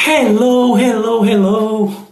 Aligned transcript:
Hello, 0.00 0.78
hello, 0.78 1.24
hello! 1.26 2.06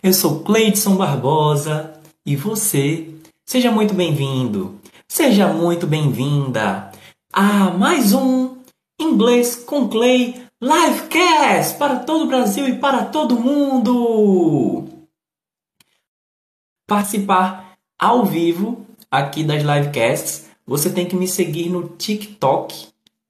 Eu 0.00 0.14
sou 0.14 0.44
Cleidson 0.44 0.96
Barbosa 0.96 2.00
e 2.24 2.36
você, 2.36 3.12
seja 3.44 3.70
muito 3.70 3.92
bem-vindo, 3.94 4.80
seja 5.08 5.48
muito 5.48 5.84
bem-vinda 5.84 6.92
a 7.32 7.68
mais 7.70 8.14
um 8.14 8.58
Inglês 8.98 9.56
com 9.56 9.88
Clay 9.88 10.40
Livecast 10.62 11.76
para 11.78 11.98
todo 11.98 12.24
o 12.24 12.28
Brasil 12.28 12.68
e 12.68 12.78
para 12.78 13.06
todo 13.06 13.38
mundo! 13.38 14.88
Participar 16.86 17.74
ao 18.00 18.24
vivo 18.24 18.86
aqui 19.10 19.42
das 19.42 19.62
livecasts, 19.62 20.48
você 20.64 20.88
tem 20.90 21.06
que 21.06 21.16
me 21.16 21.26
seguir 21.26 21.68
no 21.68 21.88
TikTok, 21.88 22.86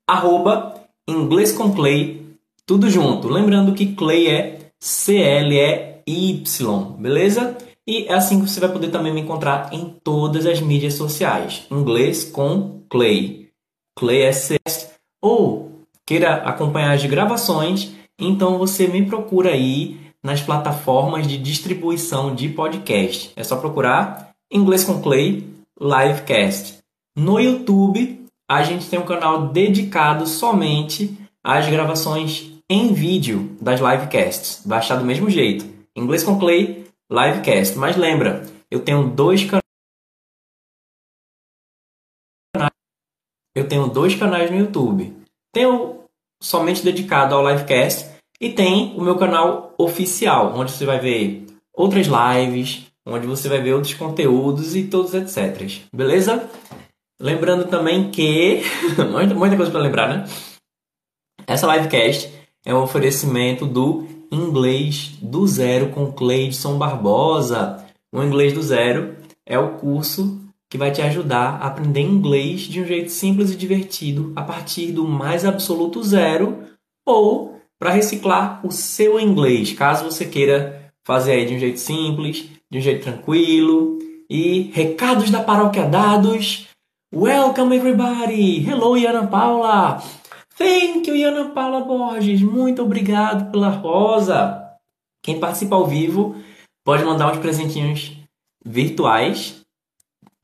arroba 0.07 0.87
Inglês 1.09 1.51
com 1.51 1.75
Clay 1.75 2.32
tudo 2.67 2.91
junto. 2.91 3.29
Lembrando 3.29 3.75
que 3.75 3.95
Clay 3.95 4.29
é 4.29 4.71
C-L-E-Y, 4.81 6.67
beleza? 6.99 7.57
E 7.87 8.07
é 8.07 8.15
assim 8.15 8.41
que 8.41 8.49
você 8.49 8.61
vai 8.61 8.71
poder 8.71 8.91
também 8.91 9.13
me 9.13 9.21
encontrar 9.21 9.73
em 9.73 9.97
todas 10.05 10.47
as 10.47 10.61
mídias 10.61 10.95
sociais. 10.95 11.67
Inglês 11.71 12.25
com 12.25 12.83
Clay. 12.89 13.49
Clay 13.99 14.33
SS. 14.33 14.91
Ou 15.21 15.83
queira 16.07 16.35
acompanhar 16.37 16.93
as 16.93 17.05
gravações, 17.05 17.93
então 18.19 18.59
você 18.59 18.87
me 18.87 19.05
procura 19.07 19.51
aí 19.51 20.01
nas 20.23 20.41
plataformas 20.41 21.27
de 21.27 21.37
distribuição 21.39 22.35
de 22.35 22.49
podcast. 22.49 23.33
É 23.35 23.43
só 23.43 23.57
procurar 23.57 24.31
Inglês 24.53 24.85
com 24.85 25.01
Clay 25.01 25.49
Livecast. 25.81 26.79
No 27.17 27.41
YouTube, 27.41 28.25
a 28.49 28.63
gente 28.63 28.89
tem 28.89 28.99
um 28.99 29.05
canal 29.05 29.49
dedicado 29.49 30.27
somente 30.27 31.17
às 31.45 31.69
gravações 31.69 32.52
em 32.73 32.95
vídeo 32.95 33.55
das 33.61 33.81
livecasts. 33.81 34.63
Vai 34.65 34.79
achar 34.79 34.97
do 34.97 35.05
mesmo 35.05 35.29
jeito. 35.29 35.67
Inglês 35.95 36.25
com 36.25 36.39
Clay, 36.39 36.87
livecast. 37.11 37.77
Mas 37.77 37.97
lembra, 37.97 38.47
eu 38.71 38.81
tenho 38.81 39.11
dois 39.11 39.45
canais. 39.45 39.63
Eu 43.55 43.69
tenho 43.69 43.89
dois 43.89 44.15
canais 44.15 44.51
no 44.51 44.57
YouTube. 44.57 45.15
Tenho 45.53 46.05
somente 46.43 46.83
dedicado 46.83 47.35
ao 47.35 47.47
livecast 47.47 48.11
e 48.41 48.51
tem 48.51 48.97
o 48.97 49.03
meu 49.03 49.19
canal 49.19 49.75
oficial, 49.77 50.55
onde 50.57 50.73
você 50.73 50.87
vai 50.87 50.99
ver 50.99 51.47
outras 51.75 52.07
lives, 52.07 52.87
onde 53.07 53.27
você 53.27 53.51
vai 53.51 53.61
ver 53.61 53.75
outros 53.75 53.93
conteúdos 53.93 54.75
e 54.75 54.85
todos 54.85 55.13
etc. 55.13 55.85
Beleza? 55.93 56.51
Lembrando 57.21 57.69
também 57.69 58.11
que 58.11 58.63
muita 59.37 59.57
coisa 59.57 59.71
para 59.71 59.81
lembrar, 59.81 60.09
né? 60.09 60.25
Essa 61.47 61.73
livecast 61.77 62.42
é 62.65 62.75
um 62.75 62.83
oferecimento 62.83 63.67
do 63.67 64.07
Inglês 64.31 65.13
do 65.21 65.47
Zero 65.47 65.89
com 65.91 66.13
Cleidson 66.13 66.79
Barbosa. 66.79 67.85
O 68.13 68.23
Inglês 68.23 68.53
do 68.53 68.63
Zero 68.63 69.17
é 69.45 69.59
o 69.59 69.77
curso 69.79 70.41
que 70.71 70.79
vai 70.79 70.91
te 70.91 71.03
ajudar 71.03 71.59
a 71.61 71.67
aprender 71.67 72.01
inglês 72.01 72.63
de 72.63 72.81
um 72.81 72.87
jeito 72.87 73.11
simples 73.11 73.51
e 73.51 73.57
divertido 73.57 74.33
a 74.35 74.43
partir 74.43 74.91
do 74.91 75.07
mais 75.07 75.45
absoluto 75.45 76.03
zero 76.03 76.61
ou 77.07 77.61
para 77.79 77.91
reciclar 77.91 78.67
o 78.67 78.71
seu 78.71 79.21
inglês, 79.21 79.73
caso 79.73 80.05
você 80.05 80.25
queira 80.25 80.91
fazer 81.05 81.33
aí 81.33 81.45
de 81.45 81.55
um 81.57 81.59
jeito 81.59 81.79
simples, 81.79 82.49
de 82.71 82.79
um 82.79 82.81
jeito 82.81 83.03
tranquilo. 83.03 83.99
E 84.31 84.71
recados 84.73 85.31
da 85.31 85.43
paróquia 85.43 85.85
dados. 85.85 86.69
Welcome 87.15 87.77
everybody! 87.77 88.67
Hello, 88.67 88.95
Ana 88.95 89.27
Paula! 89.27 90.03
Thank 90.57 91.09
you, 91.09 91.29
Ana 91.29 91.51
Paula 91.51 91.81
Borges. 91.81 92.43
Muito 92.43 92.83
obrigado 92.83 93.51
pela 93.51 93.71
rosa. 93.71 94.63
Quem 95.23 95.41
participa 95.41 95.77
ao 95.77 95.87
vivo 95.87 96.37
pode 96.85 97.05
mandar 97.05 97.33
uns 97.33 97.39
presentinhos 97.39 98.13
virtuais. 98.65 99.63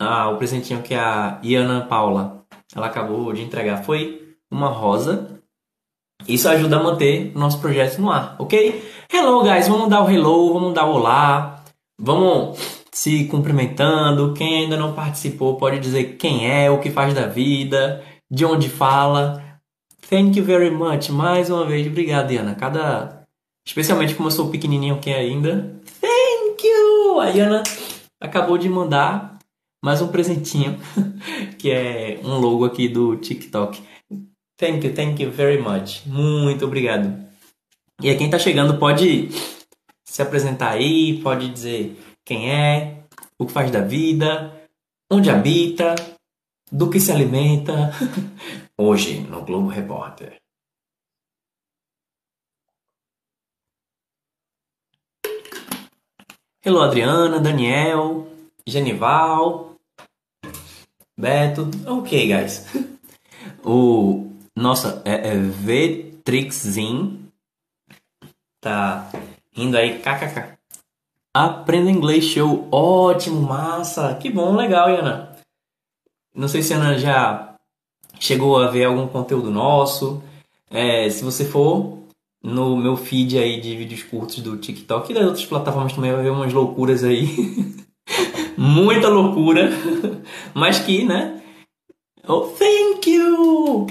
Ah, 0.00 0.30
o 0.30 0.36
presentinho 0.36 0.82
que 0.82 0.94
a 0.94 1.40
Iana 1.42 1.82
Paula 1.86 2.44
ela 2.74 2.86
acabou 2.86 3.32
de 3.32 3.42
entregar 3.42 3.82
foi 3.82 4.36
uma 4.50 4.68
rosa. 4.68 5.40
Isso 6.26 6.48
ajuda 6.48 6.78
a 6.78 6.82
manter 6.82 7.32
o 7.34 7.38
nosso 7.38 7.60
projeto 7.60 8.00
no 8.00 8.10
ar, 8.10 8.36
ok? 8.38 8.84
Hello, 9.12 9.42
guys. 9.42 9.68
Vamos 9.68 9.88
dar 9.88 10.04
o 10.04 10.10
hello, 10.10 10.52
vamos 10.52 10.74
dar 10.74 10.86
o 10.86 10.94
olá. 10.94 11.64
Vamos 12.00 12.58
se 12.92 13.24
cumprimentando. 13.26 14.34
Quem 14.34 14.64
ainda 14.64 14.76
não 14.76 14.94
participou 14.94 15.56
pode 15.56 15.78
dizer 15.80 16.16
quem 16.16 16.50
é, 16.50 16.70
o 16.70 16.80
que 16.80 16.90
faz 16.90 17.14
da 17.14 17.26
vida, 17.26 18.04
de 18.30 18.44
onde 18.44 18.68
fala. 18.68 19.47
Thank 20.08 20.38
you 20.38 20.44
very 20.44 20.70
much. 20.70 21.10
Mais 21.10 21.50
uma 21.50 21.66
vez, 21.66 21.86
obrigado, 21.86 22.28
Diana. 22.28 22.54
Cada. 22.54 23.26
Especialmente 23.66 24.14
como 24.14 24.28
eu 24.28 24.32
sou 24.32 24.50
pequenininho 24.50 24.94
aqui 24.94 25.12
ainda. 25.12 25.78
Thank 26.00 26.66
you! 26.66 27.20
A 27.20 27.30
Diana 27.30 27.62
acabou 28.18 28.56
de 28.56 28.70
mandar 28.70 29.38
mais 29.84 30.00
um 30.00 30.08
presentinho, 30.08 30.80
que 31.58 31.70
é 31.70 32.18
um 32.24 32.38
logo 32.38 32.64
aqui 32.64 32.88
do 32.88 33.16
TikTok. 33.16 33.82
Thank 34.56 34.86
you, 34.86 34.94
thank 34.94 35.22
you 35.22 35.30
very 35.30 35.60
much. 35.60 36.06
Muito 36.06 36.64
obrigado. 36.64 37.14
E 38.02 38.08
a 38.08 38.16
quem 38.16 38.28
está 38.28 38.38
chegando 38.38 38.78
pode 38.78 39.28
se 40.06 40.22
apresentar 40.22 40.70
aí, 40.70 41.20
pode 41.22 41.50
dizer 41.50 42.00
quem 42.24 42.50
é, 42.50 43.02
o 43.38 43.44
que 43.44 43.52
faz 43.52 43.70
da 43.70 43.82
vida, 43.82 44.54
onde 45.12 45.28
habita, 45.28 45.94
do 46.72 46.88
que 46.88 46.98
se 46.98 47.12
alimenta. 47.12 47.92
Hoje, 48.80 49.22
no 49.22 49.42
Globo 49.42 49.66
Repórter. 49.66 50.36
Hello, 56.64 56.82
Adriana, 56.82 57.40
Daniel, 57.40 58.28
Genival, 58.64 59.74
Beto. 61.18 61.68
Ok, 61.88 62.28
guys. 62.28 62.66
O 63.64 64.30
nossa 64.54 65.02
é, 65.04 65.30
é 65.30 65.36
Vetrixin 65.36 67.28
tá 68.60 69.10
indo 69.56 69.76
aí 69.76 69.98
kkk. 69.98 70.56
Aprenda 71.34 71.90
inglês 71.90 72.22
show, 72.22 72.68
ótimo, 72.70 73.42
massa, 73.42 74.14
que 74.14 74.30
bom, 74.30 74.54
legal, 74.54 74.86
Ana. 74.86 75.36
Não 76.32 76.46
sei 76.46 76.62
se 76.62 76.72
a 76.72 76.76
Ana 76.76 76.96
já 76.96 77.47
chegou 78.18 78.58
a 78.58 78.70
ver 78.70 78.84
algum 78.84 79.06
conteúdo 79.06 79.50
nosso. 79.50 80.22
É, 80.70 81.08
se 81.08 81.24
você 81.24 81.44
for 81.44 81.98
no 82.42 82.76
meu 82.76 82.96
feed 82.96 83.38
aí 83.38 83.60
de 83.60 83.76
vídeos 83.76 84.02
curtos 84.02 84.40
do 84.40 84.56
TikTok 84.56 85.10
e 85.10 85.14
das 85.14 85.24
outras 85.24 85.46
plataformas 85.46 85.92
também 85.92 86.12
vai 86.12 86.22
ver 86.22 86.30
umas 86.30 86.52
loucuras 86.52 87.04
aí. 87.04 87.28
Muita 88.56 89.08
loucura. 89.08 89.70
Mas 90.54 90.78
que, 90.78 91.04
né? 91.04 91.42
Oh, 92.26 92.40
thank 92.40 93.08
you! 93.10 93.86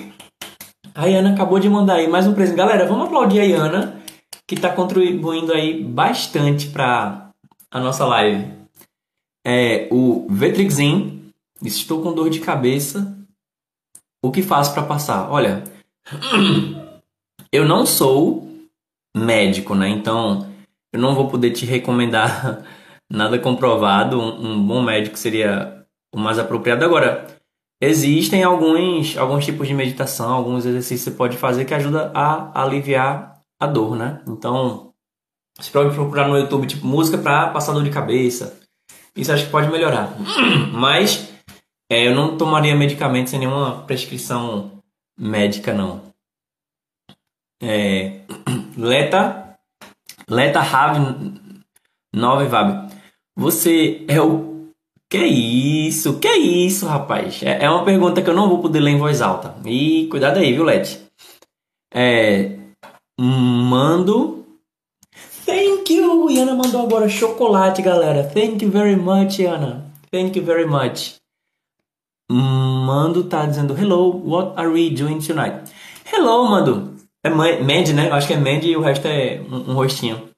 A 0.94 1.06
Ana 1.06 1.34
acabou 1.34 1.60
de 1.60 1.70
mandar 1.70 1.96
aí 1.96 2.08
mais 2.08 2.28
um 2.28 2.34
presente. 2.34 2.58
Galera, 2.58 2.86
vamos 2.86 3.06
aplaudir 3.06 3.40
a 3.40 3.58
Ana, 3.58 4.02
que 4.46 4.56
está 4.56 4.70
contribuindo 4.70 5.54
aí 5.54 5.84
bastante 5.84 6.68
para 6.68 7.32
a 7.72 7.80
nossa 7.80 8.06
live. 8.06 8.52
É 9.46 9.88
o 9.92 10.28
Vetrixin. 10.30 11.32
Estou 11.64 12.02
com 12.02 12.14
dor 12.14 12.30
de 12.30 12.40
cabeça 12.40 13.17
o 14.28 14.32
que 14.32 14.42
faço 14.42 14.74
para 14.74 14.84
passar? 14.84 15.32
Olha, 15.32 15.64
eu 17.52 17.66
não 17.66 17.86
sou 17.86 18.48
médico, 19.16 19.74
né? 19.74 19.90
Então 19.90 20.48
eu 20.94 21.00
não 21.00 21.16
vou 21.16 21.30
poder 21.30 21.52
te 21.52 21.66
recomendar 21.66 22.64
nada 23.10 23.40
comprovado. 23.40 24.20
Um, 24.20 24.52
um 24.52 24.68
bom 24.68 24.82
médico 24.82 25.18
seria 25.18 25.86
o 26.14 26.20
mais 26.20 26.38
apropriado. 26.40 26.84
Agora, 26.84 27.28
existem 27.82 28.44
alguns, 28.44 29.18
alguns 29.18 29.46
tipos 29.46 29.68
de 29.68 29.74
meditação, 29.74 30.34
alguns 30.34 30.66
exercícios 30.66 31.06
que 31.06 31.12
você 31.12 31.18
pode 31.18 31.38
fazer 31.38 31.66
que 31.66 31.74
ajuda 31.74 32.12
a 32.14 32.62
aliviar 32.62 33.42
a 33.60 33.66
dor, 33.66 33.96
né? 33.96 34.22
Então, 34.28 34.94
você 35.58 35.72
pode 35.72 35.96
procurar 35.96 36.28
no 36.28 36.38
YouTube 36.38 36.68
tipo 36.68 36.86
música 36.86 37.18
para 37.18 37.48
passar 37.48 37.74
dor 37.74 37.84
de 37.84 37.90
cabeça. 37.90 38.60
Isso 39.16 39.32
acho 39.32 39.46
que 39.46 39.52
pode 39.52 39.72
melhorar. 39.72 40.14
Mas 40.74 41.37
é, 41.90 42.08
eu 42.08 42.16
não 42.16 42.38
tomaria 42.38 42.76
medicamento 42.76 43.30
sem 43.30 43.40
nenhuma 43.40 43.84
prescrição 43.84 44.72
médica, 45.18 45.74
não. 45.74 46.02
É, 47.62 48.22
Leta, 48.78 49.58
Leta 50.30 50.60
Have 50.60 51.40
9 52.14 52.46
Vab. 52.48 52.92
Você 53.36 54.06
é 54.08 54.22
o. 54.22 54.68
Que 55.10 55.18
é 55.18 55.28
isso? 55.28 56.20
Que 56.20 56.28
é 56.28 56.38
isso, 56.38 56.86
rapaz? 56.86 57.42
É, 57.42 57.64
é 57.64 57.70
uma 57.70 57.86
pergunta 57.86 58.22
que 58.22 58.30
eu 58.30 58.34
não 58.34 58.50
vou 58.50 58.60
poder 58.60 58.82
ler 58.82 58.92
em 58.92 58.98
voz 58.98 59.22
alta. 59.22 59.56
E 59.66 60.08
cuidado 60.08 60.40
aí, 60.40 60.52
viu, 60.52 60.64
Let? 60.64 61.00
É. 61.94 62.58
Mando. 63.18 64.46
Thank 65.46 65.94
you! 65.94 66.30
Iana 66.30 66.54
mandou 66.54 66.82
agora 66.82 67.08
chocolate, 67.08 67.82
galera. 67.82 68.24
Thank 68.26 68.66
you 68.66 68.70
very 68.70 68.98
much, 68.98 69.40
Iana. 69.40 69.86
Thank 70.12 70.38
you 70.38 70.44
very 70.44 70.66
much. 70.66 71.16
Mando 72.30 73.24
tá 73.24 73.46
dizendo 73.46 73.74
Hello, 73.74 74.10
what 74.10 74.54
are 74.58 74.70
we 74.70 74.90
doing 74.90 75.20
tonight? 75.20 75.72
Hello, 76.06 76.46
Mando. 76.46 76.98
É 77.24 77.30
Mandy, 77.30 77.94
né? 77.94 78.12
Acho 78.12 78.28
que 78.28 78.34
é 78.34 78.38
Mandy 78.38 78.72
e 78.72 78.78
o 78.78 78.82
resto 78.82 79.08
é 79.08 79.40
um, 79.50 79.72
um 79.72 79.74
rostinho. 79.74 80.30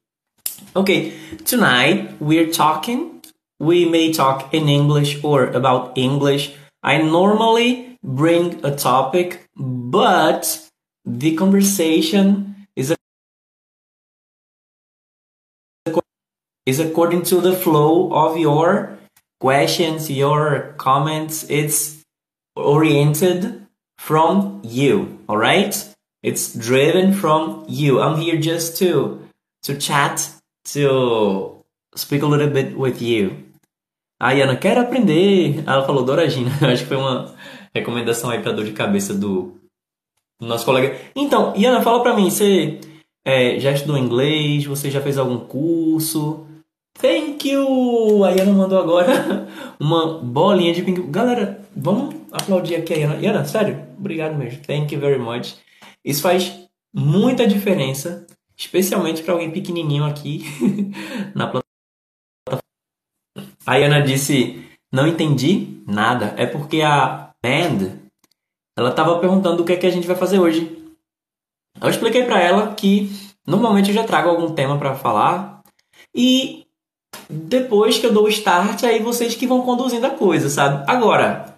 Okay, 0.76 1.14
tonight 1.46 2.16
we're 2.22 2.52
talking. 2.52 3.22
We 3.60 3.86
may 3.86 4.12
talk 4.12 4.54
in 4.56 4.70
English 4.70 5.20
or 5.24 5.46
about 5.56 5.98
English. 5.98 6.56
I 6.84 7.02
normally 7.02 7.98
bring 8.04 8.64
a 8.64 8.72
topic, 8.72 9.50
but 9.56 10.70
the 11.06 11.36
conversation 11.36 12.68
is 12.76 12.94
is 16.68 16.80
according 16.80 17.24
to 17.24 17.42
the 17.42 17.54
flow 17.54 18.14
of 18.14 18.38
your 18.38 18.99
questions, 19.40 20.10
your 20.10 20.74
comments. 20.78 21.46
It's 21.50 22.04
oriented 22.56 23.66
from 23.98 24.62
you, 24.64 25.20
all 25.28 25.38
right? 25.38 25.76
It's 26.22 26.54
driven 26.54 27.14
from 27.14 27.66
you. 27.68 28.02
I'm 28.02 28.20
here 28.20 28.38
just 28.38 28.78
to 28.80 29.22
to 29.64 29.78
chat, 29.78 30.30
to 30.74 31.64
speak 31.96 32.22
a 32.22 32.28
little 32.28 32.50
bit 32.50 32.78
with 32.78 33.02
you. 33.02 33.46
A 34.22 34.32
Ana, 34.32 34.58
quero 34.58 34.82
aprender. 34.82 35.64
Ela 35.66 35.86
falou 35.86 36.04
Doragina. 36.04 36.52
Acho 36.62 36.84
que 36.84 36.90
foi 36.90 36.98
uma 36.98 37.34
recomendação 37.74 38.30
aí 38.30 38.42
para 38.42 38.52
dor 38.52 38.66
de 38.66 38.74
cabeça 38.74 39.14
do, 39.14 39.60
nosso 40.42 40.66
colega. 40.66 40.98
Então, 41.16 41.54
Iana, 41.56 41.82
fala 41.82 42.02
pra 42.02 42.16
mim, 42.16 42.30
você 42.30 42.80
é, 43.26 43.60
já 43.60 43.72
estudou 43.72 43.98
inglês? 43.98 44.66
Você 44.66 44.90
já 44.90 45.02
fez 45.02 45.18
algum 45.18 45.40
curso? 45.40 46.46
Thank 46.98 47.29
you! 47.48 48.24
A 48.24 48.32
Iana 48.32 48.52
mandou 48.52 48.80
agora 48.80 49.48
uma 49.80 50.20
bolinha 50.20 50.74
de 50.74 50.82
ping 50.82 51.10
Galera, 51.10 51.62
vamos 51.76 52.16
aplaudir 52.32 52.76
aqui 52.76 52.94
a 52.94 52.98
Iana. 52.98 53.16
Iana, 53.18 53.46
sério, 53.46 53.88
obrigado 53.98 54.36
mesmo. 54.36 54.62
Thank 54.64 54.94
you 54.94 55.00
very 55.00 55.20
much. 55.20 55.56
Isso 56.04 56.22
faz 56.22 56.68
muita 56.94 57.48
diferença, 57.48 58.26
especialmente 58.58 59.24
para 59.24 59.34
alguém 59.34 59.52
pequenininho 59.52 60.06
aqui 60.06 60.44
na 61.36 61.48
plataforma. 61.48 62.64
A 63.66 63.78
Iana 63.78 64.02
disse: 64.02 64.64
Não 64.92 65.08
entendi 65.08 65.84
nada. 65.88 66.34
É 66.38 66.46
porque 66.46 66.82
a 66.82 67.32
Band 67.44 68.00
ela 68.78 68.90
estava 68.90 69.20
perguntando 69.20 69.62
o 69.62 69.66
que 69.66 69.74
é 69.74 69.78
que 69.78 69.86
a 69.86 69.92
gente 69.92 70.08
vai 70.08 70.16
fazer 70.16 70.40
hoje. 70.40 70.78
Eu 71.82 71.90
expliquei 71.90 72.24
para 72.24 72.42
ela 72.42 72.74
que 72.76 73.12
normalmente 73.46 73.90
eu 73.90 73.96
já 73.96 74.04
trago 74.04 74.30
algum 74.30 74.54
tema 74.54 74.78
para 74.78 74.96
falar 74.96 75.62
e 76.16 76.66
depois 77.30 78.00
que 78.00 78.06
eu 78.06 78.14
dou 78.14 78.26
o 78.26 78.30
start, 78.30 78.84
aí 78.84 79.02
vocês 79.04 79.36
que 79.36 79.46
vão 79.46 79.62
conduzindo 79.62 80.06
a 80.06 80.10
coisa, 80.10 80.50
sabe? 80.50 80.84
Agora, 80.88 81.56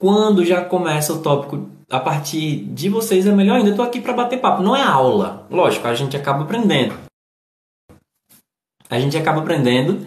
quando 0.00 0.44
já 0.44 0.64
começa 0.64 1.12
o 1.12 1.22
tópico 1.22 1.70
a 1.92 2.00
partir 2.00 2.64
de 2.64 2.88
vocês 2.88 3.26
é 3.26 3.32
melhor 3.32 3.58
ainda. 3.58 3.70
Eu 3.70 3.76
tô 3.76 3.82
aqui 3.82 4.00
para 4.00 4.14
bater 4.14 4.40
papo, 4.40 4.62
não 4.62 4.74
é 4.74 4.82
aula. 4.82 5.46
Lógico, 5.50 5.86
a 5.86 5.94
gente 5.94 6.16
acaba 6.16 6.42
aprendendo. 6.42 6.94
A 8.88 8.98
gente 8.98 9.16
acaba 9.16 9.40
aprendendo 9.40 10.06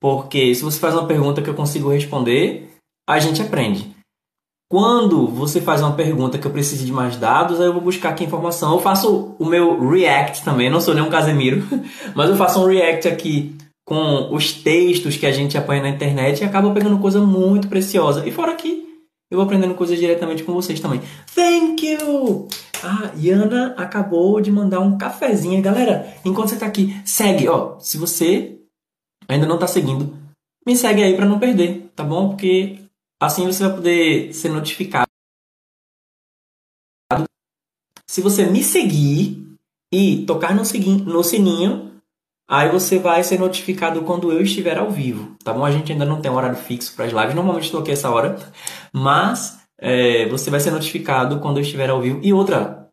porque 0.00 0.52
se 0.52 0.62
você 0.62 0.80
faz 0.80 0.94
uma 0.94 1.06
pergunta 1.06 1.40
que 1.40 1.48
eu 1.48 1.54
consigo 1.54 1.90
responder, 1.90 2.72
a 3.08 3.20
gente 3.20 3.40
aprende. 3.40 3.90
Quando 4.68 5.28
você 5.28 5.60
faz 5.60 5.80
uma 5.80 5.92
pergunta 5.92 6.38
que 6.38 6.46
eu 6.46 6.50
preciso 6.50 6.84
de 6.84 6.92
mais 6.92 7.16
dados, 7.16 7.60
aí 7.60 7.66
eu 7.66 7.72
vou 7.72 7.82
buscar 7.82 8.08
aqui 8.08 8.24
informação. 8.24 8.72
Eu 8.72 8.80
faço 8.80 9.36
o 9.38 9.44
meu 9.44 9.88
react 9.88 10.42
também, 10.42 10.68
não 10.68 10.80
sou 10.80 10.94
nenhum 10.94 11.10
Casemiro, 11.10 11.62
mas 12.16 12.30
eu 12.30 12.36
faço 12.36 12.60
um 12.60 12.66
react 12.66 13.06
aqui 13.06 13.54
com 13.92 14.34
os 14.34 14.54
textos 14.54 15.18
que 15.18 15.26
a 15.26 15.32
gente 15.32 15.58
apanha 15.58 15.82
na 15.82 15.90
internet 15.90 16.40
e 16.40 16.44
acaba 16.44 16.72
pegando 16.72 16.98
coisa 16.98 17.20
muito 17.20 17.68
preciosa. 17.68 18.26
E 18.26 18.32
fora 18.32 18.56
que 18.56 18.88
eu 19.30 19.36
vou 19.36 19.44
aprendendo 19.44 19.74
coisas 19.74 19.98
diretamente 19.98 20.44
com 20.44 20.54
vocês 20.54 20.80
também. 20.80 21.02
Thank 21.34 21.86
you! 21.86 22.48
A 22.82 23.12
Yana 23.20 23.74
acabou 23.76 24.40
de 24.40 24.50
mandar 24.50 24.80
um 24.80 24.96
cafezinho. 24.96 25.60
Galera, 25.60 26.16
enquanto 26.24 26.48
você 26.48 26.56
tá 26.56 26.64
aqui, 26.64 26.98
segue, 27.04 27.46
ó. 27.48 27.78
Se 27.80 27.98
você 27.98 28.58
ainda 29.28 29.46
não 29.46 29.58
tá 29.58 29.66
seguindo, 29.66 30.16
me 30.66 30.74
segue 30.74 31.02
aí 31.02 31.14
para 31.14 31.26
não 31.26 31.38
perder, 31.38 31.92
tá 31.94 32.02
bom? 32.02 32.30
Porque 32.30 32.78
assim 33.20 33.44
você 33.44 33.62
vai 33.62 33.74
poder 33.74 34.32
ser 34.32 34.48
notificado. 34.48 35.06
Se 38.08 38.22
você 38.22 38.46
me 38.46 38.64
seguir 38.64 39.54
e 39.92 40.24
tocar 40.24 40.54
no 40.54 40.64
sininho, 40.64 41.91
Aí 42.52 42.68
você 42.68 42.98
vai 42.98 43.24
ser 43.24 43.38
notificado 43.38 44.02
quando 44.02 44.30
eu 44.30 44.42
estiver 44.42 44.76
ao 44.76 44.90
vivo, 44.90 45.34
tá 45.42 45.54
bom? 45.54 45.64
A 45.64 45.70
gente 45.70 45.90
ainda 45.90 46.04
não 46.04 46.20
tem 46.20 46.30
um 46.30 46.34
horário 46.34 46.58
fixo 46.58 46.94
para 46.94 47.06
as 47.06 47.10
lives, 47.10 47.34
normalmente 47.34 47.64
estou 47.64 47.80
aqui 47.80 47.90
essa 47.90 48.10
hora, 48.10 48.36
mas 48.92 49.58
é, 49.78 50.28
você 50.28 50.50
vai 50.50 50.60
ser 50.60 50.70
notificado 50.70 51.40
quando 51.40 51.56
eu 51.56 51.62
estiver 51.62 51.88
ao 51.88 52.02
vivo. 52.02 52.20
E 52.22 52.30
outra. 52.30 52.90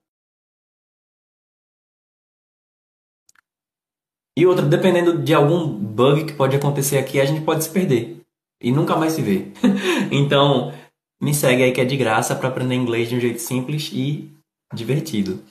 E 4.37 4.45
outra, 4.45 4.65
dependendo 4.65 5.21
de 5.21 5.33
algum 5.33 5.67
bug 5.67 6.23
que 6.23 6.33
pode 6.33 6.55
acontecer 6.55 6.97
aqui, 6.97 7.19
a 7.19 7.25
gente 7.25 7.41
pode 7.41 7.65
se 7.65 7.69
perder 7.69 8.21
e 8.63 8.71
nunca 8.71 8.95
mais 8.95 9.11
se 9.11 9.21
ver. 9.21 9.51
então, 10.09 10.73
me 11.21 11.33
segue 11.33 11.63
aí 11.63 11.73
que 11.73 11.81
é 11.81 11.85
de 11.85 11.97
graça 11.97 12.33
para 12.33 12.47
aprender 12.47 12.75
inglês 12.75 13.09
de 13.09 13.17
um 13.17 13.19
jeito 13.19 13.39
simples 13.39 13.91
e 13.91 14.33
divertido. 14.73 15.43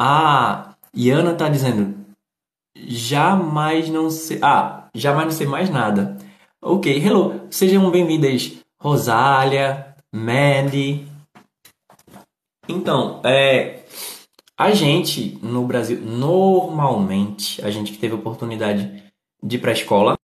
A 0.00 0.74
Iana 0.92 1.32
tá 1.32 1.48
dizendo: 1.48 1.95
jamais 2.84 3.88
não 3.88 4.10
sei. 4.10 4.38
Ah, 4.42 4.88
jamais 4.94 5.26
não 5.26 5.32
sei 5.32 5.46
mais 5.46 5.70
nada. 5.70 6.18
Ok, 6.60 6.92
hello, 6.96 7.46
sejam 7.50 7.90
bem-vindas, 7.90 8.58
Rosália, 8.80 9.94
Mandy. 10.12 11.06
Então, 12.68 13.22
é, 13.24 13.84
a 14.58 14.72
gente 14.72 15.38
no 15.42 15.64
Brasil, 15.66 16.00
normalmente, 16.00 17.64
a 17.64 17.70
gente 17.70 17.92
que 17.92 17.98
teve 17.98 18.14
oportunidade 18.14 19.04
de 19.42 19.56
ir 19.56 19.60
para 19.60 19.70
a 19.70 19.74
escola, 19.74 20.16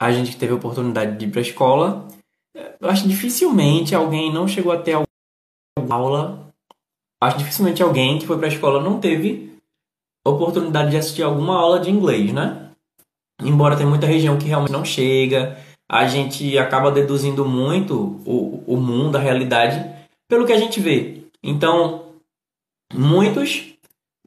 a 0.00 0.12
gente 0.12 0.32
que 0.32 0.36
teve 0.36 0.52
oportunidade 0.52 1.16
de 1.18 1.26
ir 1.26 1.30
para 1.30 1.40
a 1.40 1.42
escola, 1.42 2.08
eu 2.80 2.88
acho 2.88 3.02
que 3.02 3.08
dificilmente 3.08 3.94
alguém 3.94 4.32
não 4.32 4.48
chegou 4.48 4.72
até 4.72 4.94
a 4.94 5.04
aula 5.90 6.47
acho 7.20 7.38
dificilmente 7.38 7.82
alguém 7.82 8.18
que 8.18 8.26
foi 8.26 8.36
para 8.36 8.46
a 8.46 8.52
escola 8.52 8.82
não 8.82 9.00
teve 9.00 9.48
oportunidade 10.26 10.90
de 10.90 10.96
assistir 10.96 11.22
alguma 11.22 11.56
aula 11.56 11.80
de 11.80 11.90
inglês, 11.90 12.32
né? 12.32 12.70
Embora 13.42 13.76
tenha 13.76 13.88
muita 13.88 14.06
região 14.06 14.38
que 14.38 14.46
realmente 14.46 14.72
não 14.72 14.84
chega, 14.84 15.56
a 15.88 16.06
gente 16.06 16.58
acaba 16.58 16.90
deduzindo 16.90 17.44
muito 17.44 18.20
o, 18.26 18.62
o 18.66 18.76
mundo, 18.76 19.16
a 19.16 19.20
realidade, 19.20 19.88
pelo 20.28 20.44
que 20.44 20.52
a 20.52 20.58
gente 20.58 20.80
vê. 20.80 21.24
Então, 21.42 22.12
muitos 22.92 23.74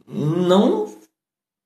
não 0.08 0.92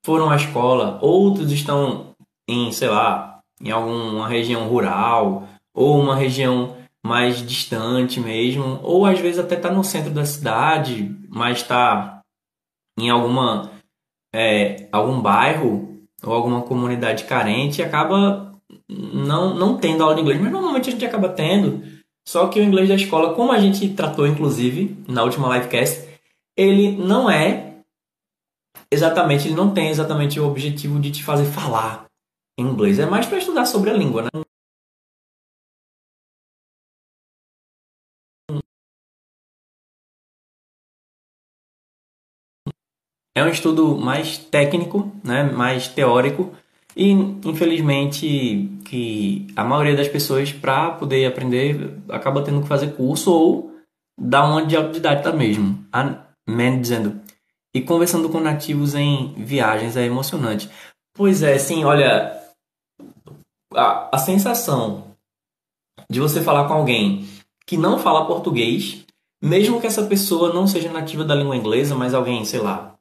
foram 0.06 0.30
à 0.30 0.36
escola, 0.36 1.00
outros 1.02 1.52
estão 1.52 2.16
em, 2.48 2.72
sei 2.72 2.90
lá, 2.90 3.40
em 3.62 3.72
alguma 3.72 4.28
região 4.28 4.68
rural 4.68 5.48
ou 5.74 6.00
uma 6.00 6.16
região 6.16 6.76
mais 7.06 7.46
distante 7.46 8.20
mesmo, 8.20 8.80
ou 8.82 9.06
às 9.06 9.20
vezes 9.20 9.38
até 9.38 9.54
está 9.54 9.72
no 9.72 9.84
centro 9.84 10.10
da 10.10 10.26
cidade, 10.26 11.16
mas 11.30 11.58
está 11.58 12.20
em 12.98 13.12
alguma 13.12 13.70
é, 14.34 14.90
algum 14.92 15.22
bairro 15.22 16.00
ou 16.24 16.34
alguma 16.34 16.64
comunidade 16.64 17.26
carente 17.26 17.80
e 17.80 17.86
acaba 17.86 18.52
não, 18.90 19.54
não 19.54 19.78
tendo 19.78 20.02
aula 20.02 20.16
de 20.16 20.22
inglês, 20.22 20.42
mas 20.42 20.52
normalmente 20.52 20.90
a 20.90 20.92
gente 20.94 21.06
acaba 21.06 21.30
tendo. 21.30 21.84
Só 22.28 22.48
que 22.48 22.60
o 22.60 22.64
inglês 22.64 22.90
da 22.90 22.96
escola, 22.96 23.36
como 23.36 23.52
a 23.52 23.60
gente 23.60 23.88
tratou 23.90 24.26
inclusive 24.26 24.98
na 25.08 25.22
última 25.22 25.56
livecast, 25.56 26.10
ele 26.58 26.98
não 26.98 27.30
é 27.30 27.82
exatamente, 28.92 29.48
ele 29.48 29.56
não 29.56 29.72
tem 29.72 29.90
exatamente 29.90 30.40
o 30.40 30.48
objetivo 30.48 31.00
de 31.00 31.12
te 31.12 31.24
fazer 31.24 31.46
falar 31.46 32.06
inglês, 32.60 32.98
é 32.98 33.06
mais 33.06 33.28
para 33.28 33.38
estudar 33.38 33.68
sobre 33.68 33.92
a 33.92 33.94
língua, 33.94 34.24
né? 34.24 34.46
É 43.36 43.44
um 43.44 43.50
estudo 43.50 43.98
mais 43.98 44.38
técnico, 44.38 45.12
né, 45.24 45.44
mais 45.44 45.90
teórico, 45.90 46.54
e 46.96 47.12
infelizmente 47.12 48.72
que 48.86 49.46
a 49.56 49.64
maioria 49.64 49.96
das 49.96 50.08
pessoas 50.08 50.54
para 50.54 50.92
poder 50.92 51.26
aprender 51.26 52.00
acaba 52.10 52.42
tendo 52.42 52.62
que 52.62 52.68
fazer 52.68 52.96
curso 52.96 53.32
ou 53.32 53.76
dar 54.18 54.46
uma 54.46 54.66
de 54.66 54.78
autodidata 54.78 55.34
mesmo. 55.34 55.86
A 55.92 56.26
Man 56.48 56.80
dizendo, 56.80 57.20
e 57.76 57.82
conversando 57.82 58.30
com 58.30 58.40
nativos 58.40 58.96
em 58.96 59.34
viagens 59.34 59.98
é 59.98 60.06
emocionante. 60.06 60.70
Pois 61.14 61.44
é, 61.44 61.58
sim, 61.58 61.84
olha, 61.84 62.42
a, 63.74 64.16
a 64.16 64.18
sensação 64.18 65.16
de 66.10 66.22
você 66.22 66.42
falar 66.42 66.68
com 66.68 66.74
alguém 66.74 67.28
que 67.66 67.76
não 67.76 68.00
fala 68.00 68.28
português, 68.28 69.06
mesmo 69.44 69.82
que 69.82 69.88
essa 69.88 70.06
pessoa 70.06 70.54
não 70.54 70.68
seja 70.68 70.92
nativa 70.92 71.26
da 71.26 71.36
língua 71.36 71.58
inglesa, 71.58 71.96
mas 71.96 72.14
alguém, 72.14 72.46
sei 72.46 72.60
lá, 72.60 72.95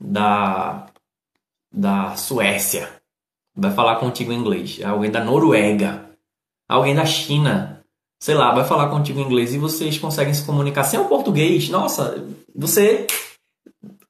da, 0.00 0.86
da 1.72 2.16
Suécia 2.16 2.88
vai 3.54 3.72
falar 3.72 3.96
contigo 3.96 4.32
em 4.32 4.38
inglês, 4.38 4.80
alguém 4.84 5.10
da 5.10 5.24
Noruega, 5.24 6.10
alguém 6.68 6.94
da 6.94 7.04
China 7.04 7.78
sei 8.20 8.34
lá, 8.34 8.52
vai 8.52 8.64
falar 8.64 8.88
contigo 8.88 9.20
em 9.20 9.24
inglês 9.24 9.54
e 9.54 9.58
vocês 9.58 9.98
conseguem 9.98 10.34
se 10.34 10.44
comunicar 10.44 10.84
sem 10.84 10.98
o 10.98 11.06
português, 11.06 11.68
nossa, 11.68 12.24
você. 12.54 13.06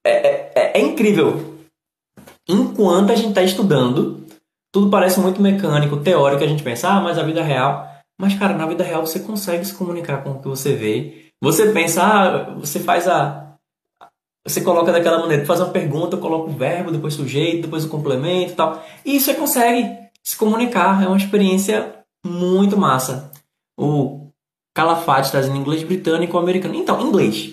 É, 0.04 0.11
é, 0.11 0.52
é, 0.54 0.80
é 0.80 0.80
incrível. 0.80 1.59
Enquanto 2.49 3.12
a 3.12 3.16
gente 3.16 3.30
está 3.30 3.42
estudando, 3.42 4.25
tudo 4.73 4.90
parece 4.90 5.21
muito 5.21 5.42
mecânico, 5.42 5.99
teórico, 5.99 6.42
a 6.42 6.47
gente 6.47 6.62
pensa, 6.62 6.88
ah, 6.88 7.00
mas 7.00 7.18
a 7.18 7.23
vida 7.23 7.42
real. 7.42 7.87
Mas, 8.18 8.35
cara, 8.35 8.54
na 8.54 8.66
vida 8.66 8.83
real 8.83 9.07
você 9.07 9.21
consegue 9.21 9.64
se 9.64 9.75
comunicar 9.75 10.25
com 10.25 10.30
o 10.30 10.40
que 10.40 10.49
você 10.49 10.75
vê. 10.75 11.30
Você 11.42 11.73
pensa, 11.73 12.02
ah, 12.02 12.54
você 12.54 12.80
faz 12.80 13.07
a. 13.07 13.48
Você 14.49 14.62
coloca 14.62 14.90
daquela 14.90 15.19
maneira, 15.19 15.45
faz 15.45 15.61
uma 15.61 15.69
pergunta, 15.69 16.17
coloca 16.17 16.50
o 16.50 16.55
verbo, 16.55 16.90
depois 16.90 17.14
o 17.14 17.19
sujeito, 17.19 17.62
depois 17.62 17.85
o 17.85 17.88
complemento 17.88 18.52
e 18.52 18.57
tal. 18.57 18.85
E 19.05 19.21
você 19.21 19.35
consegue 19.35 20.09
se 20.23 20.37
comunicar. 20.37 21.02
É 21.02 21.07
uma 21.07 21.17
experiência 21.17 21.97
muito 22.25 22.76
massa. 22.76 23.31
O 23.78 24.31
Calafate 24.75 25.26
está 25.26 25.40
dizendo 25.40 25.59
inglês 25.59 25.83
britânico 25.83 26.37
ou 26.37 26.43
americano. 26.43 26.75
Então, 26.75 27.00
inglês. 27.07 27.52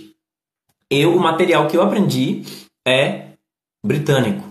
Eu, 0.90 1.16
o 1.16 1.20
material 1.20 1.68
que 1.68 1.76
eu 1.76 1.82
aprendi 1.82 2.44
é 2.88 3.32
britânico. 3.86 4.44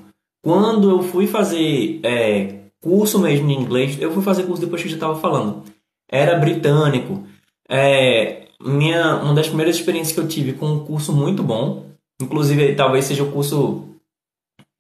Quando 0.45 0.91
eu 0.91 1.03
fui 1.03 1.27
fazer 1.27 2.01
é, 2.03 2.65
curso 2.83 3.19
mesmo 3.19 3.51
em 3.51 3.59
inglês, 3.59 3.99
eu 3.99 4.13
fui 4.13 4.23
fazer 4.23 4.43
curso 4.43 4.61
depois 4.61 4.83
que 4.83 4.89
eu 4.89 4.91
já 4.91 4.97
estava 4.97 5.19
falando. 5.19 5.65
Era 6.11 6.39
britânico. 6.39 7.27
É, 7.67 8.49
minha, 8.61 9.17
uma 9.17 9.33
das 9.33 9.47
primeiras 9.47 9.77
experiências 9.77 10.13
que 10.15 10.21
eu 10.21 10.29
tive 10.29 10.53
com 10.53 10.67
um 10.67 10.85
curso 10.85 11.11
muito 11.13 11.43
bom, 11.43 11.94
inclusive 12.25 12.75
talvez 12.75 13.05
seja 13.05 13.23
o 13.23 13.31
curso 13.31 13.89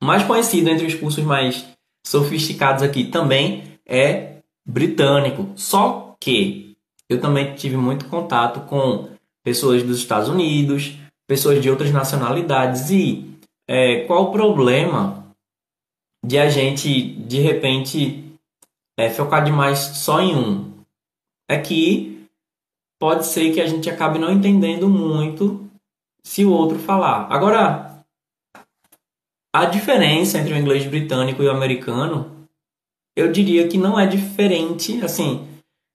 mais 0.03 0.23
conhecido 0.25 0.69
entre 0.69 0.87
os 0.87 0.95
cursos 0.95 1.25
mais 1.25 1.67
sofisticados 2.07 2.83
aqui 2.83 3.05
também, 3.05 3.79
é 3.87 4.39
britânico. 4.67 5.53
Só 5.57 6.17
que 6.21 6.77
eu 7.09 7.21
também 7.21 7.55
tive 7.55 7.77
muito 7.77 8.07
contato 8.07 8.61
com 8.69 9.09
pessoas 9.43 9.83
dos 9.83 9.99
Estados 9.99 10.29
Unidos, 10.29 10.95
pessoas 11.27 11.63
de 11.63 11.71
outras 11.71 11.91
nacionalidades. 11.91 12.91
E 12.91 13.39
é, 13.69 14.05
qual 14.05 14.25
o 14.25 14.33
problema 14.33 15.25
de 16.25 16.39
a 16.39 16.49
gente, 16.49 17.15
de 17.15 17.41
repente, 17.41 18.25
é, 18.99 19.11
focar 19.11 19.45
demais 19.45 19.79
só 19.79 20.21
em 20.21 20.35
um? 20.35 20.73
É 21.49 21.59
que 21.59 22.27
pode 22.99 23.27
ser 23.27 23.53
que 23.53 23.61
a 23.61 23.67
gente 23.67 23.89
acabe 23.89 24.19
não 24.19 24.33
entendendo 24.33 24.89
muito 24.89 25.64
se 26.25 26.45
o 26.45 26.51
outro 26.51 26.79
falar. 26.79 27.27
Agora, 27.31 28.05
a 29.55 29.65
diferença 29.67 30.39
entre 30.39 30.55
o 30.55 30.57
inglês 30.57 30.87
britânico 30.87 31.43
e 31.43 31.47
o 31.47 31.51
americano 31.51 32.49
eu 33.17 33.31
diria 33.31 33.69
que 33.69 33.79
não 33.79 33.99
é 33.99 34.07
diferente, 34.07 35.01
assim, 35.05 35.47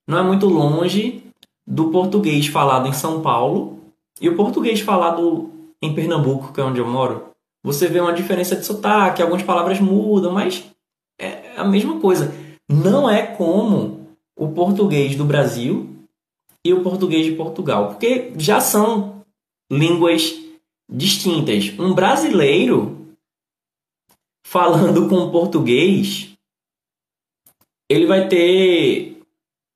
não 0.08 0.18
é 0.18 0.22
muito 0.22 0.46
longe 0.46 1.22
do 1.66 1.90
português 1.90 2.46
falado 2.46 2.88
em 2.88 2.92
São 2.92 3.20
Paulo 3.20 3.78
e 4.20 4.28
o 4.28 4.36
português 4.36 4.80
falado 4.80 5.50
em 5.82 5.94
Pernambuco, 5.94 6.52
que 6.52 6.60
é 6.60 6.64
onde 6.64 6.80
eu 6.80 6.86
moro. 6.86 7.30
Você 7.62 7.86
vê 7.88 8.00
uma 8.00 8.12
diferença 8.12 8.56
de 8.56 8.64
sotaque, 8.64 9.20
algumas 9.20 9.42
palavras 9.42 9.78
mudam, 9.78 10.32
mas 10.32 10.64
é 11.20 11.54
a 11.56 11.64
mesma 11.64 12.00
coisa. 12.00 12.32
Não 12.66 13.08
é 13.08 13.22
como 13.22 14.08
o 14.36 14.48
português 14.48 15.14
do 15.14 15.24
Brasil 15.24 15.86
e 16.64 16.72
o 16.72 16.82
português 16.82 17.26
de 17.26 17.32
Portugal, 17.32 17.88
porque 17.88 18.32
já 18.36 18.60
são 18.60 19.19
línguas 19.70 20.34
distintas. 20.88 21.72
Um 21.78 21.94
brasileiro 21.94 23.14
falando 24.44 25.08
com 25.08 25.30
português 25.30 26.30
ele 27.90 28.06
vai 28.06 28.28
ter 28.28 29.20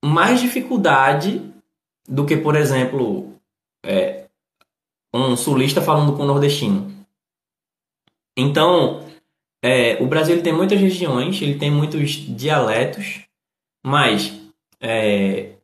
mais 0.03 0.39
dificuldade 0.39 1.41
do 2.07 2.25
que, 2.25 2.37
por 2.37 2.55
exemplo, 2.55 3.37
é, 3.85 4.29
um 5.13 5.35
sulista 5.35 5.81
falando 5.81 6.15
com 6.15 6.23
um 6.23 6.27
nordestino. 6.27 6.95
Então, 8.37 9.05
é, 9.61 10.01
o 10.01 10.07
Brasil 10.07 10.41
tem 10.41 10.53
muitas 10.53 10.79
regiões, 10.79 11.41
ele 11.41 11.59
tem 11.59 11.69
muitos 11.69 12.11
dialetos, 12.11 13.25
mas 13.85 14.33
é, 14.79 15.55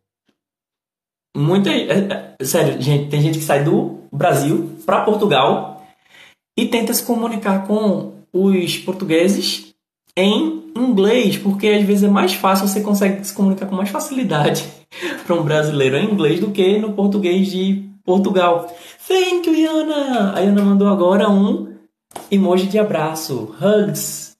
muita, 1.35 1.69
é, 1.69 2.35
é, 2.37 2.43
sério, 2.43 2.81
gente, 2.81 3.09
tem 3.09 3.21
gente 3.21 3.37
que 3.39 3.45
sai 3.45 3.63
do 3.63 4.00
Brasil 4.11 4.75
para 4.85 5.01
Portugal 5.01 5.85
e 6.57 6.67
tenta 6.67 6.93
se 6.93 7.03
comunicar 7.03 7.65
com 7.65 8.13
os 8.33 8.77
portugueses 8.77 9.73
em 10.15 10.71
inglês, 10.75 11.37
porque 11.37 11.67
às 11.67 11.83
vezes 11.83 12.03
é 12.03 12.09
mais 12.09 12.33
fácil, 12.33 12.67
você 12.67 12.81
consegue 12.81 13.25
se 13.25 13.33
comunicar 13.33 13.65
com 13.67 13.75
mais 13.75 13.89
facilidade 13.89 14.67
para 15.25 15.35
um 15.35 15.43
brasileiro 15.43 15.97
em 15.97 16.11
inglês 16.11 16.39
do 16.39 16.51
que 16.51 16.77
no 16.77 16.93
português 16.93 17.47
de 17.47 17.89
Portugal. 18.03 18.67
Thank 19.07 19.47
you, 19.47 19.55
Yana! 19.55 20.33
A 20.35 20.39
Yana 20.39 20.63
mandou 20.63 20.87
agora 20.87 21.29
um 21.29 21.75
emoji 22.29 22.67
de 22.67 22.79
abraço. 22.79 23.55
Hugs! 23.61 24.31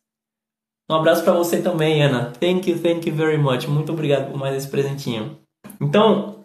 Um 0.90 0.96
abraço 0.96 1.24
para 1.24 1.34
você 1.34 1.62
também, 1.62 2.04
Ana. 2.04 2.34
Thank 2.40 2.70
you, 2.70 2.80
thank 2.80 3.08
you 3.08 3.16
very 3.16 3.38
much. 3.38 3.66
Muito 3.68 3.94
obrigado 3.94 4.30
por 4.30 4.38
mais 4.38 4.56
esse 4.56 4.68
presentinho. 4.68 5.38
Então, 5.80 6.44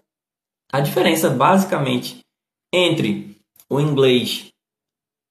a 0.73 0.81
diferença 0.81 1.29
basicamente 1.31 2.21
entre 2.77 3.37
o 3.69 3.81
inglês 3.81 4.53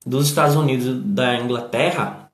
dos 0.06 0.28
Estados 0.28 0.56
Unidos 0.56 1.04
da 1.04 1.36
Inglaterra 1.36 2.25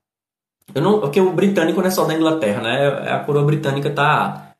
eu 0.74 0.82
não, 0.82 1.00
porque 1.00 1.20
o 1.20 1.34
britânico 1.34 1.82
não 1.82 1.88
é 1.88 1.92
só 1.92 2.06
da 2.06 2.14
Inglaterra, 2.14 2.62
né? 2.62 2.88
A 3.12 3.20
coroa 3.24 3.44
britânica 3.44 3.94
tá 3.94 4.56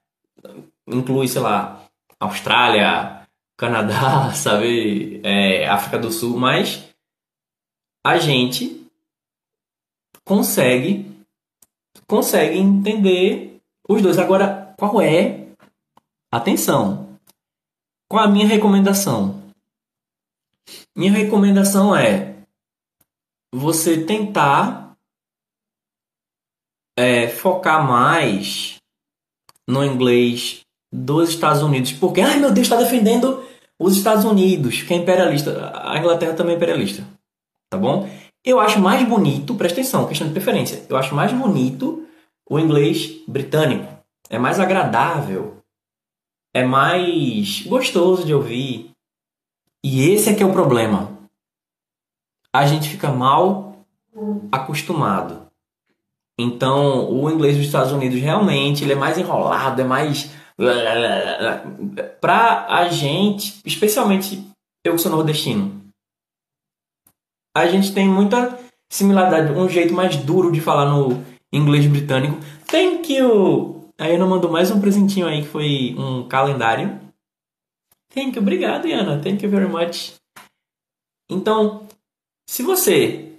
inclui, 0.88 1.28
sei 1.28 1.42
lá, 1.42 1.84
Austrália, 2.20 3.28
Canadá, 3.58 4.32
sabe, 4.36 5.22
é, 5.24 5.68
África 5.68 5.98
do 5.98 6.12
Sul, 6.12 6.38
mas 6.38 6.90
a 8.06 8.18
gente 8.18 8.86
consegue 10.26 11.10
consegue 12.08 12.58
entender 12.58 13.62
os 13.88 14.02
dois. 14.02 14.18
Agora, 14.18 14.74
qual 14.78 15.02
é? 15.02 15.48
Atenção. 16.32 17.18
Qual 18.10 18.24
a 18.24 18.28
minha 18.28 18.48
recomendação? 18.48 19.41
Minha 20.96 21.12
recomendação 21.12 21.96
é 21.96 22.44
você 23.54 24.04
tentar 24.04 24.96
é, 26.98 27.28
focar 27.28 27.86
mais 27.88 28.78
no 29.68 29.84
inglês 29.84 30.62
dos 30.92 31.30
Estados 31.30 31.62
Unidos. 31.62 31.92
Porque, 31.94 32.22
ai 32.22 32.40
meu 32.40 32.52
Deus, 32.52 32.68
está 32.68 32.78
defendendo 32.78 33.44
os 33.80 33.98
Estados 33.98 34.26
Unidos, 34.26 34.84
que 34.84 34.94
é 34.94 34.98
imperialista. 34.98 35.72
A 35.76 35.98
Inglaterra 35.98 36.34
também 36.34 36.54
é 36.54 36.58
imperialista. 36.58 37.06
Tá 37.70 37.78
bom? 37.78 38.10
Eu 38.44 38.60
acho 38.60 38.80
mais 38.80 39.08
bonito, 39.08 39.56
presta 39.56 39.80
atenção, 39.80 40.08
questão 40.08 40.28
de 40.28 40.34
preferência. 40.34 40.86
Eu 40.90 40.98
acho 40.98 41.16
mais 41.16 41.32
bonito 41.32 42.08
o 42.50 42.60
inglês 42.60 43.24
britânico. 43.28 43.88
É 44.30 44.38
mais 44.38 44.60
agradável. 44.60 45.58
É 46.54 46.64
mais 46.64 47.62
gostoso 47.66 48.26
de 48.26 48.34
ouvir. 48.34 48.91
E 49.84 50.10
esse 50.10 50.30
é 50.30 50.34
que 50.36 50.44
é 50.44 50.46
o 50.46 50.54
problema. 50.54 51.18
A 52.54 52.66
gente 52.66 52.90
fica 52.90 53.12
mal 53.12 53.86
acostumado. 54.52 55.48
Então, 56.40 57.10
o 57.12 57.30
inglês 57.30 57.56
dos 57.58 57.66
Estados 57.66 57.92
Unidos 57.92 58.20
realmente 58.20 58.84
ele 58.84 58.94
é 58.94 58.96
mais 58.96 59.18
enrolado, 59.18 59.82
é 59.82 59.86
mais 59.86 60.32
para 62.20 62.68
a 62.68 62.88
gente, 62.90 63.62
especialmente 63.66 64.48
eu 64.84 64.96
que 64.96 65.02
sou 65.02 65.12
nordestino. 65.12 65.82
A 67.56 67.68
gente 67.68 67.94
tem 67.94 68.08
muita 68.08 68.58
similaridade, 68.90 69.52
um 69.52 69.68
jeito 69.68 69.94
mais 69.94 70.16
duro 70.16 70.52
de 70.52 70.62
falar 70.62 70.86
no 70.86 71.24
inglês 71.52 71.86
britânico. 71.88 72.38
Thank 72.68 73.14
you. 73.14 73.90
Aí 74.00 74.16
Ana 74.16 74.26
mandou 74.26 74.52
mais 74.52 74.72
um 74.72 74.80
presentinho 74.80 75.28
aí 75.28 75.42
que 75.42 75.48
foi 75.48 75.96
um 75.98 76.28
calendário. 76.28 77.00
Thank 78.14 78.36
you, 78.36 78.42
obrigado, 78.42 78.86
Ana. 78.86 79.22
Thank 79.22 79.44
you 79.44 79.50
very 79.50 79.68
much. 79.68 80.14
Então, 81.30 81.88
se 82.46 82.62
você 82.62 83.32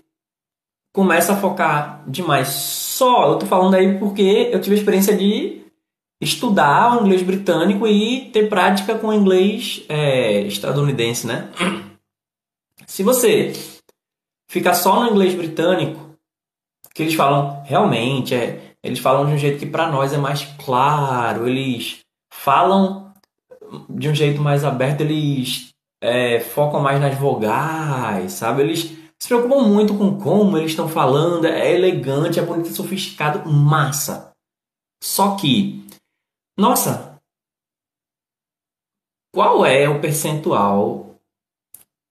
começa 0.93 1.33
a 1.33 1.37
focar 1.37 2.05
demais 2.07 2.49
só. 2.49 3.31
Eu 3.31 3.39
tô 3.39 3.47
falando 3.47 3.75
aí 3.75 3.99
porque 3.99 4.51
eu 4.53 4.61
tive 4.61 4.77
a 4.77 4.79
experiência 4.79 5.17
de 5.17 5.63
estudar 6.21 6.97
o 6.97 7.05
inglês 7.05 7.23
britânico 7.23 7.87
e 7.87 8.31
ter 8.31 8.49
prática 8.49 8.97
com 8.97 9.09
o 9.09 9.15
inglês 9.15 9.85
é, 9.89 10.43
estadunidense, 10.43 11.27
né? 11.27 11.51
Se 12.87 13.03
você 13.03 13.53
ficar 14.49 14.75
só 14.75 15.01
no 15.01 15.11
inglês 15.11 15.35
britânico, 15.35 16.17
que 16.95 17.03
eles 17.03 17.15
falam 17.15 17.63
realmente, 17.65 18.35
é, 18.35 18.75
eles 18.83 18.99
falam 18.99 19.27
de 19.27 19.33
um 19.33 19.39
jeito 19.39 19.59
que 19.59 19.67
para 19.67 19.91
nós 19.91 20.13
é 20.13 20.19
mais 20.19 20.45
claro, 20.63 21.49
eles 21.49 22.01
falam 22.31 23.12
de 23.89 24.09
um 24.09 24.15
jeito 24.15 24.41
mais 24.41 24.65
aberto, 24.65 25.03
eles 25.03 25.71
é, 26.03 26.41
focam 26.41 26.81
mais 26.81 27.01
nas 27.01 27.17
vogais, 27.19 28.33
sabe? 28.33 28.63
Eles 28.63 28.97
se 29.19 29.29
preocupam 29.29 29.63
muito 29.63 29.97
com 29.97 30.19
como 30.19 30.59
eles 30.59 30.73
estão 30.73 30.89
falando, 30.89 31.47
é 31.47 31.73
elegante, 31.73 32.41
é 32.41 32.43
bonito, 32.43 32.71
é 32.71 32.73
sofisticado, 32.73 33.49
massa. 33.49 34.33
Só 35.03 35.37
que, 35.37 35.87
nossa, 36.59 37.21
qual 39.33 39.65
é 39.65 39.89
o 39.89 40.01
percentual 40.01 41.17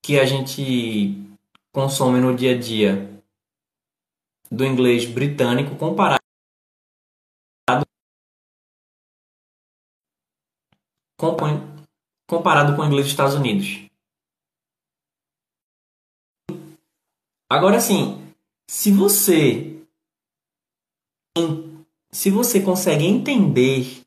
que 0.02 0.18
a 0.18 0.24
gente 0.24 1.16
consome 1.72 2.20
no 2.20 2.34
dia 2.34 2.54
a 2.54 2.58
dia 2.58 3.08
do 4.50 4.64
inglês 4.64 5.04
britânico 5.06 5.76
comparado 5.76 6.21
comparado 12.28 12.74
com 12.74 12.82
o 12.82 12.84
inglês 12.84 13.04
dos 13.04 13.12
Estados 13.12 13.34
Unidos. 13.34 13.86
Agora 17.50 17.80
sim, 17.80 18.20
se 18.68 18.90
você 18.90 19.68
se 22.10 22.30
você 22.30 22.60
consegue 22.60 23.04
entender 23.04 24.02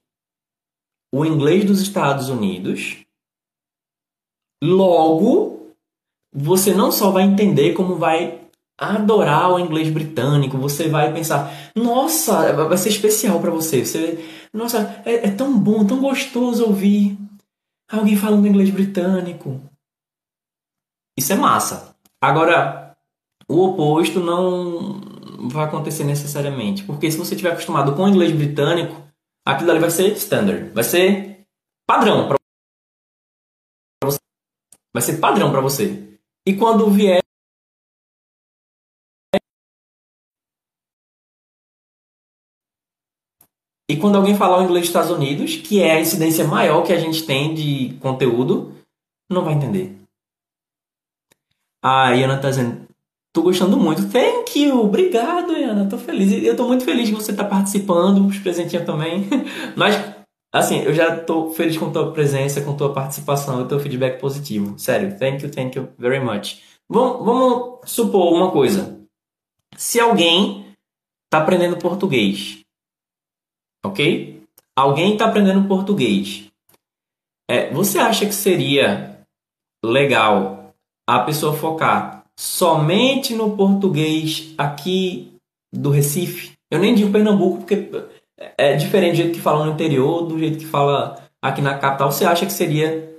o 1.14 1.26
inglês 1.26 1.64
dos 1.64 1.82
Estados 1.82 2.30
Unidos, 2.30 2.98
logo 4.64 5.74
você 6.34 6.74
não 6.74 6.92
só 6.92 7.12
vai 7.12 7.24
entender 7.24 7.74
como 7.74 7.96
vai 7.96 8.42
adorar 8.78 9.52
o 9.52 9.60
inglês 9.60 9.90
britânico, 9.90 10.58
você 10.58 10.90
vai 10.90 11.14
pensar, 11.14 11.72
nossa, 11.76 12.52
vai 12.54 12.78
ser 12.78 12.90
especial 12.90 13.40
para 13.40 13.52
você. 13.52 13.86
você. 13.86 14.45
Nossa, 14.56 15.04
é, 15.06 15.28
é, 15.28 15.32
tão 15.32 15.60
bom, 15.60 15.86
tão 15.86 16.00
gostoso 16.00 16.66
ouvir 16.66 17.18
alguém 17.92 18.16
falando 18.16 18.48
inglês 18.48 18.70
britânico. 18.70 19.62
Isso 21.18 21.34
é 21.34 21.36
massa. 21.36 21.94
Agora, 22.22 22.96
o 23.50 23.66
oposto 23.66 24.22
não 24.22 25.02
vai 25.50 25.66
acontecer 25.66 26.06
necessariamente, 26.06 26.86
porque 26.86 27.12
se 27.12 27.18
você 27.18 27.36
estiver 27.36 27.52
acostumado 27.52 27.94
com 27.96 28.04
o 28.04 28.08
inglês 28.08 28.32
britânico, 28.32 29.04
aquilo 29.46 29.72
ali 29.72 29.80
vai 29.80 29.92
ser 29.92 30.14
standard, 30.14 30.70
vai 30.70 30.84
ser 30.86 31.46
padrão 31.86 32.30
para 32.30 32.38
você. 34.06 34.20
Vai 34.94 35.02
ser 35.02 35.20
padrão 35.20 35.52
para 35.52 35.60
você. 35.60 36.18
E 36.48 36.56
quando 36.56 36.90
vier 36.90 37.25
E 43.90 43.96
quando 43.98 44.16
alguém 44.16 44.36
falar 44.36 44.60
o 44.60 44.64
inglês 44.64 44.82
dos 44.82 44.90
Estados 44.90 45.12
Unidos, 45.12 45.56
que 45.58 45.82
é 45.82 45.94
a 45.94 46.02
incidência 46.02 46.46
maior 46.46 46.84
que 46.84 46.92
a 46.92 47.00
gente 47.00 47.24
tem 47.24 47.54
de 47.54 47.96
conteúdo, 48.00 48.74
não 49.30 49.44
vai 49.44 49.54
entender. 49.54 49.96
A 51.84 52.12
Iana 52.12 52.40
tá 52.40 52.50
dizendo, 52.50 52.88
tô 53.32 53.44
gostando 53.44 53.78
muito. 53.78 54.10
Thank 54.10 54.60
you, 54.60 54.80
obrigado, 54.80 55.56
Iana, 55.56 55.88
tô 55.88 56.00
feliz. 56.00 56.44
Eu 56.44 56.56
tô 56.56 56.66
muito 56.68 56.84
feliz 56.84 57.10
que 57.10 57.16
você 57.16 57.32
tá 57.32 57.44
participando, 57.44 58.26
os 58.26 58.40
presentinhos 58.40 58.88
também. 58.88 59.28
Mas, 59.78 59.96
assim, 60.52 60.80
eu 60.80 60.94
já 60.94 61.16
tô 61.20 61.52
feliz 61.52 61.78
com 61.78 61.92
tua 61.92 62.12
presença, 62.12 62.62
com 62.62 62.76
tua 62.76 62.92
participação 62.92 63.62
e 63.62 63.68
teu 63.68 63.80
feedback 63.80 64.20
positivo. 64.20 64.80
Sério, 64.80 65.16
thank 65.20 65.44
you, 65.44 65.52
thank 65.52 65.78
you 65.78 65.90
very 65.96 66.20
much. 66.20 66.60
Vamos, 66.90 67.24
vamos 67.24 67.80
supor 67.86 68.34
uma 68.34 68.50
coisa. 68.52 69.00
Se 69.78 70.00
alguém 70.00 70.66
tá 71.30 71.38
aprendendo 71.38 71.78
português 71.78 72.65
ok? 73.88 74.42
Alguém 74.76 75.14
está 75.14 75.26
aprendendo 75.26 75.68
português. 75.68 76.46
É, 77.50 77.72
você 77.72 78.00
acha 78.00 78.26
que 78.26 78.34
seria 78.34 79.20
legal 79.84 80.74
a 81.08 81.20
pessoa 81.20 81.56
focar 81.56 82.26
somente 82.38 83.34
no 83.34 83.56
português 83.56 84.54
aqui 84.58 85.32
do 85.72 85.90
Recife? 85.90 86.54
Eu 86.72 86.80
nem 86.80 86.96
digo 86.96 87.12
Pernambuco 87.12 87.60
porque 87.60 87.90
é 88.58 88.76
diferente 88.76 89.14
do 89.14 89.18
jeito 89.18 89.34
que 89.36 89.42
fala 89.42 89.66
no 89.66 89.72
interior, 89.72 90.26
do 90.26 90.38
jeito 90.38 90.58
que 90.58 90.66
fala 90.66 91.24
aqui 91.42 91.62
na 91.62 91.78
capital. 91.78 92.12
Você 92.12 92.26
acha 92.26 92.46
que 92.46 92.52
seria 92.52 93.16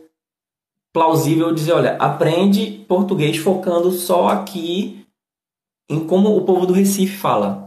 plausível 0.93 1.53
dizer, 1.55 1.73
olha, 1.73 1.97
aprende 1.97 2.85
português 2.89 3.37
focando 3.37 3.93
só 3.93 4.29
aqui 4.29 5.07
em 5.89 6.07
como 6.07 6.37
o 6.37 6.45
povo 6.45 6.67
do 6.67 6.73
Recife 6.73 7.17
fala? 7.17 7.66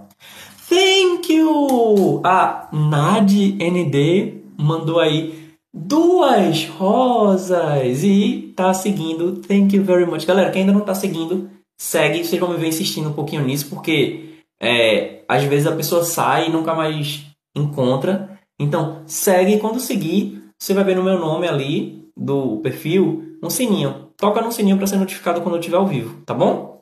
Thank 1.29 1.41
you! 1.41 2.21
A 2.23 2.69
Nad 2.73 3.31
ND 3.31 4.41
mandou 4.57 4.99
aí 4.99 5.53
duas 5.71 6.65
rosas 6.65 8.03
e 8.03 8.51
tá 8.55 8.73
seguindo. 8.73 9.33
Thank 9.33 9.75
you 9.75 9.83
very 9.83 10.07
much. 10.07 10.25
Galera, 10.25 10.49
quem 10.49 10.61
ainda 10.61 10.73
não 10.73 10.81
tá 10.81 10.95
seguindo, 10.95 11.47
segue. 11.79 12.25
Vocês 12.25 12.39
vão 12.39 12.49
me 12.49 12.57
ver 12.57 12.69
insistindo 12.69 13.09
um 13.09 13.13
pouquinho 13.13 13.43
nisso, 13.43 13.69
porque 13.69 14.41
é, 14.59 15.23
às 15.27 15.43
vezes 15.43 15.67
a 15.67 15.75
pessoa 15.75 16.03
sai 16.03 16.47
e 16.47 16.51
nunca 16.51 16.73
mais 16.73 17.27
encontra. 17.55 18.39
Então, 18.59 19.03
segue. 19.05 19.59
Quando 19.59 19.79
seguir, 19.79 20.41
você 20.57 20.73
vai 20.73 20.83
ver 20.83 20.95
no 20.95 21.03
meu 21.03 21.19
nome 21.19 21.47
ali 21.47 22.09
do 22.17 22.57
perfil 22.57 23.37
um 23.43 23.51
sininho. 23.51 24.09
Toca 24.17 24.41
no 24.41 24.51
sininho 24.51 24.77
para 24.77 24.87
ser 24.87 24.97
notificado 24.97 25.41
quando 25.41 25.55
eu 25.55 25.59
estiver 25.59 25.77
ao 25.77 25.85
vivo, 25.85 26.23
tá 26.25 26.33
bom? 26.33 26.79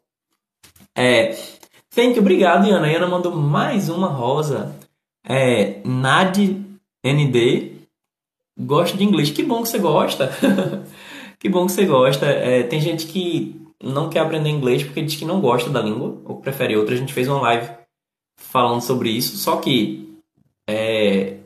É, 0.96 1.36
Thank 1.98 2.14
you, 2.14 2.22
obrigado, 2.22 2.70
Ana. 2.70 2.86
A 2.86 2.96
Ana 2.96 3.08
mandou 3.08 3.36
mais 3.36 3.90
uma 3.90 4.08
rosa. 4.08 4.76
É, 5.28 5.82
Nad 5.84 6.38
ND. 7.04 7.72
Gosto 8.56 8.96
de 8.96 9.04
inglês. 9.04 9.32
Que 9.32 9.42
bom 9.42 9.64
que 9.64 9.70
você 9.70 9.80
gosta. 9.80 10.32
que 11.40 11.50
bom 11.50 11.66
que 11.66 11.72
você 11.72 11.88
gosta. 11.88 12.28
É, 12.28 12.62
tem 12.62 12.80
gente 12.80 13.08
que 13.08 13.60
não 13.82 14.12
quer 14.12 14.20
aprender 14.20 14.48
inglês 14.48 14.84
porque 14.84 15.02
diz 15.02 15.16
que 15.16 15.26
não 15.26 15.42
gosta 15.42 15.72
da 15.72 15.82
língua 15.82 16.22
ou 16.24 16.40
prefere 16.40 16.78
outra. 16.78 16.94
A 16.94 16.98
gente 17.00 17.12
fez 17.12 17.28
uma 17.28 17.42
live 17.42 17.68
falando 18.40 18.82
sobre 18.82 19.10
isso. 19.10 19.36
Só 19.36 19.58
que, 19.58 20.20
é, 20.70 21.38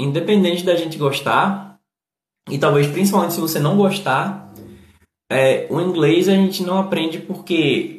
independente 0.00 0.64
da 0.64 0.74
gente 0.74 0.96
gostar, 0.96 1.78
e 2.50 2.56
talvez 2.56 2.86
principalmente 2.86 3.34
se 3.34 3.40
você 3.42 3.58
não 3.58 3.76
gostar, 3.76 4.54
é, 5.30 5.66
o 5.68 5.78
inglês 5.82 6.30
a 6.30 6.34
gente 6.34 6.62
não 6.62 6.78
aprende 6.78 7.18
porque 7.18 7.97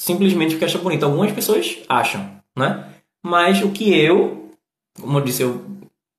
simplesmente 0.00 0.52
porque 0.52 0.64
acha 0.64 0.78
bonito. 0.78 1.04
Algumas 1.04 1.30
pessoas 1.30 1.78
acham, 1.86 2.40
né? 2.56 2.90
Mas 3.22 3.62
o 3.62 3.70
que 3.70 3.94
eu, 3.94 4.50
como 4.98 5.18
eu 5.18 5.22
disse, 5.22 5.42
eu 5.42 5.62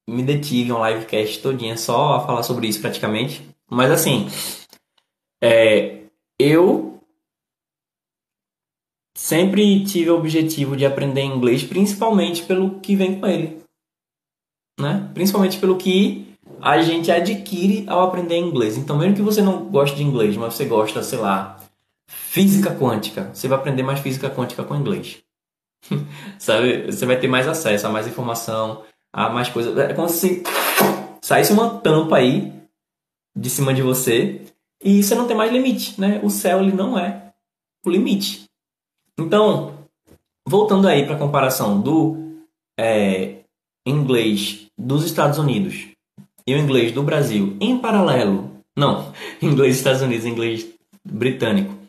me 0.08 0.22
detive 0.22 0.72
um 0.72 0.86
livecast 0.86 1.41
todinha 1.41 1.76
só 1.76 2.15
a 2.15 2.20
falar 2.20 2.44
sobre 2.44 2.67
isso 2.67 2.80
praticamente. 2.80 3.41
Mas 3.70 3.89
assim, 3.89 4.28
é, 5.44 6.04
eu 6.39 7.00
sempre 9.17 9.84
tive 9.84 10.12
o 10.12 10.17
objetivo 10.17 10.78
de 10.78 10.86
aprender 10.86 11.24
inglês, 11.24 11.63
principalmente 11.63 12.44
pelo 12.44 12.80
que 12.82 12.96
vem 12.96 13.20
com 13.20 13.26
ele, 13.26 13.63
né? 14.80 15.10
Principalmente 15.15 15.58
pelo 15.58 15.78
que 15.78 16.36
a 16.62 16.84
gente 16.84 17.12
adquire 17.12 17.86
ao 17.88 18.02
aprender 18.02 18.38
inglês. 18.38 18.78
Então, 18.78 18.98
mesmo 19.00 19.15
que 19.15 19.22
você 19.24 19.41
não 19.41 19.65
goste 19.65 19.96
de 19.96 20.04
inglês, 20.04 20.38
mas 20.38 20.54
você 20.54 20.65
gosta, 20.65 21.02
sei 21.02 21.17
lá, 21.17 21.61
Física 22.32 22.74
quântica. 22.74 23.30
Você 23.34 23.47
vai 23.47 23.58
aprender 23.58 23.84
mais 23.84 24.00
física 24.00 24.30
quântica 24.30 24.63
com 24.63 24.76
inglês. 24.76 25.17
Sabe? 26.38 26.86
Você 26.86 27.06
vai 27.06 27.19
ter 27.19 27.28
mais 27.28 27.47
acesso 27.47 27.88
a 27.88 27.89
mais 27.89 28.08
informação, 28.08 28.84
a 29.12 29.30
mais 29.30 29.50
coisas. 29.50 29.78
É 29.78 29.93
como 29.93 30.08
se 30.10 30.43
saísse 31.21 31.52
uma 31.52 31.80
tampa 31.80 32.17
aí 32.17 32.54
de 33.36 33.50
cima 33.50 33.74
de 33.74 33.82
você 33.82 34.41
e 34.84 35.04
você 35.04 35.15
não 35.15 35.28
tem 35.28 35.36
mais 35.36 35.52
limite, 35.52 36.00
né? 36.00 36.19
O 36.24 36.30
céu 36.30 36.62
ele 36.62 36.71
não 36.71 36.97
é 36.97 37.34
o 37.86 37.89
limite. 37.89 38.45
Então, 39.19 39.74
voltando 40.47 40.88
aí 40.88 41.06
para 41.06 41.15
a 41.15 41.19
comparação 41.19 41.82
do 41.82 42.45
é, 42.80 43.39
inglês 43.86 44.67
dos 44.78 45.06
Estados 45.06 45.38
Unidos 45.38 45.88
e 46.45 46.54
o 46.54 46.58
inglês 46.58 46.91
do 46.91 47.04
Brasil 47.04 47.58
em 47.60 47.78
paralelo, 47.78 48.52
não, 48.76 49.13
inglês 49.41 49.74
dos 49.74 49.80
Estados 49.80 50.02
Unidos, 50.02 50.26
inglês 50.26 50.67
britânico 51.04 51.81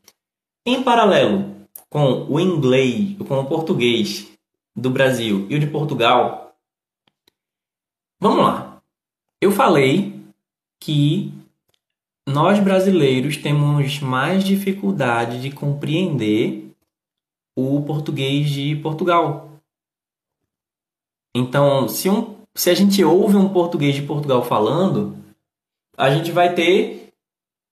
em 0.64 0.82
paralelo 0.82 1.52
com 1.88 2.26
o 2.28 2.40
inglês, 2.40 3.16
com 3.28 3.40
o 3.40 3.46
português 3.46 4.32
do 4.74 4.90
Brasil 4.90 5.46
e 5.50 5.56
o 5.56 5.60
de 5.60 5.66
Portugal, 5.66 6.56
vamos 8.20 8.44
lá. 8.44 8.82
Eu 9.40 9.52
falei 9.52 10.18
que 10.80 11.32
nós 12.26 12.58
brasileiros 12.60 13.36
temos 13.36 14.00
mais 14.00 14.44
dificuldade 14.44 15.40
de 15.40 15.50
compreender 15.50 16.72
o 17.56 17.82
português 17.82 18.48
de 18.48 18.76
Portugal. 18.76 19.50
Então, 21.34 21.88
se, 21.88 22.08
um, 22.08 22.36
se 22.54 22.70
a 22.70 22.74
gente 22.74 23.02
ouve 23.04 23.36
um 23.36 23.52
português 23.52 23.94
de 23.94 24.02
Portugal 24.02 24.44
falando, 24.44 25.16
a 25.96 26.10
gente 26.10 26.30
vai 26.30 26.54
ter 26.54 27.12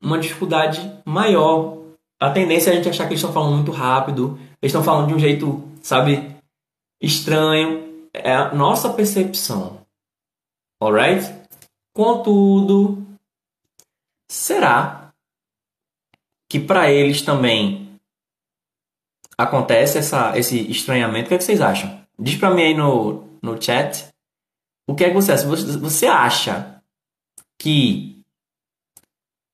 uma 0.03 0.19
dificuldade 0.19 0.81
maior 1.05 1.80
a 2.21 2.31
tendência 2.31 2.71
é 2.71 2.75
a 2.75 2.77
gente 2.77 2.89
achar 2.89 3.05
que 3.05 3.15
eles 3.15 3.21
estão 3.21 3.33
falando 3.33 3.55
muito 3.55 3.73
rápido, 3.73 4.39
eles 4.61 4.71
estão 4.71 4.85
falando 4.85 5.09
de 5.09 5.15
um 5.15 5.19
jeito, 5.19 5.67
sabe, 5.83 6.37
estranho. 7.01 7.89
É 8.13 8.35
a 8.35 8.55
nossa 8.55 8.93
percepção. 8.93 9.87
Alright? 10.83 11.33
Contudo, 11.95 13.07
será 14.31 15.13
que 16.49 16.61
para 16.61 16.91
eles 16.91 17.23
também 17.23 17.99
acontece 19.39 19.99
essa, 19.99 20.37
esse 20.37 20.71
estranhamento? 20.71 21.27
O 21.27 21.29
que, 21.29 21.35
é 21.35 21.39
que 21.39 21.45
vocês 21.45 21.61
acham? 21.61 22.05
Diz 22.19 22.37
para 22.37 22.51
mim 22.51 22.63
aí 22.63 22.75
no, 22.75 23.39
no 23.41 23.61
chat 23.61 24.09
o 24.87 24.95
que 24.95 25.05
é 25.05 25.09
que 25.09 25.15
você 25.15 25.33
acha. 25.33 25.47
Você 25.47 26.07
acha 26.07 26.83
que 27.59 28.10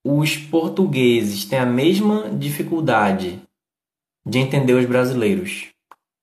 os 0.08 0.36
portugueses 0.36 1.44
têm 1.44 1.58
a 1.58 1.66
mesma 1.66 2.30
dificuldade 2.30 3.42
de 4.24 4.38
entender 4.38 4.74
os 4.74 4.86
brasileiros 4.86 5.66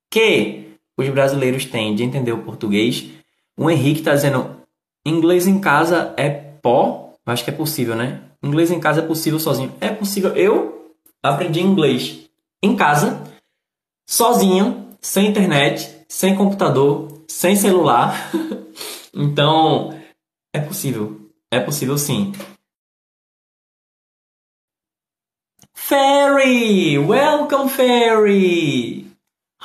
que 0.10 0.78
os 0.98 1.10
brasileiros 1.10 1.66
têm 1.66 1.94
de 1.94 2.04
entender 2.04 2.32
o 2.32 2.44
português. 2.44 3.10
O 3.58 3.70
Henrique 3.70 4.00
está 4.00 4.14
dizendo: 4.14 4.56
inglês 5.06 5.48
em 5.48 5.60
casa 5.60 6.14
é 6.16 6.30
pó? 6.30 7.14
Acho 7.26 7.44
que 7.44 7.50
é 7.50 7.54
possível, 7.54 7.96
né? 7.96 8.22
Inglês 8.42 8.72
em 8.72 8.80
casa 8.80 9.02
é 9.02 9.06
possível 9.06 9.40
sozinho. 9.40 9.74
É 9.82 9.90
possível. 9.90 10.34
Eu 10.34 10.94
aprendi 11.22 11.60
inglês 11.60 12.30
em 12.62 12.76
casa, 12.76 13.22
sozinho, 14.08 14.96
sem 15.02 15.28
internet, 15.28 16.06
sem 16.08 16.36
computador, 16.36 17.24
sem 17.28 17.56
celular. 17.56 18.32
então, 19.14 19.98
é 20.54 20.62
possível. 20.62 21.20
É 21.52 21.60
possível 21.60 21.98
sim. 21.98 22.32
Fairy! 25.86 26.98
Welcome, 26.98 27.70
Fairy! 27.70 29.06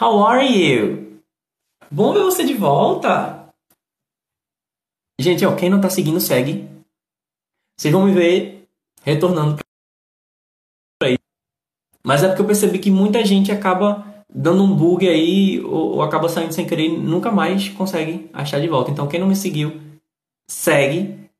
How 0.00 0.20
are 0.26 0.44
you? 0.44 1.22
Bom 1.92 2.12
ver 2.12 2.24
você 2.24 2.42
de 2.44 2.54
volta! 2.54 3.48
Gente, 5.20 5.46
ó, 5.46 5.54
quem 5.54 5.70
não 5.70 5.80
tá 5.80 5.88
seguindo, 5.88 6.20
segue. 6.20 6.68
Vocês 7.78 7.94
vão 7.94 8.04
me 8.04 8.12
ver 8.12 8.68
retornando 9.04 9.62
pra 10.98 11.08
aí. 11.08 11.18
Mas 12.04 12.24
é 12.24 12.26
porque 12.26 12.42
eu 12.42 12.46
percebi 12.46 12.80
que 12.80 12.90
muita 12.90 13.24
gente 13.24 13.52
acaba 13.52 14.24
dando 14.28 14.64
um 14.64 14.74
bug 14.74 15.08
aí 15.08 15.60
ou, 15.60 15.94
ou 15.94 16.02
acaba 16.02 16.28
saindo 16.28 16.52
sem 16.52 16.66
querer 16.66 16.86
e 16.86 16.98
nunca 16.98 17.30
mais 17.30 17.68
consegue 17.68 18.28
achar 18.32 18.60
de 18.60 18.66
volta. 18.66 18.90
Então, 18.90 19.06
quem 19.06 19.20
não 19.20 19.28
me 19.28 19.36
seguiu, 19.36 19.80
segue 20.50 21.30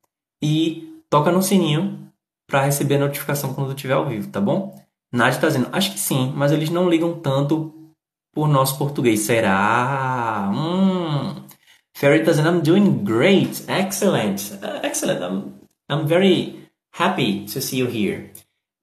e 0.40 1.02
toca 1.10 1.32
no 1.32 1.42
sininho 1.42 2.07
para 2.48 2.64
receber 2.64 2.96
a 2.96 3.00
notificação 3.00 3.52
quando 3.52 3.68
eu 3.68 3.76
estiver 3.76 3.92
ao 3.92 4.06
vivo, 4.06 4.30
tá 4.30 4.40
bom? 4.40 4.74
Nádia 5.12 5.40
tá 5.40 5.46
dizendo, 5.48 5.68
acho 5.70 5.92
que 5.92 6.00
sim, 6.00 6.32
mas 6.34 6.50
eles 6.50 6.70
não 6.70 6.88
ligam 6.88 7.20
tanto 7.20 7.92
por 8.32 8.48
nosso 8.48 8.78
português. 8.78 9.20
Será? 9.20 10.50
Hum. 10.52 11.46
Ferry 11.94 12.24
tá 12.24 12.30
dizendo, 12.30 12.48
I'm 12.48 12.62
doing 12.62 13.04
great, 13.04 13.64
excellent, 13.68 14.52
uh, 14.62 14.84
excellent. 14.86 15.20
I'm, 15.20 15.60
I'm 15.90 16.06
very 16.06 16.68
happy 16.92 17.44
to 17.46 17.60
see 17.60 17.78
you 17.78 17.86
here. 17.86 18.32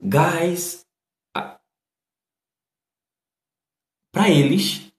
Guys, 0.02 0.86
uh, 1.36 1.58
para 4.12 4.30
eles, 4.30 4.92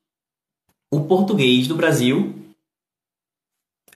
o 0.93 1.05
português 1.05 1.69
do 1.69 1.77
Brasil 1.77 2.35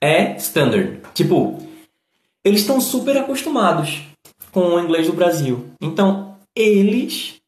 é 0.01 0.37
standard. 0.37 1.03
Tipo, 1.13 1.59
eles 2.45 2.61
estão 2.61 2.81
super 2.81 3.17
acostumados 3.17 4.10
com 4.53 4.61
o 4.61 4.81
inglês 4.81 5.07
do 5.07 5.13
Brasil. 5.13 5.71
Então, 5.81 6.37
eles 6.55 7.41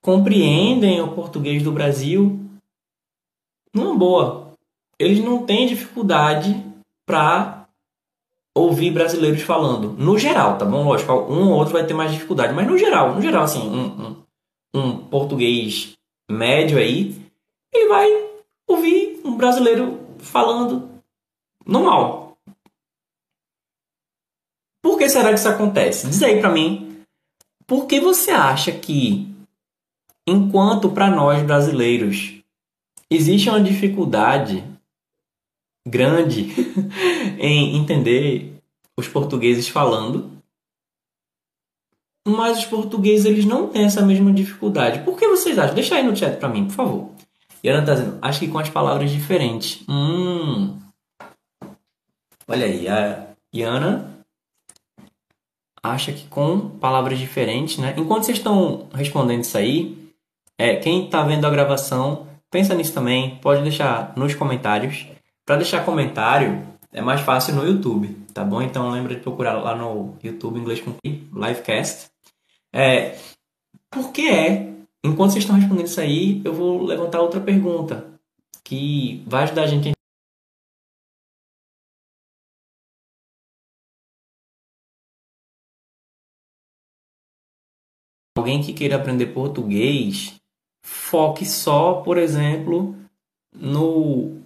compreendem 0.00 1.00
o 1.00 1.12
português 1.12 1.62
do 1.62 1.72
Brasil 1.72 2.40
numa 3.74 3.94
boa. 3.94 4.52
Eles 4.98 5.22
não 5.22 5.44
têm 5.44 5.66
dificuldade 5.66 6.62
para 7.06 7.66
ouvir 8.54 8.92
brasileiros 8.92 9.42
falando. 9.42 9.92
No 9.92 10.16
geral, 10.16 10.56
tá 10.56 10.64
bom? 10.64 10.84
Lógico, 10.84 11.12
um 11.12 11.50
ou 11.50 11.58
outro 11.58 11.72
vai 11.72 11.84
ter 11.84 11.94
mais 11.94 12.12
dificuldade, 12.12 12.54
mas 12.54 12.66
no 12.66 12.78
geral, 12.78 13.14
no 13.14 13.20
geral, 13.20 13.42
assim, 13.42 13.60
um, 13.60 14.06
um, 14.06 14.80
um 14.80 14.98
português 14.98 15.92
médio 16.30 16.78
aí, 16.78 17.16
ele 17.72 17.88
vai 17.88 18.08
ouvir 18.66 19.20
um 19.24 19.36
brasileiro 19.36 19.98
falando 20.18 20.88
normal. 21.66 22.23
Por 24.84 24.98
que 24.98 25.08
será 25.08 25.30
que 25.30 25.36
isso 25.36 25.48
acontece? 25.48 26.06
Diz 26.08 26.22
aí 26.22 26.40
para 26.40 26.50
mim, 26.50 26.98
por 27.66 27.86
que 27.86 28.00
você 28.00 28.30
acha 28.30 28.70
que, 28.70 29.34
enquanto 30.28 30.90
para 30.90 31.08
nós 31.08 31.42
brasileiros 31.42 32.34
existe 33.10 33.48
uma 33.48 33.62
dificuldade 33.62 34.62
grande 35.88 36.52
em 37.40 37.78
entender 37.78 38.58
os 38.94 39.08
portugueses 39.08 39.68
falando, 39.68 40.30
mas 42.28 42.58
os 42.58 42.66
portugueses 42.66 43.24
eles 43.24 43.46
não 43.46 43.68
têm 43.68 43.86
essa 43.86 44.04
mesma 44.04 44.30
dificuldade. 44.30 45.02
Por 45.02 45.16
que 45.16 45.26
vocês 45.26 45.58
acham? 45.58 45.74
Deixa 45.74 45.94
aí 45.94 46.02
no 46.02 46.14
chat 46.14 46.38
para 46.38 46.50
mim, 46.50 46.66
por 46.66 46.74
favor. 46.74 47.10
E 47.62 47.70
Ana 47.70 47.86
tá 47.86 47.94
dizendo, 47.94 48.18
acho 48.20 48.38
que 48.38 48.48
com 48.48 48.58
as 48.58 48.68
palavras 48.68 49.10
diferentes. 49.10 49.82
Hum. 49.88 50.78
Olha 52.46 52.66
aí, 52.66 52.86
a 52.86 53.28
Iana 53.50 54.13
acha 55.84 56.12
que 56.12 56.26
com 56.28 56.70
palavras 56.80 57.18
diferentes, 57.18 57.76
né? 57.76 57.94
Enquanto 57.98 58.24
vocês 58.24 58.38
estão 58.38 58.88
respondendo 58.94 59.42
isso 59.42 59.58
aí, 59.58 60.10
é, 60.58 60.76
quem 60.76 61.04
está 61.04 61.22
vendo 61.22 61.46
a 61.46 61.50
gravação, 61.50 62.26
pensa 62.50 62.74
nisso 62.74 62.94
também, 62.94 63.36
pode 63.42 63.62
deixar 63.62 64.14
nos 64.16 64.34
comentários. 64.34 65.06
Para 65.44 65.56
deixar 65.56 65.84
comentário, 65.84 66.62
é 66.90 67.02
mais 67.02 67.20
fácil 67.20 67.54
no 67.54 67.66
YouTube, 67.66 68.16
tá 68.32 68.42
bom? 68.42 68.62
Então 68.62 68.90
lembra 68.90 69.14
de 69.14 69.20
procurar 69.20 69.52
lá 69.60 69.76
no 69.76 70.16
YouTube 70.22 70.58
Inglês 70.58 70.80
com 70.80 70.94
Livecast. 71.04 72.08
É, 72.72 73.18
por 73.90 74.10
que 74.10 74.26
é? 74.26 74.72
Enquanto 75.04 75.32
vocês 75.32 75.44
estão 75.44 75.56
respondendo 75.56 75.86
isso 75.86 76.00
aí, 76.00 76.40
eu 76.44 76.54
vou 76.54 76.82
levantar 76.82 77.20
outra 77.20 77.40
pergunta 77.40 78.06
que 78.64 79.22
vai 79.26 79.42
ajudar 79.42 79.64
a 79.64 79.66
gente 79.66 79.93
alguém 88.44 88.60
que 88.60 88.74
queira 88.74 88.96
aprender 88.96 89.26
português, 89.28 90.34
foque 90.84 91.46
só, 91.46 91.94
por 91.94 92.18
exemplo, 92.18 92.94
no, 93.56 94.38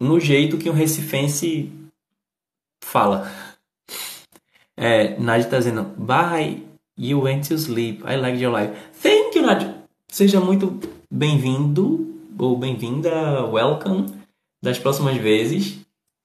no 0.00 0.18
jeito 0.18 0.58
que 0.58 0.68
um 0.68 0.72
recifense 0.72 1.70
fala. 2.82 3.30
É, 4.76 5.16
Nádia 5.20 5.46
está 5.46 5.58
dizendo, 5.58 5.84
bye, 5.96 6.60
you 6.98 7.22
went 7.22 7.46
to 7.46 7.54
sleep, 7.54 8.02
I 8.04 8.16
like 8.16 8.42
your 8.42 8.52
life. 8.52 8.74
Thank 9.00 9.38
you, 9.38 9.46
Nádia. 9.46 9.76
Seja 10.08 10.40
muito 10.40 10.80
bem-vindo 11.08 12.20
ou 12.36 12.58
bem-vinda, 12.58 13.46
welcome, 13.46 14.06
das 14.60 14.76
próximas 14.76 15.16
vezes. 15.18 15.78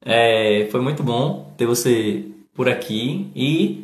É, 0.04 0.66
foi 0.72 0.80
muito 0.80 1.04
bom 1.04 1.54
ter 1.56 1.66
você 1.66 2.24
por 2.52 2.68
aqui 2.68 3.30
e 3.36 3.81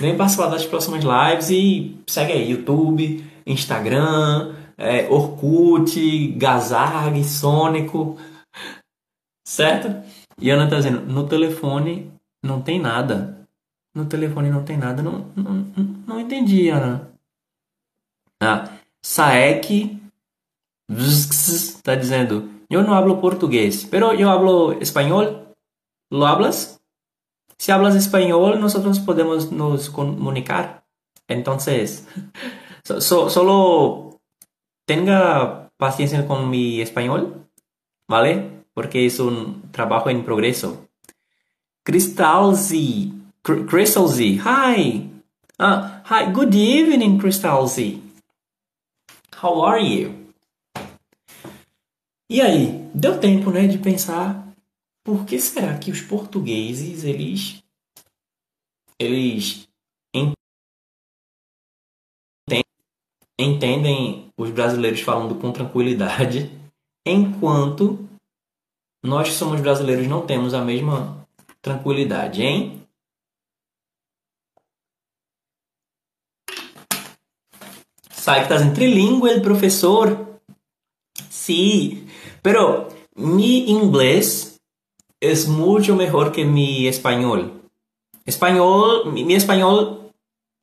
Vem 0.00 0.16
participar 0.16 0.46
das 0.46 0.64
próximas 0.64 1.04
lives 1.04 1.50
e 1.50 1.94
segue 2.06 2.32
aí 2.32 2.50
YouTube, 2.50 3.22
Instagram, 3.46 4.54
é, 4.78 5.06
Orkut, 5.10 6.28
Gazag, 6.38 7.22
Sônico, 7.22 8.16
certo? 9.46 10.02
E 10.38 10.48
Ana 10.48 10.70
tá 10.70 10.76
dizendo, 10.76 11.02
no 11.02 11.28
telefone 11.28 12.10
não 12.42 12.62
tem 12.62 12.80
nada. 12.80 13.46
No 13.94 14.06
telefone 14.06 14.48
não 14.48 14.64
tem 14.64 14.78
nada. 14.78 15.02
Não, 15.02 15.26
não, 15.36 15.66
não 16.06 16.18
entendi, 16.18 16.70
Ana. 16.70 17.12
Ah, 18.42 18.70
Saek 19.02 20.00
está 20.88 21.94
dizendo, 21.94 22.48
eu 22.70 22.82
não 22.82 22.94
hablo 22.94 23.20
português, 23.20 23.84
pero 23.84 24.14
eu 24.14 24.30
hablo 24.30 24.72
espanhol. 24.80 25.54
Lo 26.10 26.24
hablas? 26.24 26.79
Si 27.60 27.70
hablas 27.72 27.94
español, 27.94 28.58
nosotros 28.58 29.00
podemos 29.00 29.52
nos 29.52 29.90
comunicar. 29.90 30.86
Entonces, 31.28 32.08
so, 32.84 33.02
so, 33.02 33.28
solo 33.28 34.18
tenga 34.86 35.70
paciencia 35.76 36.26
con 36.26 36.48
mi 36.48 36.80
español, 36.80 37.46
¿vale? 38.08 38.64
Porque 38.72 39.04
es 39.04 39.20
un 39.20 39.70
trabajo 39.72 40.08
en 40.08 40.24
progreso. 40.24 40.88
Crystal 41.82 42.56
Z. 42.56 43.12
Crystal 43.42 44.08
Z. 44.08 44.22
Hi. 44.42 45.10
Uh, 45.58 46.00
hi. 46.08 46.32
Good 46.32 46.54
evening, 46.54 47.18
Crystal 47.18 47.68
Z. 47.68 48.00
How 49.42 49.66
are 49.66 49.84
you? 49.84 50.14
E 52.26 52.40
aí, 52.40 52.88
deu 52.94 53.18
tempo, 53.18 53.50
né, 53.50 53.66
de 53.66 53.76
pensar 53.76 54.49
por 55.04 55.24
que 55.24 55.38
será 55.38 55.78
que 55.78 55.90
os 55.90 56.00
portugueses 56.00 57.04
eles 57.04 57.62
eles 58.98 59.68
entendem 63.40 64.30
os 64.36 64.50
brasileiros 64.50 65.00
falando 65.00 65.34
com 65.34 65.52
tranquilidade, 65.52 66.50
enquanto 67.06 68.06
nós 69.02 69.28
que 69.28 69.34
somos 69.34 69.60
brasileiros 69.60 70.06
não 70.06 70.26
temos 70.26 70.52
a 70.52 70.62
mesma 70.62 71.26
tranquilidade, 71.62 72.42
hein? 72.42 72.86
Sai 78.10 78.40
que 78.40 78.52
estás 78.52 78.60
em 78.60 78.74
trilingüe, 78.74 79.40
professor. 79.40 80.38
Sí, 81.30 82.06
pero 82.42 82.88
mi 83.16 83.70
inglés 83.70 84.49
es 85.20 85.48
mucho 85.48 85.94
mejor 85.94 86.32
que 86.32 86.44
mi 86.44 86.86
español. 86.86 87.62
Español, 88.24 89.12
mi, 89.12 89.34
español 89.34 90.12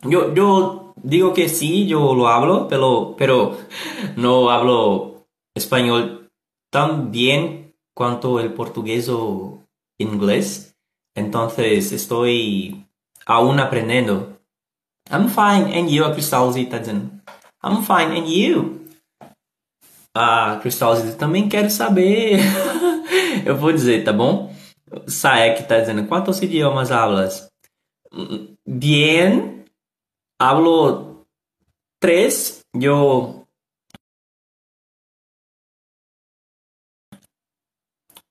Yo, 0.02 0.34
yo 0.34 0.94
digo 1.02 1.34
que 1.34 1.50
sí, 1.50 1.88
yo 1.88 2.14
lo 2.14 2.28
hablo, 2.28 2.68
pero, 2.68 3.16
pero 3.18 3.58
no 4.16 4.50
hablo 4.50 5.26
español 5.56 6.30
tan 6.70 7.12
bien 7.12 7.74
cuanto 7.94 8.40
el 8.40 8.54
portugués 8.54 9.10
o 9.10 9.64
inglés. 9.98 10.76
Entonces 11.16 11.92
estoy 11.92 12.86
aún 13.26 13.60
aprendiendo. 13.60 14.38
I'm 15.10 15.30
fine, 15.30 15.74
and 15.78 15.90
you, 15.90 16.04
Cristalzi 16.14 16.66
tá 16.66 16.80
dizendo. 16.80 17.10
I'm 17.64 17.82
fine, 17.82 18.18
and 18.18 18.28
you? 18.28 18.86
A 20.14 20.60
Cristalzi 20.62 21.16
também 21.16 21.50
quero 21.50 21.70
saber. 21.70 22.40
Eu 23.46 23.58
vou 23.58 23.72
dizer, 23.72 24.04
tá 24.04 24.14
bom? 24.14 24.54
Saek 25.08 25.68
tá 25.68 25.80
dizendo, 25.80 26.08
quantos 26.08 26.42
idiomas 26.42 26.92
hablas? 26.92 27.50
Bien, 28.66 29.66
hablo 30.40 31.26
tres. 32.00 32.62
Yo 32.76 33.48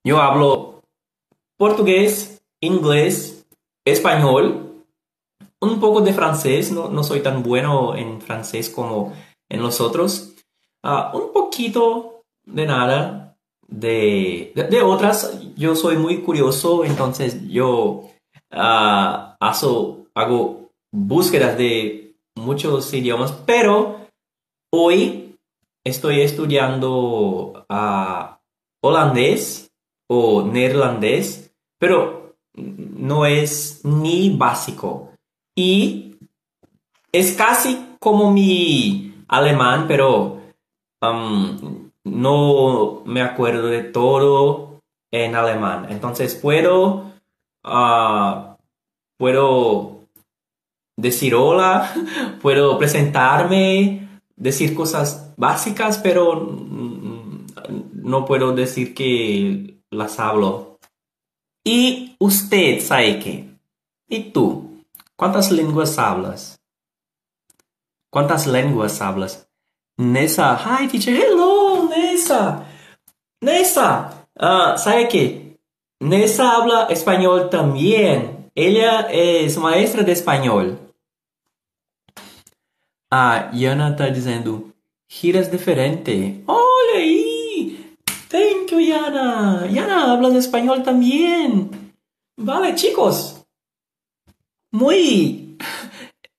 Yo 0.06 0.20
hablo 0.20 0.82
portugués, 1.58 2.40
inglés, 2.60 3.44
español, 3.84 4.84
un 5.60 5.80
poco 5.80 6.00
de 6.00 6.14
francés, 6.14 6.70
no, 6.70 6.88
no 6.88 7.02
soy 7.02 7.22
tan 7.22 7.42
bueno 7.42 7.96
en 7.96 8.20
francés 8.20 8.70
como 8.70 9.12
en 9.48 9.60
los 9.60 9.80
otros, 9.80 10.36
uh, 10.84 11.16
un 11.16 11.32
poquito 11.32 12.22
de 12.44 12.66
nada 12.66 13.25
de, 13.68 14.52
de, 14.54 14.82
otras, 14.82 15.40
yo 15.56 15.74
soy 15.74 15.96
muy 15.96 16.22
curioso, 16.22 16.84
entonces 16.84 17.48
yo 17.48 18.08
hago, 18.50 20.06
hago 20.14 20.70
búsquedas 20.92 21.58
de 21.58 22.14
muchos 22.36 22.92
idiomas, 22.94 23.32
pero 23.44 24.06
hoy 24.72 25.36
estoy 25.84 26.20
estudiando 26.20 27.64
uh, 27.68 28.36
holandés 28.82 29.70
o 30.08 30.42
neerlandés, 30.42 31.52
pero 31.78 32.36
no 32.56 33.26
es 33.26 33.84
ni 33.84 34.30
básico. 34.36 35.12
Y 35.56 36.16
es 37.12 37.32
casi 37.34 37.96
como 37.98 38.32
mi 38.32 39.24
alemán, 39.28 39.86
pero 39.88 40.40
um, 41.02 41.85
no 42.06 43.02
me 43.04 43.20
acuerdo 43.20 43.66
de 43.66 43.82
todo 43.82 44.80
en 45.10 45.34
alemán. 45.34 45.88
Entonces 45.90 46.36
puedo, 46.36 47.12
uh, 47.64 48.56
puedo 49.18 50.06
decir 50.96 51.34
hola, 51.34 51.92
puedo 52.42 52.78
presentarme, 52.78 54.20
decir 54.36 54.74
cosas 54.74 55.34
básicas, 55.36 55.98
pero 55.98 56.46
no 58.02 58.24
puedo 58.24 58.52
decir 58.52 58.94
que 58.94 59.80
las 59.90 60.20
hablo. 60.20 60.78
Y 61.64 62.14
usted, 62.20 62.80
Saike, 62.80 63.58
¿y 64.08 64.30
tú? 64.30 64.84
¿Cuántas 65.16 65.50
lenguas 65.50 65.98
hablas? 65.98 66.60
¿Cuántas 68.10 68.46
lenguas 68.46 69.02
hablas? 69.02 69.45
Nessa, 69.98 70.56
hi 70.56 70.88
teacher, 70.88 71.14
hello, 71.14 71.88
Nessa. 71.88 72.66
Nessa, 73.40 74.28
uh, 74.38 74.76
Saike, 74.76 75.56
Nessa 76.00 76.50
habla 76.50 76.88
español 76.90 77.48
también. 77.48 78.50
Ella 78.54 79.08
es 79.10 79.56
maestra 79.56 80.02
de 80.02 80.12
español. 80.12 80.78
Ah, 83.10 83.50
Yana 83.54 83.90
está 83.90 84.10
dizendo, 84.10 84.72
giras 85.08 85.50
diferente. 85.50 86.42
Olha 86.46 86.98
aí! 86.98 87.96
Thank 88.28 88.72
you, 88.72 88.80
Yana. 88.80 89.66
Yana, 89.70 90.12
hablas 90.12 90.34
español 90.34 90.82
también. 90.82 91.94
Vale, 92.36 92.74
chicos. 92.74 93.42
Muy, 94.70 95.56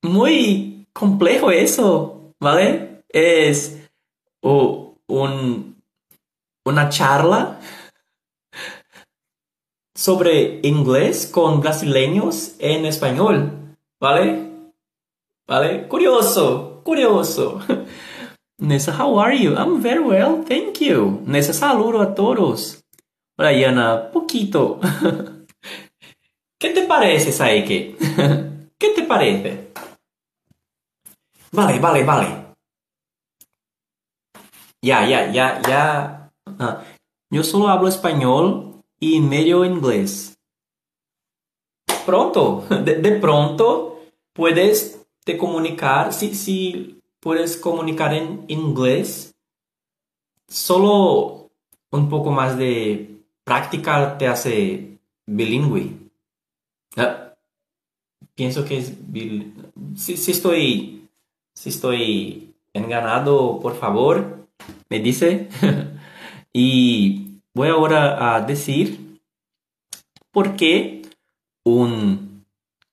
muy 0.04 0.86
complejo 0.94 1.50
eso, 1.50 2.34
¿vale? 2.40 2.97
Es 3.18 3.90
un, 4.44 5.82
una 6.66 6.90
charla 6.90 7.60
sobre 9.96 10.60
inglés 10.62 11.26
con 11.26 11.60
brasileños 11.60 12.54
en 12.60 12.86
español, 12.86 13.76
¿vale? 14.00 14.52
¿Vale? 15.48 15.88
Curioso, 15.88 16.82
curioso. 16.84 17.60
Nessa, 18.60 18.92
how 18.92 19.20
are 19.20 19.36
you? 19.36 19.56
I'm 19.56 19.82
very 19.82 20.00
well, 20.00 20.44
thank 20.48 20.80
you. 20.80 21.24
Nessa, 21.26 21.54
saludo 21.54 22.02
a 22.02 22.14
todos. 22.14 22.84
Yana, 23.40 24.12
poquito. 24.12 24.80
¿Qué 26.60 26.70
te 26.70 26.84
parece, 26.84 27.32
Saike? 27.32 27.96
¿Qué 28.78 28.90
te 28.90 29.02
parece? 29.02 29.72
Vale, 31.52 31.80
vale, 31.80 32.04
vale. 32.04 32.47
Ya, 34.88 35.06
ya, 35.06 35.30
ya, 35.34 35.62
ya. 35.68 36.32
Yo 37.30 37.44
solo 37.44 37.68
hablo 37.68 37.90
español 37.90 38.84
y 39.02 39.20
medio 39.20 39.66
inglés. 39.66 40.40
Pronto, 42.06 42.64
de, 42.86 43.12
pronto 43.20 44.00
puedes 44.32 45.06
te 45.26 45.38
comunicar 45.38 46.14
si, 46.14 46.34
si 46.34 47.02
puedes 47.20 47.58
comunicar 47.58 48.14
en 48.14 48.46
inglés, 48.48 49.36
solo 50.48 51.50
un 51.92 52.08
poco 52.08 52.32
más 52.32 52.58
de 52.58 53.26
práctica 53.44 54.18
te 54.18 54.26
hace 54.30 54.98
bilingüe. 55.26 55.98
Pienso 58.36 58.64
que 58.64 58.78
es 58.78 58.94
si, 59.98 60.32
estoy 60.32 61.10
si 61.54 61.70
estoy 61.70 62.54
enganado, 62.72 63.60
por 63.60 63.76
favor, 63.76 64.37
me 64.90 65.00
dice. 65.00 65.50
y 66.54 67.42
voy 67.54 67.70
ahora 67.70 68.36
a 68.36 68.42
decir 68.42 69.20
por 70.32 70.56
qué 70.56 71.02
un 71.64 72.46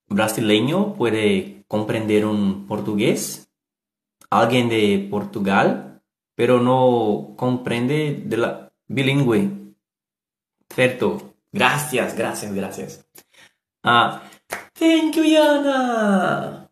brasileño 0.09 0.95
puede 0.95 1.65
comprender 1.69 2.27
un 2.27 2.67
portugués 2.67 3.45
alguien 4.41 4.69
de 4.69 5.07
Portugal, 5.11 6.03
pero 6.35 6.61
no 6.61 7.35
comprende 7.37 8.23
de 8.25 8.37
la 8.37 8.73
bilingüe. 8.89 9.51
Cierto. 10.69 11.35
Gracias, 11.53 12.17
gracias, 12.17 12.53
gracias. 12.53 13.07
Ah, 13.85 14.23
thank 14.73 15.15
you, 15.15 15.23
Yana. 15.25 16.69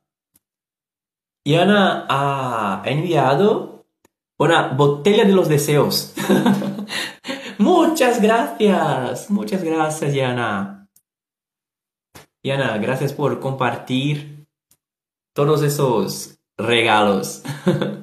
Yana 1.45 2.07
ha 2.09 2.83
enviado 2.85 3.72
una 4.43 4.69
botella 4.69 5.25
de 5.25 5.33
los 5.33 5.49
deseos. 5.49 6.15
muchas 7.59 8.21
gracias, 8.21 9.31
muchas 9.31 9.63
gracias, 9.63 10.15
Yana. 10.15 10.89
Yana, 12.43 12.79
gracias 12.79 13.13
por 13.13 13.39
compartir 13.41 14.47
todos 15.33 15.63
esos 15.63 16.39
regalos. 16.57 17.43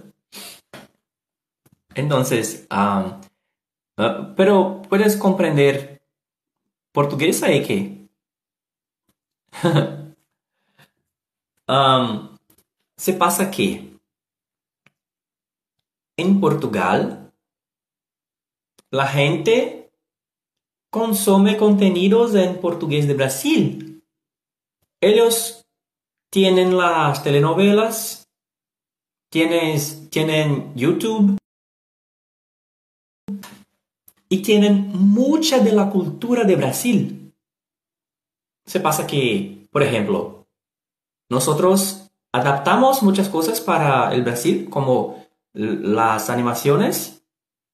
Entonces, 1.95 2.67
uh, 2.71 3.15
pero 4.36 4.82
puedes 4.88 5.17
comprender 5.17 6.02
portugués 6.93 7.43
ahí 7.43 7.65
que 7.65 7.99
se 12.97 13.13
pasa 13.13 13.52
que 13.52 13.88
en 16.19 16.39
Portugal 16.39 17.34
la 18.91 19.08
gente 19.08 19.91
consume 20.91 21.58
contenidos 21.58 22.34
en 22.36 22.60
portugués 22.60 23.08
de 23.08 23.13
Brasil. 23.13 24.03
Ellos 25.01 25.65
tienen 26.32 26.77
las 26.77 27.23
telenovelas 27.23 28.19
tienes, 29.29 30.10
tienen 30.10 30.73
YouTube 30.75 31.38
y 34.27 34.41
tienen 34.41 34.91
mucha 34.93 35.60
de 35.60 35.71
la 35.71 35.89
cultura 35.89 36.43
de 36.43 36.55
Brasil. 36.55 37.34
Se 38.65 38.79
pasa 38.79 39.08
que, 39.08 39.67
por 39.71 39.82
ejemplo, 39.82 40.47
nosotros 41.29 42.08
adaptamos 42.32 43.01
muchas 43.01 43.29
cosas 43.29 43.62
para 43.62 44.13
el 44.13 44.23
Brasil, 44.23 44.67
como 44.69 45.25
las 45.53 46.29
animaciones, 46.29 47.23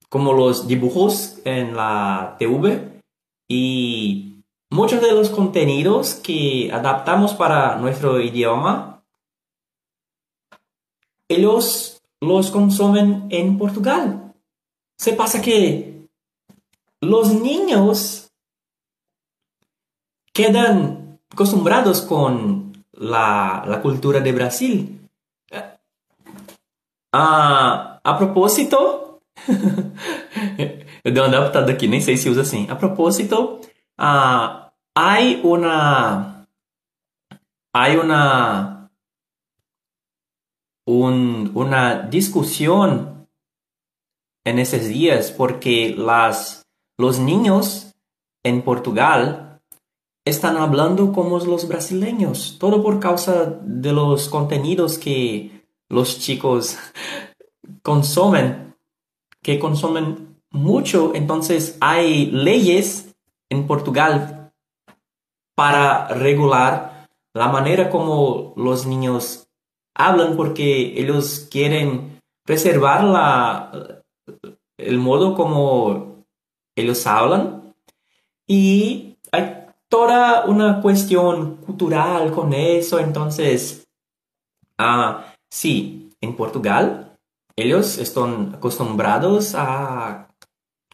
como 0.09 0.33
los 0.33 0.67
dibujos 0.67 1.39
en 1.45 1.75
la 1.75 2.35
TV 2.39 3.01
y 3.47 4.43
muchos 4.69 5.01
de 5.01 5.11
los 5.11 5.29
contenidos 5.29 6.15
que 6.15 6.71
adaptamos 6.71 7.33
para 7.33 7.77
nuestro 7.77 8.19
idioma 8.19 8.95
ellos 11.27 12.01
los 12.21 12.51
consumen 12.51 13.27
en 13.29 13.57
Portugal. 13.57 14.33
Se 14.97 15.13
pasa 15.13 15.41
que 15.41 16.07
los 17.01 17.33
niños 17.33 18.31
quedan 20.33 21.19
acostumbrados 21.29 22.01
con 22.01 22.85
la, 22.91 23.63
la 23.67 23.81
cultura 23.81 24.19
de 24.19 24.31
Brasil. 24.31 25.04
Ah, 27.17 28.01
a 28.03 28.13
propósito, 28.15 28.75
eu 31.01 31.13
dei 31.13 31.23
uma 31.23 31.27
adaptada 31.27 31.71
aqui, 31.71 31.87
se 32.01 32.29
usa 32.29 32.41
assim. 32.41 32.69
A 32.69 32.75
propósito, 32.75 33.61
ah, 33.97 34.73
hay 34.93 35.39
una, 35.41 36.45
hay 37.73 37.95
una, 37.95 38.91
un, 40.85 41.53
una 41.55 42.01
discusión 42.01 43.29
en 44.43 44.59
esos 44.59 44.85
días 44.85 45.31
porque 45.31 45.95
las, 45.97 46.63
los 46.97 47.19
niños 47.19 47.95
en 48.43 48.61
Portugal 48.61 49.61
están 50.25 50.57
hablando 50.57 51.13
como 51.13 51.39
los 51.39 51.65
brasileños, 51.69 52.57
todo 52.59 52.83
por 52.83 52.99
causa 52.99 53.57
de 53.63 53.93
los 53.93 54.27
contenidos 54.27 54.97
que 54.97 55.54
los 55.89 56.19
chicos 56.19 56.77
consumen, 57.81 58.75
que 59.41 59.59
consumen 59.59 60.41
mucho, 60.51 61.13
entonces 61.13 61.77
hay 61.81 62.27
leyes 62.27 63.15
en 63.49 63.67
Portugal 63.67 64.53
para 65.55 66.07
regular 66.09 67.07
la 67.33 67.49
manera 67.49 67.89
como 67.89 68.53
los 68.55 68.85
niños 68.85 69.47
hablan 69.93 70.35
porque 70.35 70.99
ellos 70.99 71.47
quieren 71.49 72.21
preservar 72.45 73.03
la, 73.03 74.03
el 74.77 74.97
modo 74.97 75.35
como 75.35 76.25
ellos 76.75 77.05
hablan. 77.07 77.73
Y 78.47 79.17
hay 79.31 79.65
toda 79.89 80.45
una 80.45 80.81
cuestión 80.81 81.57
cultural 81.57 82.31
con 82.31 82.53
eso, 82.53 82.99
entonces, 82.99 83.87
ah, 84.77 85.34
Sí, 85.49 86.11
en 86.21 86.35
Portugal 86.35 87.17
ellos 87.57 87.97
están 87.97 88.55
acostumbrados 88.55 89.53
a 89.55 90.35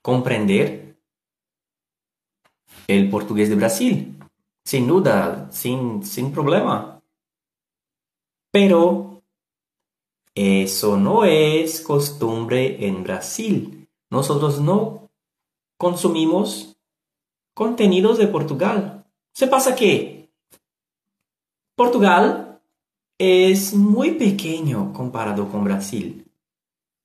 comprender 0.01 0.95
el 2.87 3.09
portugués 3.09 3.49
de 3.49 3.55
Brasil, 3.55 4.19
sin 4.63 4.87
duda, 4.87 5.51
sin, 5.51 6.03
sin 6.03 6.31
problema. 6.31 7.01
Pero 8.51 9.23
eso 10.35 10.97
no 10.97 11.25
es 11.25 11.81
costumbre 11.81 12.85
en 12.85 13.03
Brasil. 13.03 13.89
Nosotros 14.11 14.59
no 14.59 15.09
consumimos 15.77 16.77
contenidos 17.55 18.17
de 18.17 18.27
Portugal. 18.27 19.05
Se 19.33 19.47
pasa 19.47 19.75
que 19.75 20.31
Portugal 21.75 22.50
es 23.21 23.75
muy 23.75 24.13
pequeño 24.13 24.91
comparado 24.93 25.47
con 25.47 25.63
Brasil. 25.63 26.25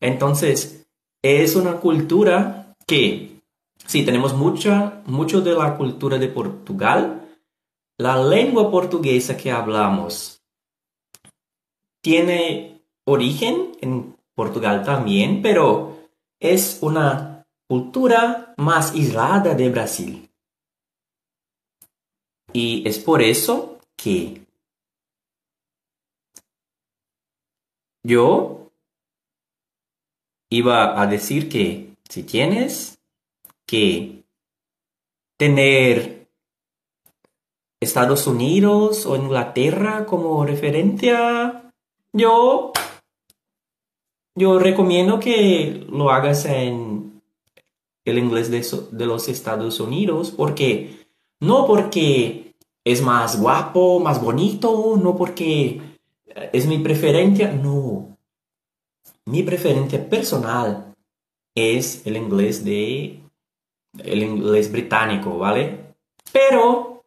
Entonces, 0.00 0.88
es 1.22 1.56
una 1.56 1.76
cultura 1.76 2.74
que, 2.86 3.42
sí, 3.84 4.02
tenemos 4.02 4.32
mucha, 4.32 5.02
mucho 5.04 5.42
de 5.42 5.52
la 5.52 5.76
cultura 5.76 6.16
de 6.16 6.28
Portugal. 6.28 7.28
La 7.98 8.16
lengua 8.16 8.70
portuguesa 8.70 9.36
que 9.36 9.52
hablamos 9.52 10.40
tiene 12.02 12.80
origen 13.04 13.72
en 13.82 14.16
Portugal 14.34 14.84
también, 14.84 15.42
pero 15.42 15.98
es 16.40 16.78
una 16.80 17.46
cultura 17.68 18.54
más 18.56 18.92
aislada 18.92 19.54
de 19.54 19.68
Brasil. 19.68 20.30
Y 22.54 22.88
es 22.88 22.98
por 22.98 23.20
eso 23.20 23.80
que 23.96 24.45
Yo 28.06 28.70
iba 30.48 31.02
a 31.02 31.08
decir 31.08 31.48
que 31.48 31.96
si 32.08 32.22
tienes 32.22 33.00
que 33.66 34.22
tener 35.36 36.28
Estados 37.80 38.28
Unidos 38.28 39.06
o 39.06 39.16
Inglaterra 39.16 40.06
como 40.06 40.46
referencia, 40.46 41.72
yo, 42.12 42.72
yo 44.36 44.60
recomiendo 44.60 45.18
que 45.18 45.84
lo 45.90 46.10
hagas 46.10 46.44
en 46.44 47.20
el 48.04 48.18
inglés 48.18 48.52
de, 48.52 48.64
de 48.92 49.06
los 49.06 49.28
Estados 49.28 49.80
Unidos, 49.80 50.30
porque 50.30 51.08
no 51.40 51.66
porque 51.66 52.54
es 52.84 53.02
más 53.02 53.40
guapo, 53.40 53.98
más 53.98 54.22
bonito, 54.22 54.96
no 54.96 55.16
porque 55.16 55.95
es 56.52 56.66
mi 56.66 56.78
preferencia, 56.78 57.50
no. 57.52 58.18
Mi 59.24 59.42
preferencia 59.42 60.08
personal 60.08 60.94
es 61.54 62.06
el 62.06 62.16
inglés 62.16 62.64
de 62.64 63.20
el 63.98 64.22
inglés 64.22 64.70
británico, 64.70 65.38
¿vale? 65.38 65.94
Pero 66.32 67.04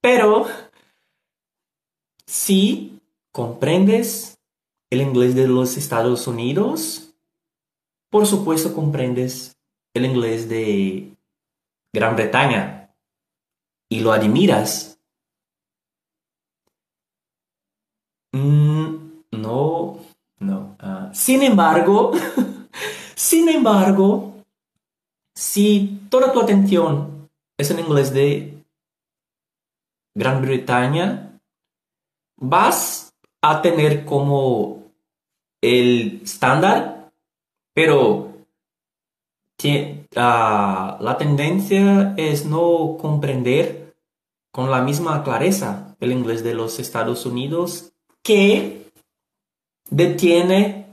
pero 0.00 0.46
si 2.26 3.00
comprendes 3.32 4.38
el 4.90 5.00
inglés 5.00 5.34
de 5.34 5.48
los 5.48 5.76
Estados 5.76 6.26
Unidos, 6.26 7.14
por 8.10 8.26
supuesto 8.26 8.74
comprendes 8.74 9.56
el 9.94 10.04
inglés 10.04 10.48
de 10.48 11.10
Gran 11.92 12.16
Bretaña 12.16 12.94
y 13.88 14.00
lo 14.00 14.12
admiras 14.12 14.93
Mm, 18.34 19.22
no, 19.30 20.00
no. 20.40 20.76
Ah, 20.80 21.10
sin 21.14 21.44
embargo, 21.44 22.10
sin 23.14 23.48
embargo, 23.48 24.34
si 25.36 26.00
toda 26.10 26.32
tu 26.32 26.40
atención 26.40 27.30
es 27.56 27.70
en 27.70 27.78
inglés 27.78 28.12
de 28.12 28.64
Gran 30.16 30.42
Bretaña, 30.42 31.40
vas 32.36 33.14
a 33.40 33.62
tener 33.62 34.04
como 34.04 34.82
el 35.62 36.20
estándar, 36.24 37.12
pero 37.72 38.32
ah, 40.16 40.98
la 41.00 41.16
tendencia 41.18 42.14
es 42.16 42.46
no 42.46 42.96
comprender 43.00 43.94
con 44.50 44.72
la 44.72 44.82
misma 44.82 45.22
clareza 45.22 45.96
el 46.00 46.10
inglés 46.10 46.42
de 46.42 46.54
los 46.54 46.80
Estados 46.80 47.26
Unidos 47.26 47.93
que 48.24 48.90
detiene 49.90 50.92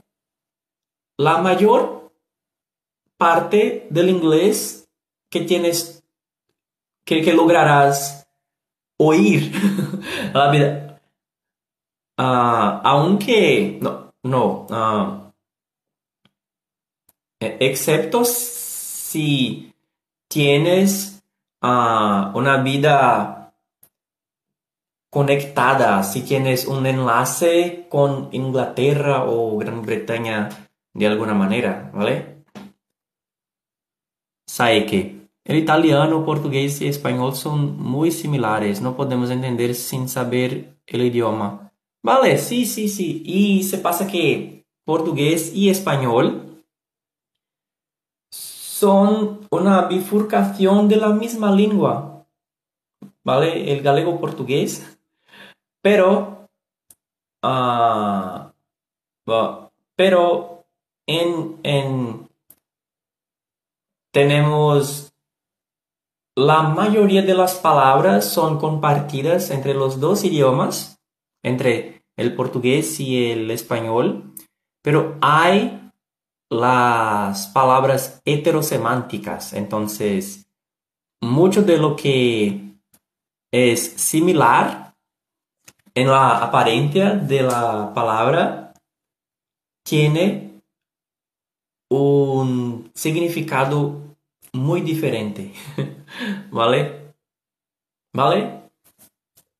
la 1.17 1.38
mayor 1.38 2.12
parte 3.17 3.88
del 3.89 4.10
inglés 4.10 4.89
que 5.30 5.41
tienes, 5.41 6.04
que, 7.06 7.34
lograrás 7.34 8.28
oír 8.98 9.52
la 10.34 10.52
vida. 10.52 11.02
Uh, 12.17 12.82
aunque, 12.84 13.80
no, 13.82 14.13
no, 14.24 14.67
uh, 14.70 15.32
excepto 17.39 18.26
si 18.26 19.74
tienes 20.28 21.24
una 21.62 22.58
vida 22.64 23.41
conectada, 25.12 26.01
si 26.03 26.22
tienes 26.22 26.66
un 26.66 26.86
enlace 26.86 27.86
con 27.89 28.30
Inglaterra 28.32 29.26
o 29.26 29.57
Gran 29.57 29.82
Bretaña 29.82 30.49
de 30.93 31.05
alguna 31.05 31.34
manera, 31.34 31.91
¿vale? 31.93 32.45
Sabe 34.47 34.86
que 34.86 35.28
el 35.43 35.57
italiano, 35.57 36.24
portugués 36.24 36.82
y 36.82 36.88
español 36.88 37.36
son 37.36 37.78
muy 37.78 38.12
similares, 38.12 38.82
no 38.82 38.95
podemos 38.95 39.30
entender 39.30 39.76
sin 39.76 40.07
saber 40.07 40.78
el 40.88 41.01
idioma. 41.01 41.72
Vale, 42.01 42.38
sí, 42.38 42.66
sí, 42.66 42.88
sí. 42.88 43.22
Y 43.26 43.64
se 43.64 43.80
pasa 43.80 44.07
que 44.07 44.66
portugués 44.86 45.53
y 45.53 45.70
español 45.70 46.64
son 48.32 49.45
una 49.51 49.88
bifurcación 49.88 50.88
de 50.88 50.95
la 50.95 51.09
misma 51.09 51.51
lengua. 51.51 52.26
¿Vale? 53.24 53.72
El 53.72 53.82
galego 53.82 54.20
portugués 54.20 54.99
pero, 55.82 56.50
uh, 57.44 58.52
pero 59.96 60.66
en, 61.08 61.60
en, 61.64 62.30
tenemos 64.14 65.12
la 66.36 66.64
mayoría 66.64 67.22
de 67.22 67.34
las 67.34 67.56
palabras 67.56 68.26
son 68.26 68.58
compartidas 68.58 69.52
entre 69.52 69.74
los 69.74 70.00
dos 70.00 70.24
idiomas, 70.24 71.00
entre 71.44 72.04
el 72.16 72.36
portugués 72.36 73.00
y 73.00 73.32
el 73.32 73.52
español, 73.52 74.34
pero 74.82 75.18
hay 75.22 75.92
las 76.50 77.48
palabras 77.48 78.22
heterosemánticas. 78.26 79.54
Entonces, 79.54 80.48
mucho 81.22 81.64
de 81.64 81.78
lo 81.78 81.96
que 81.96 82.76
es 83.52 83.82
similar 83.82 84.81
en 85.94 86.08
la 86.08 86.38
apariencia 86.38 87.16
de 87.16 87.44
la 87.44 87.94
palabra 87.94 88.74
tiene 89.84 90.62
un 91.89 92.89
significado 92.94 94.02
muy 94.54 94.82
diferente. 94.82 95.54
¿Vale? 96.52 97.14
¿Vale? 98.14 98.62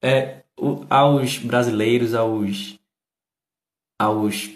É, 0.02 0.44
aos 0.90 1.38
brasileiros, 1.38 2.14
aos, 2.14 2.80
aos 4.00 4.50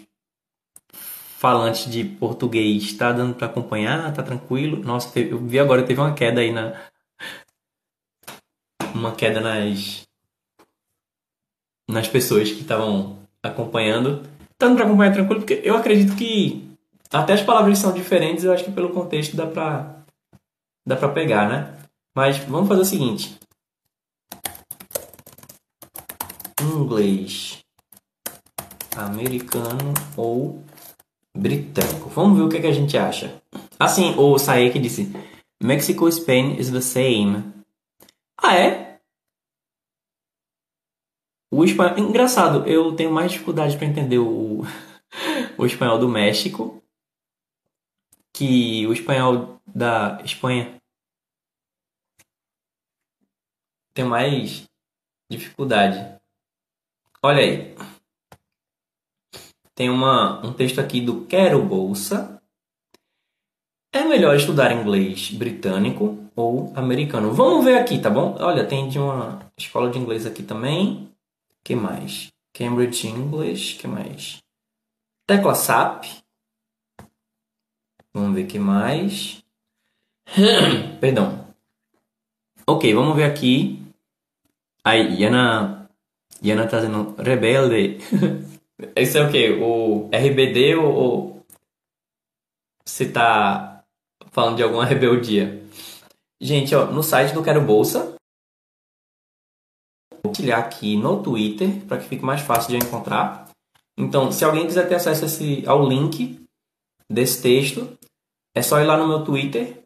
falantes 0.92 1.86
de 1.86 2.04
português, 2.04 2.92
tá 2.94 3.12
dando 3.12 3.34
para 3.34 3.46
acompanhar? 3.46 4.12
Tá 4.14 4.22
tranquilo? 4.22 4.82
Nossa, 4.82 5.18
eu 5.18 5.38
vi 5.38 5.58
agora, 5.58 5.86
teve 5.86 6.00
uma 6.00 6.14
queda 6.14 6.40
aí 6.40 6.52
na. 6.52 6.72
Uma 8.94 9.14
queda 9.14 9.40
nas. 9.40 10.05
Nas 11.88 12.08
pessoas 12.08 12.50
que 12.50 12.60
estavam 12.60 13.18
acompanhando. 13.42 14.22
Tá 14.58 14.66
dando 14.66 14.76
pra 14.76 14.86
acompanhar 14.86 15.12
tranquilo, 15.12 15.40
porque 15.40 15.60
eu 15.62 15.76
acredito 15.76 16.16
que 16.16 16.66
até 17.12 17.34
as 17.34 17.42
palavras 17.42 17.78
são 17.78 17.92
diferentes, 17.92 18.44
eu 18.44 18.52
acho 18.52 18.64
que 18.64 18.72
pelo 18.72 18.90
contexto 18.90 19.36
dá 19.36 19.46
pra. 19.46 19.96
dá 20.86 20.96
pra 20.96 21.08
pegar, 21.08 21.48
né? 21.48 21.74
Mas 22.14 22.38
vamos 22.38 22.68
fazer 22.68 22.80
o 22.80 22.84
seguinte. 22.84 23.38
Inglês 26.60 27.64
americano 28.96 29.92
ou 30.16 30.62
britânico. 31.36 32.08
Vamos 32.10 32.38
ver 32.38 32.44
o 32.44 32.48
que, 32.48 32.56
é 32.56 32.60
que 32.60 32.66
a 32.66 32.72
gente 32.72 32.96
acha. 32.96 33.34
Assim, 33.78 34.14
o 34.16 34.38
Saek 34.38 34.78
disse: 34.78 35.12
Mexico 35.62 36.10
Spain 36.10 36.56
is 36.58 36.70
the 36.70 36.80
same. 36.80 37.44
Ah, 38.38 38.54
é? 38.56 38.85
O 41.56 41.64
espanhol. 41.64 41.98
Engraçado, 41.98 42.68
eu 42.68 42.94
tenho 42.94 43.10
mais 43.10 43.32
dificuldade 43.32 43.78
para 43.78 43.86
entender 43.86 44.18
o, 44.18 44.60
o 45.56 45.64
espanhol 45.64 45.98
do 45.98 46.06
México 46.06 46.82
que 48.30 48.86
o 48.86 48.92
espanhol 48.92 49.58
da 49.66 50.20
Espanha. 50.22 50.76
Tenho 53.94 54.10
mais 54.10 54.64
dificuldade. 55.30 56.20
Olha 57.22 57.40
aí. 57.40 57.74
Tem 59.74 59.88
uma, 59.88 60.46
um 60.46 60.52
texto 60.52 60.78
aqui 60.78 61.00
do 61.00 61.24
Quero 61.24 61.64
Bolsa. 61.64 62.38
É 63.94 64.04
melhor 64.04 64.36
estudar 64.36 64.72
inglês 64.72 65.30
britânico 65.30 66.30
ou 66.36 66.70
americano? 66.76 67.32
Vamos 67.32 67.64
ver 67.64 67.78
aqui, 67.78 67.98
tá 67.98 68.10
bom? 68.10 68.36
Olha, 68.40 68.66
tem 68.66 68.90
de 68.90 68.98
uma 68.98 69.50
escola 69.56 69.90
de 69.90 69.98
inglês 69.98 70.26
aqui 70.26 70.42
também. 70.42 71.05
Que 71.66 71.74
mais? 71.74 72.32
Cambridge 72.54 73.08
English, 73.08 73.76
que 73.76 73.88
mais? 73.88 74.40
Tecla 75.26 75.52
SAP. 75.52 76.04
Vamos 78.14 78.36
ver 78.36 78.46
que 78.46 78.56
mais. 78.56 79.42
Perdão. 81.00 81.52
Ok, 82.68 82.94
vamos 82.94 83.16
ver 83.16 83.24
aqui. 83.24 83.82
Aí, 84.84 85.20
Yana, 85.20 85.90
Yana 86.40 86.68
tá 86.68 86.76
dizendo 86.76 87.16
rebelde. 87.20 87.98
Isso 88.96 89.18
é 89.18 89.26
o 89.26 89.32
quê? 89.32 89.58
O 89.60 90.08
RBD 90.12 90.76
ou, 90.76 91.44
você 92.84 93.10
tá 93.10 93.84
falando 94.30 94.56
de 94.56 94.62
alguma 94.62 94.84
rebeldia? 94.84 95.66
Gente, 96.40 96.76
ó, 96.76 96.86
no 96.86 97.02
site 97.02 97.34
do 97.34 97.42
Quero 97.42 97.60
Bolsa, 97.60 98.15
compartilhar 100.26 100.58
aqui 100.58 100.96
no 100.96 101.22
Twitter 101.22 101.84
para 101.86 101.98
que 101.98 102.08
fique 102.08 102.24
mais 102.24 102.40
fácil 102.40 102.70
de 102.70 102.84
encontrar. 102.84 103.48
Então, 103.98 104.30
se 104.30 104.44
alguém 104.44 104.66
quiser 104.66 104.88
ter 104.88 104.96
acesso 104.96 105.24
esse, 105.24 105.64
ao 105.66 105.86
link 105.86 106.44
desse 107.10 107.40
texto, 107.42 107.96
é 108.54 108.62
só 108.62 108.80
ir 108.80 108.84
lá 108.84 108.96
no 108.96 109.08
meu 109.08 109.24
Twitter. 109.24 109.82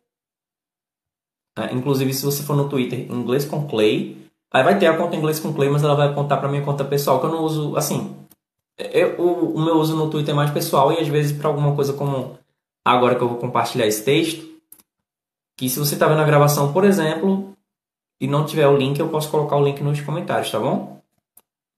É, 1.58 1.72
inclusive, 1.72 2.12
se 2.14 2.24
você 2.24 2.42
for 2.42 2.56
no 2.56 2.68
Twitter, 2.68 3.10
inglês 3.10 3.44
com 3.44 3.68
Clay, 3.68 4.16
aí 4.52 4.64
vai 4.64 4.78
ter 4.78 4.86
a 4.86 4.96
conta 4.96 5.16
inglês 5.16 5.38
com 5.38 5.52
Clay, 5.52 5.68
mas 5.68 5.82
ela 5.82 5.94
vai 5.94 6.08
apontar 6.08 6.40
para 6.40 6.48
minha 6.48 6.64
conta 6.64 6.84
pessoal, 6.84 7.20
que 7.20 7.26
eu 7.26 7.30
não 7.30 7.42
uso, 7.42 7.76
assim, 7.76 8.16
eu, 8.78 9.20
o, 9.20 9.56
o 9.56 9.60
meu 9.60 9.76
uso 9.76 9.96
no 9.96 10.10
Twitter 10.10 10.32
é 10.32 10.36
mais 10.36 10.50
pessoal 10.50 10.92
e 10.92 10.98
às 10.98 11.08
vezes 11.08 11.36
para 11.36 11.48
alguma 11.48 11.74
coisa 11.74 11.92
como 11.92 12.38
agora 12.84 13.14
que 13.14 13.22
eu 13.22 13.28
vou 13.28 13.38
compartilhar 13.38 13.86
esse 13.86 14.02
texto, 14.04 14.48
que 15.56 15.68
se 15.68 15.78
você 15.78 15.94
está 15.94 16.06
vendo 16.06 16.20
a 16.20 16.24
gravação, 16.24 16.72
por 16.72 16.84
exemplo, 16.84 17.54
e 18.20 18.26
não 18.26 18.44
tiver 18.44 18.68
o 18.68 18.76
link, 18.76 18.98
eu 18.98 19.08
posso 19.08 19.30
colocar 19.30 19.56
o 19.56 19.64
link 19.64 19.82
nos 19.82 20.00
comentários, 20.00 20.50
tá 20.50 20.58
bom? 20.58 21.00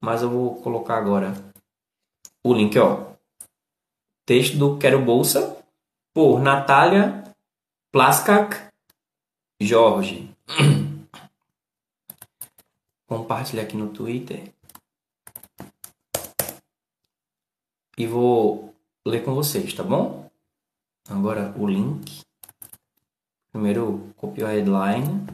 Mas 0.00 0.22
eu 0.22 0.30
vou 0.30 0.60
colocar 0.62 0.98
agora 0.98 1.32
o 2.44 2.52
link, 2.52 2.76
ó. 2.78 3.12
Texto 4.26 4.56
do 4.56 4.78
Quero 4.78 5.00
Bolsa, 5.00 5.56
por 6.12 6.40
Natália 6.40 7.22
Plaskak 7.92 8.56
Jorge. 9.60 10.28
Compartilhar 13.06 13.62
aqui 13.62 13.76
no 13.76 13.90
Twitter. 13.90 14.52
e 17.96 18.06
vou 18.06 18.74
ler 19.06 19.24
com 19.24 19.34
vocês, 19.34 19.72
tá 19.74 19.82
bom? 19.82 20.30
Agora 21.08 21.54
o 21.56 21.66
link. 21.66 22.22
Primeiro 23.52 24.12
copio 24.16 24.46
a 24.46 24.50
headline. 24.50 25.26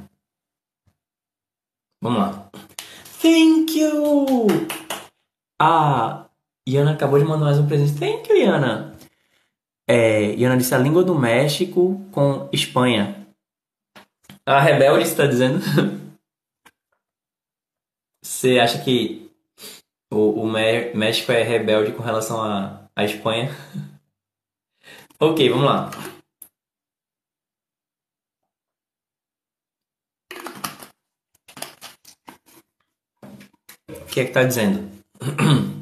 Vamos 2.01 2.19
lá. 2.19 2.51
Thank 3.21 3.79
you! 3.79 4.47
A 5.61 6.27
Iana 6.69 6.93
acabou 6.93 7.19
de 7.19 7.25
mandar 7.25 7.47
mais 7.47 7.59
um 7.59 7.67
presente. 7.67 7.99
Thank 7.99 8.31
you, 8.31 8.37
Iana! 8.37 8.97
É, 9.89 10.35
Iana 10.35 10.57
disse 10.57 10.75
a 10.75 10.79
língua 10.79 11.03
do 11.03 11.15
México 11.15 12.01
com 12.13 12.49
Espanha. 12.53 13.27
A 14.47 14.61
Rebelde 14.61 15.05
está 15.05 15.27
dizendo. 15.27 15.61
Você 18.23 18.59
acha 18.59 18.83
que 18.85 19.31
o, 20.13 20.43
o 20.43 20.47
México 20.47 21.33
é 21.33 21.43
rebelde 21.43 21.93
com 21.93 22.03
relação 22.03 22.43
à, 22.43 23.05
Espanha. 23.05 23.51
ok, 25.19 25.49
vamos 25.49 25.65
lá. 25.65 25.91
Que 34.09 34.21
é 34.21 34.25
que 34.25 34.33
tá 34.33 34.43
dizendo? 34.43 34.89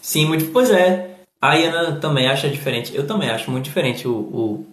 Sim, 0.00 0.26
muito. 0.26 0.50
Pois 0.52 0.70
é. 0.70 1.10
A 1.40 1.54
Iana 1.54 1.98
também 1.98 2.28
acha 2.28 2.48
diferente. 2.48 2.94
Eu 2.94 3.06
também 3.06 3.28
acho 3.28 3.50
muito 3.50 3.64
diferente 3.64 4.06
o, 4.06 4.14
o 4.14 4.66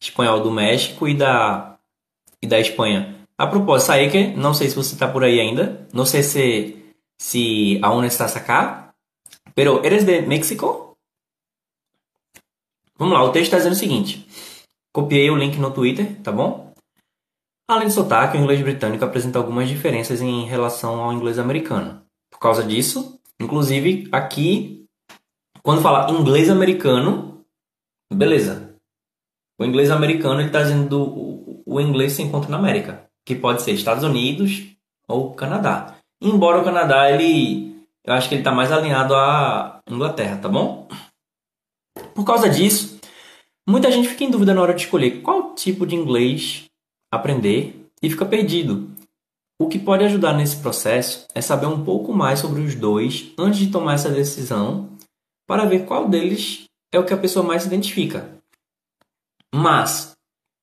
espanhol 0.00 0.40
do 0.40 0.50
México 0.50 1.08
e 1.08 1.14
da, 1.14 1.76
e 2.40 2.46
da 2.46 2.60
Espanha. 2.60 3.14
A 3.36 3.46
propósito, 3.46 3.88
Saike, 3.88 4.28
não 4.36 4.54
sei 4.54 4.68
se 4.68 4.76
você 4.76 4.94
está 4.94 5.08
por 5.08 5.24
aí 5.24 5.40
ainda. 5.40 5.86
Não 5.92 6.06
sei 6.06 6.22
se, 6.22 6.76
se 7.18 7.80
aún 7.82 8.04
estás 8.04 8.36
acá. 8.36 8.94
Pero, 9.54 9.84
eres 9.84 10.04
de 10.04 10.20
México? 10.22 10.96
Vamos 12.96 13.14
lá, 13.14 13.24
o 13.24 13.30
texto 13.32 13.46
está 13.46 13.56
dizendo 13.56 13.72
o 13.72 13.76
seguinte. 13.76 14.26
Copiei 14.92 15.28
o 15.30 15.36
link 15.36 15.58
no 15.58 15.72
Twitter, 15.72 16.14
tá 16.22 16.30
bom? 16.30 16.63
Além 17.66 17.88
do 17.88 17.94
sotaque, 17.94 18.36
o 18.36 18.40
inglês 18.40 18.60
britânico 18.60 19.04
apresenta 19.04 19.38
algumas 19.38 19.68
diferenças 19.68 20.20
em 20.20 20.44
relação 20.44 21.00
ao 21.00 21.12
inglês 21.12 21.38
americano. 21.38 22.04
Por 22.30 22.38
causa 22.38 22.62
disso, 22.62 23.18
inclusive 23.40 24.06
aqui, 24.12 24.84
quando 25.62 25.80
fala 25.80 26.10
inglês 26.10 26.50
americano, 26.50 27.44
beleza. 28.12 28.76
O 29.58 29.64
inglês 29.64 29.90
americano 29.90 30.42
está 30.42 30.62
dizendo 30.62 31.02
o, 31.02 31.62
o 31.64 31.80
inglês 31.80 32.12
se 32.12 32.22
encontra 32.22 32.50
na 32.50 32.58
América 32.58 33.08
que 33.24 33.34
pode 33.34 33.62
ser 33.62 33.72
Estados 33.72 34.04
Unidos 34.04 34.62
ou 35.08 35.32
Canadá. 35.32 35.96
Embora 36.20 36.60
o 36.60 36.64
Canadá, 36.64 37.10
ele, 37.10 37.86
eu 38.04 38.12
acho 38.12 38.28
que 38.28 38.34
ele 38.34 38.42
está 38.42 38.52
mais 38.52 38.70
alinhado 38.70 39.14
à 39.14 39.80
Inglaterra, 39.88 40.36
tá 40.36 40.48
bom? 40.48 40.86
Por 42.14 42.24
causa 42.24 42.48
disso, 42.48 43.00
muita 43.66 43.90
gente 43.90 44.08
fica 44.08 44.24
em 44.24 44.30
dúvida 44.30 44.52
na 44.52 44.60
hora 44.60 44.74
de 44.74 44.82
escolher 44.82 45.22
qual 45.22 45.54
tipo 45.54 45.86
de 45.86 45.94
inglês 45.94 46.66
aprender 47.14 47.88
e 48.02 48.10
fica 48.10 48.24
perdido. 48.24 48.90
O 49.58 49.68
que 49.68 49.78
pode 49.78 50.04
ajudar 50.04 50.32
nesse 50.34 50.56
processo 50.56 51.26
é 51.34 51.40
saber 51.40 51.66
um 51.66 51.84
pouco 51.84 52.12
mais 52.12 52.40
sobre 52.40 52.60
os 52.60 52.74
dois 52.74 53.32
antes 53.38 53.60
de 53.60 53.70
tomar 53.70 53.94
essa 53.94 54.10
decisão 54.10 54.90
para 55.46 55.64
ver 55.64 55.84
qual 55.84 56.08
deles 56.08 56.64
é 56.92 56.98
o 56.98 57.04
que 57.04 57.14
a 57.14 57.18
pessoa 57.18 57.44
mais 57.44 57.62
se 57.62 57.68
identifica. 57.68 58.28
Mas, 59.54 60.12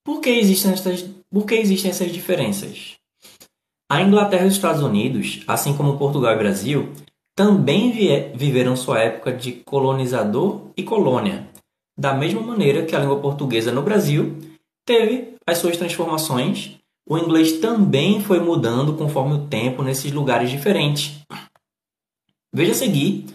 por 0.03 0.19
que 0.19 0.29
existem 0.29 0.73
essas, 0.73 1.03
por 1.29 1.45
que 1.45 1.55
existem 1.55 1.91
essas 1.91 2.11
diferenças? 2.11 2.97
A 3.89 4.01
Inglaterra 4.01 4.45
e 4.45 4.47
os 4.47 4.53
Estados 4.53 4.81
Unidos, 4.81 5.41
assim 5.47 5.75
como 5.75 5.97
Portugal 5.97 6.33
e 6.33 6.37
Brasil, 6.37 6.91
também 7.35 7.91
viveram 8.35 8.75
sua 8.75 8.99
época 8.99 9.33
de 9.33 9.53
colonizador 9.53 10.71
e 10.75 10.83
colônia, 10.83 11.49
da 11.97 12.13
mesma 12.13 12.41
maneira 12.41 12.85
que 12.85 12.95
a 12.95 12.99
língua 12.99 13.19
portuguesa 13.19 13.71
no 13.71 13.81
Brasil 13.81 14.37
teve 14.85 15.35
as 15.51 15.57
suas 15.57 15.77
transformações, 15.77 16.77
o 17.07 17.17
inglês 17.17 17.59
também 17.59 18.21
foi 18.21 18.39
mudando 18.39 18.95
conforme 18.95 19.35
o 19.35 19.47
tempo 19.47 19.83
nesses 19.83 20.11
lugares 20.11 20.49
diferentes. 20.49 21.19
Veja 22.53 22.71
a 22.71 22.75
seguir 22.75 23.25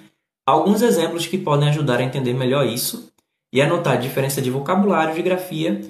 alguns 0.47 0.83
exemplos 0.83 1.27
que 1.27 1.39
podem 1.39 1.69
ajudar 1.69 1.99
a 1.99 2.03
entender 2.03 2.33
melhor 2.33 2.67
isso 2.67 3.11
e 3.53 3.61
a 3.61 3.67
notar 3.69 3.95
a 3.95 4.01
diferença 4.01 4.41
de 4.41 4.51
vocabulário, 4.51 5.15
de 5.15 5.23
grafia 5.23 5.81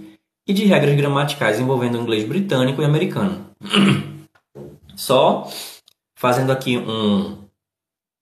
e 0.49 0.53
de 0.53 0.65
regras 0.65 0.97
gramaticais 0.97 1.59
envolvendo 1.59 1.99
o 1.99 2.03
inglês 2.03 2.27
britânico 2.27 2.81
e 2.81 2.85
americano. 2.85 3.51
Só 4.97 5.51
fazendo 6.17 6.51
aqui 6.51 6.79
um, 6.79 7.39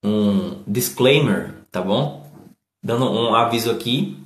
um 0.04 0.62
disclaimer, 0.66 1.54
tá 1.70 1.80
bom? 1.80 2.28
Dando 2.82 3.04
um 3.10 3.34
aviso 3.34 3.70
aqui. 3.70 4.18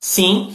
Sim, 0.00 0.54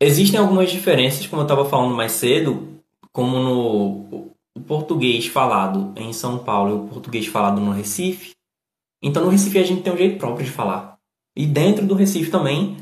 existem 0.00 0.38
algumas 0.38 0.70
diferenças, 0.70 1.26
como 1.26 1.42
eu 1.42 1.46
estava 1.46 1.68
falando 1.68 1.94
mais 1.94 2.12
cedo, 2.12 2.80
como 3.12 3.38
no 3.38 4.26
o 4.56 4.60
português 4.60 5.26
falado 5.26 5.92
em 5.96 6.14
São 6.14 6.38
Paulo 6.38 6.70
e 6.70 6.80
o 6.80 6.88
português 6.88 7.26
falado 7.26 7.60
no 7.60 7.72
Recife. 7.72 8.34
Então, 9.02 9.22
no 9.22 9.28
Recife 9.28 9.58
a 9.58 9.62
gente 9.62 9.82
tem 9.82 9.92
um 9.92 9.98
jeito 9.98 10.18
próprio 10.18 10.46
de 10.46 10.50
falar. 10.50 10.98
E 11.36 11.46
dentro 11.46 11.86
do 11.86 11.94
Recife 11.94 12.30
também, 12.30 12.78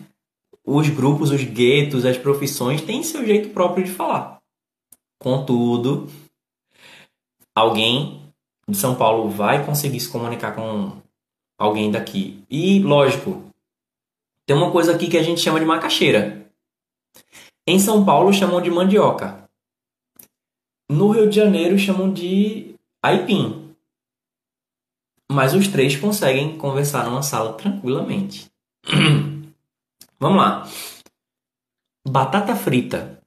os 0.65 0.89
grupos, 0.89 1.33
os 1.33 1.43
guetos, 1.43 2.07
as 2.07 2.17
profissões 2.17 2.81
têm 2.81 3.03
seu 3.03 3.27
jeito 3.27 3.51
próprio 3.51 3.85
de 3.85 3.91
falar. 3.91 4.41
Contudo, 5.21 6.09
alguém 7.55 8.23
de 8.69 8.77
São 8.77 8.95
Paulo 8.95 9.29
vai 9.29 9.67
conseguir 9.67 9.99
se 9.99 10.09
comunicar 10.09 10.55
com 10.55 10.93
alguém 11.59 11.91
daqui. 11.91 12.43
E, 12.49 12.79
lógico, 12.81 13.43
tem 14.47 14.57
uma 14.57 14.71
coisa 14.71 14.95
aqui 14.95 15.09
que 15.09 15.19
a 15.19 15.23
gente 15.23 15.41
chama 15.41 15.59
de 15.59 15.67
macaxeira. 15.67 16.44
Em 17.67 17.79
São 17.79 18.05
Paulo 18.05 18.33
chamam 18.33 18.61
de 18.61 18.71
mandioca. 18.71 19.49
No 20.91 21.11
Rio 21.11 21.29
de 21.29 21.37
Janeiro 21.37 21.79
chamam 21.79 22.13
de 22.13 22.75
aipim. 23.03 23.75
Mas 25.31 25.55
os 25.55 25.67
três 25.69 25.97
conseguem 25.97 26.59
conversar 26.59 27.05
numa 27.05 27.23
sala 27.23 27.55
tranquilamente. 27.55 28.51
Vamos 30.21 30.39
lá. 30.39 30.69
Batata 32.07 32.55
frita. 32.55 33.19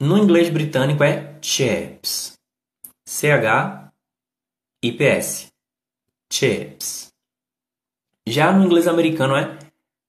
No 0.00 0.18
inglês 0.18 0.50
britânico 0.50 1.04
é 1.04 1.38
chips. 1.40 2.36
C-H-I-P-S. 3.06 3.92
Chips. 6.30 7.12
Já 8.26 8.52
no 8.52 8.64
inglês 8.64 8.88
americano 8.88 9.36
é 9.36 9.56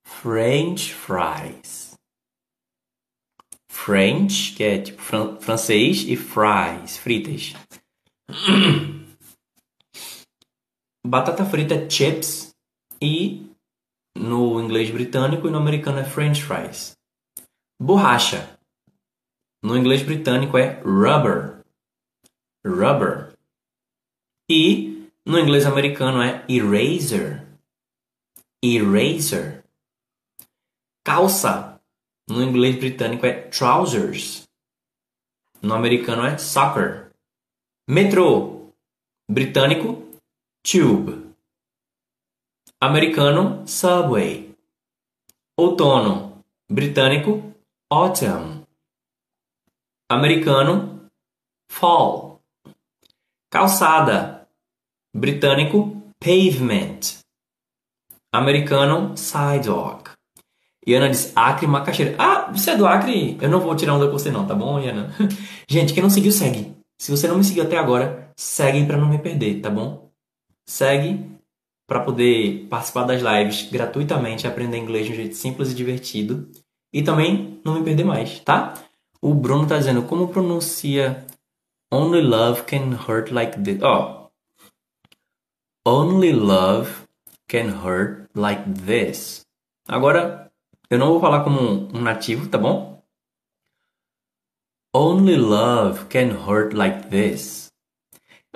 French 0.03 0.93
fries. 0.95 1.76
French, 3.87 4.53
que 4.53 4.65
é 4.65 4.81
tipo 4.81 5.01
fran 5.01 5.39
francês, 5.39 6.03
e 6.05 6.17
fries, 6.17 6.97
fritas. 6.97 7.53
Batata 11.07 11.45
frita 11.45 11.75
é 11.75 11.89
chips 11.89 12.53
e 13.01 13.49
no 14.13 14.59
inglês 14.59 14.89
britânico 14.89 15.47
e 15.47 15.51
no 15.51 15.57
americano 15.57 15.99
é 15.99 16.03
French 16.03 16.43
fries. 16.43 16.97
Borracha. 17.81 18.59
No 19.63 19.77
inglês 19.77 20.03
britânico 20.03 20.57
é 20.57 20.81
rubber. 20.81 21.63
Rubber. 22.65 23.37
E 24.51 25.09
no 25.25 25.39
inglês 25.39 25.65
americano 25.65 26.21
é 26.21 26.43
eraser. 26.49 27.47
Eraser. 28.61 29.63
Calça. 31.05 31.76
No 32.29 32.43
inglês 32.43 32.75
britânico 32.75 33.25
é 33.25 33.47
trousers. 33.49 34.43
No 35.61 35.73
americano 35.73 36.25
é 36.25 36.37
soccer. 36.37 37.11
Metrô. 37.87 38.73
Britânico, 39.29 40.03
tube. 40.61 41.33
Americano, 42.81 43.65
subway. 43.65 44.53
Outono. 45.57 46.43
Britânico, 46.69 47.55
autumn. 47.89 48.65
Americano, 50.09 51.09
fall. 51.71 52.41
Calçada. 53.49 54.47
Britânico, 55.15 56.13
pavement. 56.19 57.23
Americano, 58.33 59.15
sidewalk. 59.15 60.16
E 60.87 60.95
Ana 60.95 61.09
diz 61.09 61.33
Acre 61.35 61.67
Macaxeira. 61.67 62.15
Ah, 62.17 62.49
você 62.49 62.71
é 62.71 62.77
do 62.77 62.87
Acre? 62.87 63.37
Eu 63.41 63.49
não 63.49 63.59
vou 63.59 63.75
tirar 63.75 63.95
onda 63.95 64.05
com 64.05 64.13
você 64.13 64.31
não, 64.31 64.47
tá 64.47 64.55
bom, 64.55 64.77
Ana? 64.77 65.13
Gente, 65.67 65.93
quem 65.93 66.01
não 66.01 66.09
seguiu, 66.09 66.31
segue. 66.31 66.73
Se 66.97 67.11
você 67.11 67.27
não 67.27 67.37
me 67.37 67.43
seguiu 67.43 67.63
até 67.65 67.77
agora, 67.77 68.31
segue 68.37 68.85
para 68.85 68.95
não 68.95 69.09
me 69.09 69.19
perder, 69.19 69.59
tá 69.59 69.69
bom? 69.69 70.09
Segue 70.65 71.29
para 71.85 71.99
poder 71.99 72.67
participar 72.69 73.03
das 73.03 73.21
lives 73.21 73.69
gratuitamente, 73.69 74.47
aprender 74.47 74.77
inglês 74.77 75.05
de 75.07 75.11
um 75.11 75.15
jeito 75.15 75.35
simples 75.35 75.73
e 75.73 75.75
divertido. 75.75 76.49
E 76.93 77.03
também 77.03 77.59
não 77.65 77.73
me 77.73 77.83
perder 77.83 78.05
mais, 78.05 78.39
tá? 78.39 78.73
O 79.21 79.33
Bruno 79.33 79.67
tá 79.67 79.77
dizendo 79.77 80.03
como 80.03 80.29
pronuncia 80.29 81.25
Only 81.91 82.21
love 82.21 82.63
can 82.63 82.93
hurt 82.93 83.31
like 83.31 83.61
this. 83.61 83.81
Ó. 83.81 83.99
Oh. 83.99 84.29
Only 85.85 86.31
love 86.31 86.89
can 87.49 87.71
hurt 87.83 88.29
like 88.35 88.63
this. 88.85 89.41
Agora 89.85 90.46
eu 90.89 90.97
não 90.97 91.09
vou 91.09 91.19
falar 91.19 91.43
como 91.43 91.89
um 91.93 92.01
nativo, 92.01 92.47
tá 92.47 92.57
bom? 92.57 93.01
Only 94.95 95.35
love 95.35 96.05
can 96.05 96.31
hurt 96.31 96.73
like 96.73 97.07
this. 97.09 97.67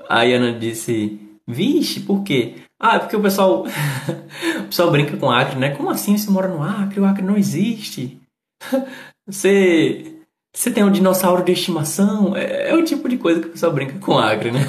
A 0.07 0.21
Ana 0.21 0.57
disse: 0.57 1.19
Vixe, 1.47 1.99
por 2.01 2.23
quê? 2.23 2.55
Ah, 2.79 2.99
porque 2.99 3.15
o 3.15 3.21
pessoal, 3.21 3.65
o 4.59 4.63
pessoal 4.63 4.91
brinca 4.91 5.17
com 5.17 5.29
Acre, 5.29 5.59
né? 5.59 5.75
Como 5.75 5.89
assim 5.89 6.17
você 6.17 6.32
mora 6.32 6.47
no 6.47 6.63
Acre? 6.63 6.99
O 6.99 7.05
Acre 7.05 7.23
não 7.23 7.38
existe. 7.38 8.19
Você, 9.27 10.17
você 10.53 10.71
tem 10.71 10.84
um 10.84 10.91
dinossauro 10.91 11.45
de 11.45 11.51
estimação? 11.51 12.36
É, 12.36 12.71
é 12.71 12.75
o 12.75 12.84
tipo 12.84 13.07
de 13.07 13.17
coisa 13.17 13.39
que 13.39 13.47
o 13.47 13.51
pessoal 13.51 13.71
brinca 13.71 13.97
com 13.99 14.17
Acre, 14.17 14.51
né? 14.51 14.59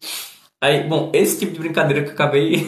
Aí, 0.60 0.88
bom, 0.88 1.10
esse 1.12 1.38
tipo 1.38 1.52
de 1.52 1.60
brincadeira 1.60 2.02
que 2.02 2.08
eu 2.08 2.14
acabei. 2.14 2.66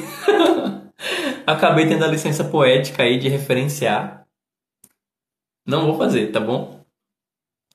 acabei 1.46 1.88
tendo 1.88 2.04
a 2.04 2.08
licença 2.08 2.44
poética 2.44 3.02
aí 3.02 3.18
de 3.18 3.28
referenciar 3.28 4.21
não 5.66 5.86
vou 5.86 5.98
fazer, 5.98 6.32
tá 6.32 6.40
bom? 6.40 6.84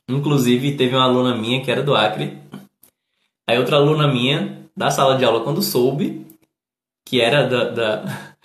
Inclusive, 0.09 0.77
teve 0.77 0.95
uma 0.95 1.03
aluna 1.03 1.35
minha 1.35 1.63
que 1.63 1.69
era 1.69 1.83
do 1.83 1.95
Acre. 1.95 2.37
Aí 3.47 3.57
outra 3.57 3.77
aluna 3.77 4.07
minha 4.07 4.69
da 4.75 4.91
sala 4.91 5.17
de 5.17 5.25
aula, 5.25 5.43
quando 5.43 5.61
soube 5.61 6.25
que 7.05 7.21
era 7.21 7.47
da, 7.47 7.69
da 7.69 8.35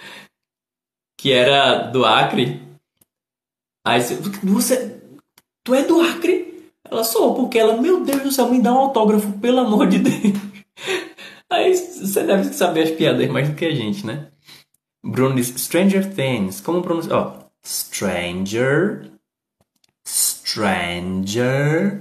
que 1.18 1.32
era 1.32 1.88
do 1.90 2.04
Acre, 2.04 2.62
aí 3.84 4.00
você, 4.00 5.00
tu 5.64 5.74
é 5.74 5.82
do 5.82 6.00
Acre? 6.00 6.70
Ela 6.88 7.04
sou, 7.04 7.34
porque 7.34 7.58
ela, 7.58 7.80
meu 7.80 8.04
Deus 8.04 8.22
do 8.22 8.32
céu, 8.32 8.50
me 8.50 8.60
dá 8.60 8.72
um 8.72 8.78
autógrafo, 8.78 9.38
pelo 9.38 9.60
amor 9.60 9.88
de 9.88 9.98
Deus. 9.98 10.36
Aí 11.48 11.74
você 11.74 12.22
deve 12.24 12.44
saber 12.52 12.82
as 12.82 12.90
piadas 12.90 13.28
mais 13.28 13.48
do 13.48 13.54
que 13.54 13.64
a 13.64 13.74
gente, 13.74 14.06
né? 14.06 14.28
Bruno 15.04 15.34
diz 15.34 15.48
Stranger 15.48 16.14
Things. 16.14 16.60
Como 16.60 16.82
pronunciar? 16.82 17.18
Ó, 17.18 17.38
Stranger 17.62 19.11
Stranger 20.52 21.98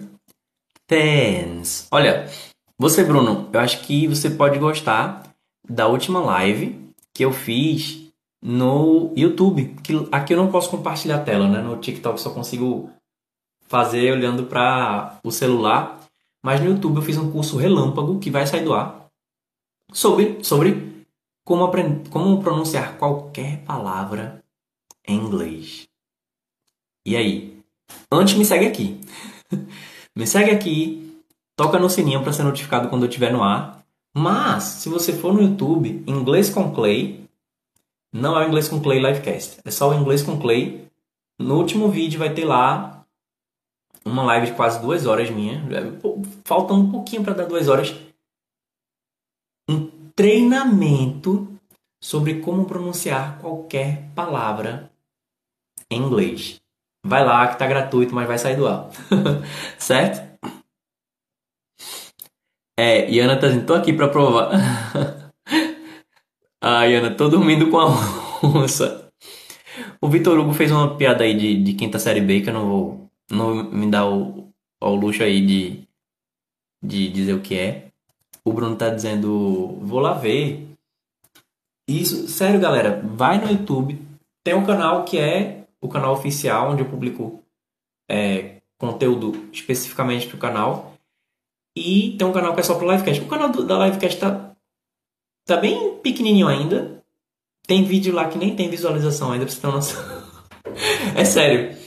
Things. 0.86 1.88
Olha, 1.90 2.30
você, 2.78 3.02
Bruno, 3.02 3.50
eu 3.54 3.60
acho 3.62 3.82
que 3.84 4.06
você 4.08 4.30
pode 4.30 4.60
gostar 4.60 5.24
da 5.70 5.88
última 5.88 6.20
live 6.20 6.92
que 7.14 7.24
eu 7.24 7.32
fiz 7.32 8.12
no 8.44 9.14
YouTube. 9.16 9.74
Que 9.82 9.94
aqui 10.12 10.34
eu 10.34 10.38
não 10.38 10.52
posso 10.52 10.70
compartilhar 10.70 11.16
a 11.16 11.24
tela, 11.24 11.48
né? 11.48 11.62
No 11.62 11.78
TikTok 11.78 12.20
só 12.20 12.30
consigo 12.32 12.90
fazer 13.68 14.12
olhando 14.12 14.46
para 14.48 15.18
o 15.24 15.32
celular. 15.32 16.02
Mas 16.44 16.60
no 16.60 16.72
YouTube 16.72 16.98
eu 16.98 17.04
fiz 17.04 17.18
um 17.18 17.32
curso 17.32 17.56
relâmpago 17.56 18.20
que 18.20 18.30
vai 18.30 18.46
sair 18.46 18.66
do 18.66 18.74
ar 18.74 19.08
sobre, 19.94 20.44
sobre 20.44 21.06
como, 21.46 21.72
como 22.10 22.44
pronunciar 22.44 22.98
qualquer 22.98 23.64
palavra 23.64 24.44
em 25.08 25.16
inglês. 25.16 25.88
E 27.06 27.16
aí, 27.16 27.61
Antes, 28.12 28.36
me 28.36 28.46
segue 28.46 28.66
aqui. 28.66 29.00
me 30.16 30.28
segue 30.28 30.52
aqui, 30.52 31.22
toca 31.56 31.80
no 31.80 31.90
sininho 31.90 32.22
para 32.22 32.34
ser 32.34 32.44
notificado 32.44 32.90
quando 32.90 33.04
eu 33.04 33.10
estiver 33.10 33.32
no 33.32 33.44
ar. 33.44 33.84
Mas, 34.14 34.64
se 34.64 34.90
você 34.90 35.14
for 35.14 35.34
no 35.34 35.42
YouTube, 35.42 36.04
Inglês 36.06 36.50
com 36.50 36.74
Clay, 36.74 37.24
não 38.14 38.38
é 38.38 38.46
o 38.46 38.48
Inglês 38.48 38.68
com 38.68 38.82
Clay 38.82 39.00
Livecast, 39.00 39.60
é 39.64 39.72
só 39.72 39.90
o 39.90 39.94
Inglês 39.94 40.22
com 40.22 40.40
Clay. 40.40 40.86
No 41.40 41.58
último 41.58 41.90
vídeo 41.90 42.20
vai 42.20 42.34
ter 42.34 42.46
lá 42.46 43.06
uma 44.06 44.24
live 44.24 44.48
de 44.48 44.54
quase 44.54 44.82
duas 44.82 45.06
horas 45.06 45.30
minha. 45.30 45.64
Falta 46.44 46.74
um 46.74 46.92
pouquinho 46.92 47.24
para 47.24 47.34
dar 47.34 47.46
duas 47.46 47.68
horas. 47.68 47.96
treinamento 50.16 51.48
sobre 52.04 52.42
como 52.42 52.66
pronunciar 52.66 53.40
qualquer 53.40 54.10
palavra 54.14 54.92
em 55.90 56.02
inglês. 56.02 56.61
Vai 57.06 57.26
lá 57.26 57.48
que 57.48 57.58
tá 57.58 57.66
gratuito, 57.68 58.14
mas 58.14 58.28
vai 58.28 58.38
sair 58.38 58.56
do 58.56 58.68
ar. 58.68 58.90
certo? 59.78 60.32
É, 62.80 63.10
Iana 63.12 63.40
tá 63.40 63.48
dizendo, 63.48 63.66
tô 63.66 63.74
aqui 63.74 63.92
pra 63.94 64.08
provar. 64.08 64.52
ah, 66.62 66.88
Iana, 66.88 67.16
tô 67.16 67.28
dormindo 67.28 67.70
com 67.70 67.80
a 67.80 67.88
onça. 68.44 69.10
O 70.00 70.08
Vitor 70.08 70.38
Hugo 70.40 70.54
fez 70.54 70.72
uma 70.72 70.96
piada 70.96 71.24
aí 71.24 71.36
de, 71.36 71.62
de 71.62 71.74
quinta 71.74 72.00
série 72.00 72.22
B 72.22 72.42
que 72.42 72.50
eu 72.50 72.54
não 72.54 72.68
vou, 72.68 73.10
não 73.30 73.46
vou 73.46 73.64
me 73.66 73.90
dar 73.90 74.08
o, 74.08 74.52
o 74.82 74.96
luxo 74.96 75.24
aí 75.24 75.46
de, 75.46 75.88
de 76.84 77.10
dizer 77.10 77.34
o 77.34 77.42
que 77.42 77.58
é. 77.58 77.88
O 78.44 78.54
Bruno 78.54 78.76
tá 78.76 78.90
dizendo, 78.90 79.78
vou 79.82 80.00
lá 80.00 80.14
ver. 80.14 80.68
Isso, 81.88 82.28
sério, 82.28 82.60
galera, 82.60 83.02
vai 83.04 83.40
no 83.40 83.52
YouTube. 83.52 84.00
Tem 84.44 84.56
um 84.56 84.66
canal 84.66 85.06
que 85.06 85.18
é 85.18 85.61
o 85.82 85.90
canal 85.90 86.14
oficial, 86.14 86.72
onde 86.72 86.82
eu 86.82 86.90
publico 86.90 87.44
é, 88.10 88.62
conteúdo 88.78 89.50
especificamente 89.52 90.28
pro 90.28 90.38
canal. 90.38 90.94
E 91.76 92.16
tem 92.18 92.28
um 92.28 92.34
canal 92.34 92.54
que 92.54 92.60
é 92.60 92.64
só 92.64 92.76
pro 92.76 92.90
livecast. 92.90 93.24
O 93.24 93.28
canal 93.28 93.50
do, 93.50 93.66
da 93.66 93.86
livecast 93.86 94.20
tá, 94.20 94.54
tá 95.46 95.58
bem 95.58 95.98
pequenininho 95.98 96.48
ainda. 96.48 97.04
Tem 97.66 97.84
vídeo 97.84 98.14
lá 98.14 98.28
que 98.28 98.38
nem 98.38 98.56
tem 98.56 98.70
visualização 98.70 99.32
ainda, 99.32 99.46
pra 99.46 99.54
você 99.54 99.62
ter 99.62 99.68
uma 99.68 99.76
noção. 99.76 100.02
é 101.16 101.26
sério. 101.26 101.78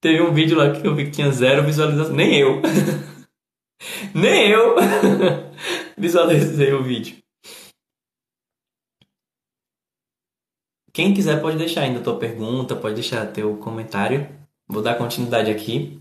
Teve 0.00 0.22
um 0.22 0.32
vídeo 0.32 0.56
lá 0.56 0.72
que 0.72 0.86
eu 0.86 0.94
vi 0.94 1.06
que 1.06 1.12
tinha 1.12 1.30
zero 1.30 1.64
visualização. 1.64 2.14
Nem 2.14 2.38
eu. 2.38 2.60
Nem 4.14 4.50
eu 4.50 4.76
visualizei 5.98 6.72
o 6.72 6.82
vídeo. 6.82 7.21
Quem 10.92 11.14
quiser 11.14 11.40
pode 11.40 11.56
deixar 11.56 11.82
ainda 11.82 12.00
a 12.00 12.02
tua 12.02 12.18
pergunta, 12.18 12.76
pode 12.76 12.94
deixar 12.94 13.26
teu 13.32 13.56
comentário. 13.56 14.28
Vou 14.68 14.82
dar 14.82 14.96
continuidade 14.96 15.50
aqui. 15.50 16.00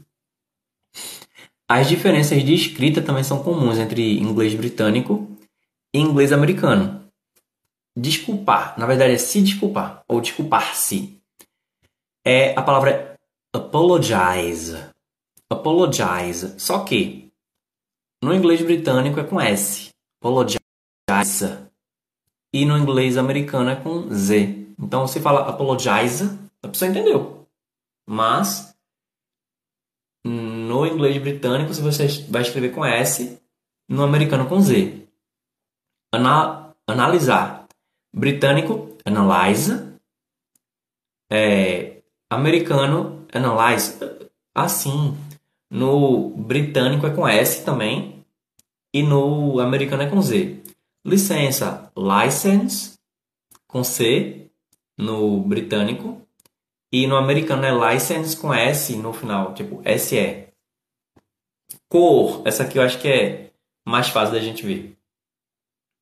As 1.70 1.88
diferenças 1.88 2.44
de 2.44 2.54
escrita 2.54 3.02
também 3.02 3.24
são 3.24 3.42
comuns 3.42 3.78
entre 3.78 4.20
inglês 4.20 4.54
britânico 4.54 5.30
e 5.96 6.00
inglês 6.00 6.34
americano. 6.34 7.10
Desculpar, 7.98 8.78
na 8.78 8.86
verdade 8.86 9.14
é 9.14 9.18
se 9.18 9.42
desculpar 9.42 10.04
ou 10.08 10.20
desculpar-se. 10.20 11.18
É 12.26 12.54
a 12.58 12.62
palavra 12.62 13.16
apologize. 13.56 14.78
Apologize. 15.50 16.60
Só 16.60 16.84
que 16.84 17.32
no 18.22 18.34
inglês 18.34 18.62
britânico 18.62 19.20
é 19.22 19.24
com 19.24 19.40
S. 19.40 19.90
Apologize. 20.22 20.60
E 22.54 22.66
no 22.66 22.78
inglês 22.78 23.18
americano 23.18 23.70
é 23.70 23.76
com 23.78 24.10
Z. 24.14 24.61
Então 24.82 25.06
você 25.08 25.22
fala 25.22 25.48
apologize, 25.48 26.40
a 26.64 26.68
pessoa 26.68 26.90
entendeu. 26.90 27.48
Mas 28.08 28.76
no 30.26 30.86
inglês 30.86 31.22
britânico 31.22 31.74
você 31.74 32.08
vai 32.30 32.42
escrever 32.42 32.74
com 32.74 32.84
S, 32.84 33.40
no 33.88 34.04
americano 34.04 34.48
com 34.48 34.60
Z. 34.60 35.08
Ana, 36.14 36.74
analisar. 36.88 37.68
Britânico, 38.14 38.98
analyze. 39.06 39.72
É, 41.30 42.02
americano, 42.30 43.26
analyze. 43.32 43.98
Assim. 44.54 45.18
No 45.70 46.32
britânico 46.32 47.08
é 47.08 47.16
com 47.16 47.26
S 47.26 47.64
também. 47.64 48.26
E 48.94 49.02
no 49.02 49.60
americano 49.60 50.04
é 50.04 50.10
com 50.10 50.22
Z. 50.22 50.62
Licença, 51.06 51.92
license, 51.96 53.00
com 53.68 53.84
C 53.84 54.41
no 55.02 55.42
britânico. 55.42 56.22
E 56.94 57.08
no 57.08 57.16
americano 57.16 57.66
é 57.66 57.94
license 57.94 58.38
com 58.38 58.54
S 58.54 58.96
no 58.98 59.12
final, 59.12 59.54
tipo 59.54 59.82
SE. 59.98 60.48
Cor, 61.90 62.44
essa 62.46 62.64
aqui 62.64 62.78
eu 62.78 62.84
acho 62.84 63.00
que 63.00 63.08
é 63.08 63.52
mais 63.86 64.10
fácil 64.10 64.36
da 64.36 64.40
gente 64.40 64.66
ver. 64.66 64.98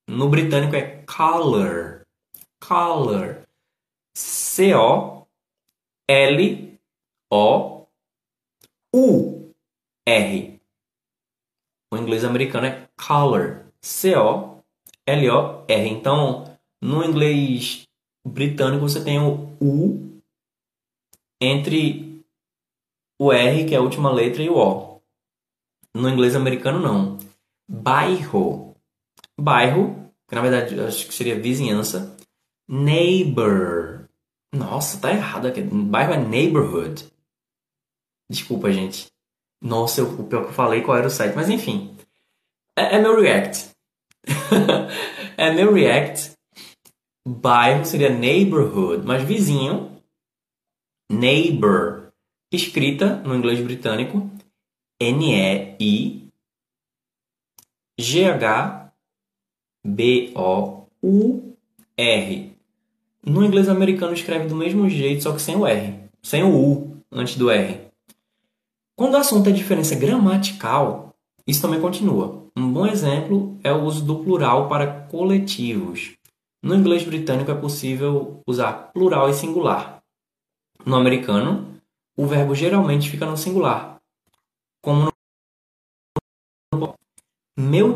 No 0.08 0.28
britânico 0.28 0.76
é 0.76 1.04
color. 1.06 2.06
Color. 2.60 3.48
C-O-L-O-U-R. 4.16 5.30
O 11.92 11.98
inglês 11.98 12.24
americano 12.26 12.68
é 12.68 12.90
color. 12.98 13.72
C-O-L-O-R. 13.82 14.58
Então, 15.88 16.60
no 16.82 17.04
inglês 17.04 17.89
britânico 18.28 18.88
você 18.88 19.04
tem 19.04 19.20
o 19.20 19.56
U 19.62 20.22
entre 21.42 22.24
o 23.20 23.32
R, 23.32 23.66
que 23.66 23.74
é 23.74 23.78
a 23.78 23.82
última 23.82 24.12
letra, 24.12 24.44
e 24.44 24.50
o 24.50 24.58
O. 24.58 25.02
No 25.94 26.10
inglês 26.10 26.36
americano, 26.36 26.80
não. 26.80 27.18
Bairro. 27.68 28.76
Bairro, 29.40 30.12
que 30.28 30.36
na 30.36 30.42
verdade 30.42 30.80
acho 30.80 31.08
que 31.08 31.14
seria 31.14 31.40
vizinhança. 31.40 32.16
Neighbor. 32.68 34.08
Nossa, 34.54 35.00
tá 35.00 35.12
errado 35.12 35.48
aqui. 35.48 35.62
Bairro 35.62 36.14
é 36.14 36.18
neighborhood. 36.18 37.08
Desculpa, 38.30 38.72
gente. 38.72 39.08
Nossa, 39.62 40.02
eu, 40.02 40.20
o 40.20 40.28
pior 40.28 40.44
que 40.44 40.50
eu 40.50 40.54
falei, 40.54 40.82
qual 40.82 40.98
era 40.98 41.08
o 41.08 41.12
site. 41.12 41.36
Mas 41.36 41.50
enfim. 41.50 41.98
É, 42.76 42.96
é 42.96 43.02
meu 43.02 43.20
react. 43.20 43.70
é 45.38 45.52
meu 45.52 45.74
react 45.74 46.39
Bairro 47.30 47.86
seria 47.86 48.10
neighborhood, 48.10 49.06
mas 49.06 49.22
vizinho, 49.22 50.02
neighbor, 51.12 52.12
escrita 52.52 53.18
no 53.18 53.36
inglês 53.36 53.60
britânico 53.60 54.28
N-E-I-G-H-B-O-U-R. 55.00 56.32
No 63.24 63.46
inglês 63.46 63.70
americano 63.70 64.14
escreve 64.14 64.48
do 64.48 64.56
mesmo 64.56 64.90
jeito, 64.90 65.22
só 65.22 65.32
que 65.32 65.42
sem 65.42 65.56
o 65.56 65.68
R, 65.68 66.00
sem 66.24 66.42
o 66.42 66.50
U 66.50 66.98
antes 67.12 67.36
do 67.36 67.52
R. 67.52 67.80
Quando 68.98 69.14
o 69.14 69.18
assunto 69.18 69.48
é 69.50 69.52
diferença 69.52 69.94
gramatical, 69.94 71.14
isso 71.46 71.62
também 71.62 71.80
continua. 71.80 72.50
Um 72.58 72.74
bom 72.74 72.88
exemplo 72.88 73.56
é 73.64 73.72
o 73.72 73.84
uso 73.84 74.04
do 74.04 74.24
plural 74.24 74.68
para 74.68 75.04
coletivos. 75.04 76.19
No 76.62 76.76
inglês 76.76 77.04
britânico 77.04 77.52
é 77.52 77.56
possível 77.56 78.42
usar 78.46 78.92
plural 78.92 79.30
e 79.30 79.34
singular. 79.34 80.04
No 80.86 80.96
americano, 80.96 81.82
o 82.18 82.26
verbo 82.26 82.54
geralmente 82.54 83.10
fica 83.10 83.26
no 83.26 83.38
singular, 83.38 83.98
como 84.82 85.10
no 86.74 86.96
meu 87.58 87.96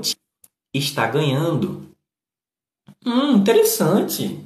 time 0.00 0.16
está 0.74 1.06
ganhando. 1.06 1.88
Hum, 3.04 3.36
interessante. 3.36 4.44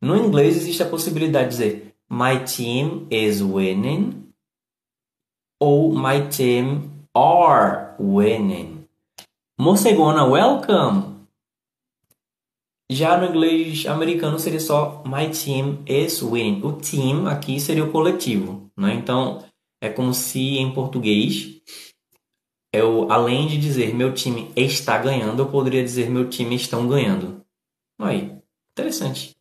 No 0.00 0.16
inglês 0.16 0.56
existe 0.56 0.82
a 0.82 0.88
possibilidade 0.88 1.48
de 1.48 1.50
dizer 1.50 1.96
my 2.08 2.44
team 2.44 3.06
is 3.10 3.42
winning 3.42 4.32
ou 5.60 5.92
my 5.92 6.28
team 6.28 6.90
are 7.14 7.94
winning. 7.98 8.86
Morcegona, 9.58 10.24
welcome. 10.24 11.15
Já 12.90 13.16
no 13.18 13.26
inglês 13.26 13.84
americano 13.86 14.38
seria 14.38 14.60
só 14.60 15.02
my 15.04 15.28
team 15.30 15.82
is 15.86 16.22
winning. 16.22 16.62
O 16.62 16.72
team 16.74 17.26
aqui 17.26 17.58
seria 17.58 17.84
o 17.84 17.90
coletivo, 17.90 18.70
né? 18.76 18.94
Então 18.94 19.44
é 19.80 19.88
como 19.88 20.14
se 20.14 20.58
em 20.58 20.72
português 20.72 21.60
eu 22.72 23.10
além 23.10 23.48
de 23.48 23.58
dizer 23.58 23.94
meu 23.94 24.12
time 24.14 24.52
está 24.54 24.98
ganhando, 24.98 25.42
eu 25.42 25.50
poderia 25.50 25.82
dizer 25.82 26.10
meu 26.10 26.28
time 26.28 26.54
estão 26.54 26.86
ganhando. 26.86 27.44
Aí, 27.98 28.36
interessante. 28.72 29.34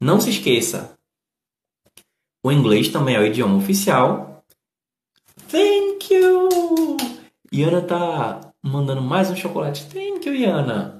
Não 0.00 0.20
se 0.20 0.30
esqueça, 0.30 0.98
o 2.42 2.50
inglês 2.50 2.88
também 2.88 3.16
é 3.16 3.20
o 3.20 3.26
idioma 3.26 3.56
oficial. 3.56 4.42
Thank 5.50 6.14
you! 6.14 6.48
Iana 7.52 7.82
tá 7.82 8.52
mandando 8.62 9.02
mais 9.02 9.30
um 9.30 9.36
chocolate. 9.36 9.84
Thank 9.86 10.26
you, 10.26 10.34
Iana. 10.34 10.99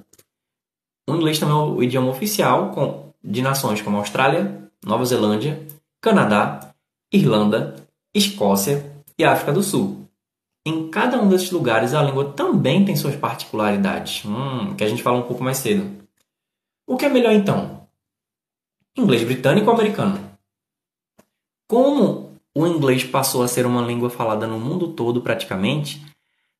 O 1.07 1.15
inglês 1.15 1.39
também 1.39 1.55
é 1.55 1.59
o 1.59 1.83
idioma 1.83 2.09
oficial 2.09 3.13
de 3.23 3.41
nações 3.41 3.81
como 3.81 3.97
Austrália, 3.97 4.69
Nova 4.83 5.05
Zelândia, 5.05 5.65
Canadá, 5.99 6.73
Irlanda, 7.11 7.75
Escócia 8.13 9.03
e 9.17 9.23
África 9.23 9.51
do 9.51 9.61
Sul. 9.61 10.07
Em 10.65 10.89
cada 10.89 11.19
um 11.19 11.27
desses 11.27 11.51
lugares, 11.51 11.93
a 11.93 12.03
língua 12.03 12.33
também 12.33 12.85
tem 12.85 12.95
suas 12.95 13.15
particularidades, 13.15 14.23
hum, 14.25 14.75
que 14.75 14.83
a 14.83 14.87
gente 14.87 15.01
fala 15.01 15.17
um 15.17 15.23
pouco 15.23 15.43
mais 15.43 15.57
cedo. 15.57 15.89
O 16.87 16.97
que 16.97 17.05
é 17.05 17.09
melhor 17.09 17.33
então? 17.33 17.87
Inglês 18.95 19.23
britânico 19.23 19.67
ou 19.69 19.73
americano? 19.73 20.19
Como 21.67 22.31
o 22.53 22.67
inglês 22.67 23.03
passou 23.03 23.43
a 23.43 23.47
ser 23.47 23.65
uma 23.65 23.81
língua 23.81 24.09
falada 24.09 24.45
no 24.45 24.59
mundo 24.59 24.89
todo 24.89 25.21
praticamente, 25.21 26.05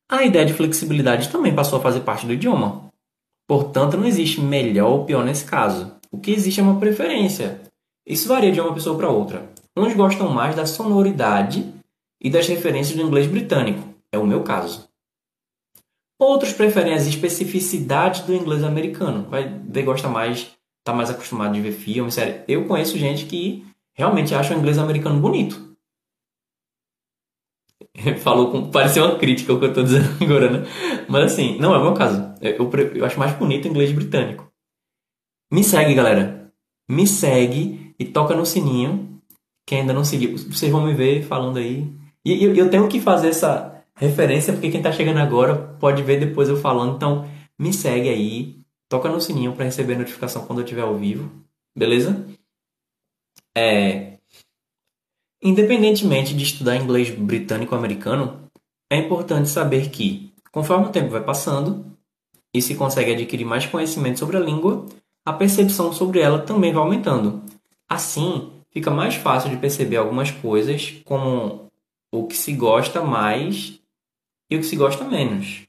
a 0.08 0.24
ideia 0.24 0.44
de 0.44 0.54
flexibilidade 0.54 1.28
também 1.28 1.54
passou 1.54 1.78
a 1.78 1.82
fazer 1.82 2.00
parte 2.00 2.26
do 2.26 2.32
idioma. 2.32 2.91
Portanto, 3.52 3.98
não 3.98 4.06
existe 4.06 4.40
melhor 4.40 4.90
ou 4.90 5.04
pior 5.04 5.22
nesse 5.22 5.44
caso. 5.44 5.94
O 6.10 6.16
que 6.16 6.30
existe 6.30 6.58
é 6.58 6.62
uma 6.62 6.80
preferência. 6.80 7.60
Isso 8.06 8.26
varia 8.26 8.50
de 8.50 8.58
uma 8.58 8.72
pessoa 8.72 8.96
para 8.96 9.10
outra. 9.10 9.46
Uns 9.76 9.92
gostam 9.92 10.30
mais 10.30 10.56
da 10.56 10.64
sonoridade 10.64 11.70
e 12.18 12.30
das 12.30 12.48
referências 12.48 12.96
do 12.96 13.02
inglês 13.02 13.26
britânico. 13.26 13.86
É 14.10 14.16
o 14.16 14.26
meu 14.26 14.42
caso. 14.42 14.88
Outros 16.18 16.54
preferem 16.54 16.94
as 16.94 17.06
especificidades 17.06 18.22
do 18.22 18.32
inglês 18.32 18.64
americano. 18.64 19.28
Vai 19.28 19.46
ver, 19.68 19.82
gosta 19.82 20.08
mais, 20.08 20.50
tá 20.82 20.94
mais 20.94 21.10
acostumado 21.10 21.52
de 21.52 21.60
ver 21.60 21.72
filmes, 21.72 22.14
sério. 22.14 22.42
Eu 22.48 22.66
conheço 22.66 22.96
gente 22.96 23.26
que 23.26 23.66
realmente 23.94 24.34
acha 24.34 24.54
o 24.54 24.58
inglês 24.58 24.78
americano 24.78 25.20
bonito. 25.20 25.71
Falou 28.22 28.50
com. 28.50 28.70
Pareceu 28.70 29.04
uma 29.04 29.18
crítica 29.18 29.52
o 29.52 29.58
que 29.58 29.66
eu 29.66 29.68
estou 29.68 29.84
dizendo 29.84 30.08
agora, 30.24 30.50
né? 30.50 30.66
Mas 31.08 31.32
assim, 31.32 31.58
não 31.58 31.74
é 31.74 31.78
o 31.78 31.82
meu 31.82 31.94
caso. 31.94 32.34
Eu, 32.40 32.52
eu, 32.52 32.96
eu 32.96 33.04
acho 33.04 33.18
mais 33.18 33.34
bonito 33.36 33.66
o 33.66 33.68
inglês 33.68 33.92
britânico. 33.92 34.50
Me 35.52 35.62
segue, 35.62 35.94
galera. 35.94 36.52
Me 36.88 37.06
segue 37.06 37.94
e 37.98 38.04
toca 38.04 38.34
no 38.34 38.46
sininho. 38.46 39.20
Quem 39.66 39.80
ainda 39.80 39.92
não 39.92 40.04
seguiu, 40.04 40.36
vocês 40.36 40.72
vão 40.72 40.84
me 40.84 40.94
ver 40.94 41.22
falando 41.22 41.58
aí. 41.58 41.86
E 42.24 42.44
eu, 42.44 42.54
eu 42.54 42.70
tenho 42.70 42.88
que 42.88 43.00
fazer 43.00 43.28
essa 43.28 43.84
referência, 43.94 44.52
porque 44.52 44.70
quem 44.70 44.80
está 44.80 44.90
chegando 44.90 45.18
agora 45.18 45.54
pode 45.78 46.02
ver 46.02 46.18
depois 46.18 46.48
eu 46.48 46.56
falando. 46.56 46.96
Então, 46.96 47.28
me 47.58 47.72
segue 47.72 48.08
aí. 48.08 48.60
Toca 48.88 49.08
no 49.08 49.20
sininho 49.20 49.52
para 49.52 49.64
receber 49.64 49.96
notificação 49.96 50.44
quando 50.46 50.58
eu 50.58 50.64
estiver 50.64 50.82
ao 50.82 50.96
vivo. 50.96 51.30
Beleza? 51.76 52.26
É, 53.56 54.11
Independentemente 55.42 56.34
de 56.34 56.44
estudar 56.44 56.76
inglês 56.76 57.10
britânico 57.10 57.74
ou 57.74 57.78
americano, 57.78 58.48
é 58.88 58.96
importante 58.96 59.48
saber 59.48 59.90
que, 59.90 60.32
conforme 60.52 60.86
o 60.86 60.90
tempo 60.90 61.10
vai 61.10 61.24
passando 61.24 61.84
e 62.54 62.62
se 62.62 62.76
consegue 62.76 63.12
adquirir 63.12 63.44
mais 63.44 63.66
conhecimento 63.66 64.20
sobre 64.20 64.36
a 64.36 64.40
língua, 64.40 64.86
a 65.24 65.32
percepção 65.32 65.92
sobre 65.92 66.20
ela 66.20 66.38
também 66.38 66.72
vai 66.72 66.82
aumentando. 66.82 67.42
Assim, 67.88 68.52
fica 68.70 68.90
mais 68.90 69.16
fácil 69.16 69.50
de 69.50 69.56
perceber 69.56 69.96
algumas 69.96 70.30
coisas 70.30 71.00
como 71.04 71.66
o 72.12 72.26
que 72.26 72.36
se 72.36 72.52
gosta 72.52 73.02
mais 73.02 73.80
e 74.48 74.56
o 74.56 74.60
que 74.60 74.66
se 74.66 74.76
gosta 74.76 75.04
menos. 75.04 75.66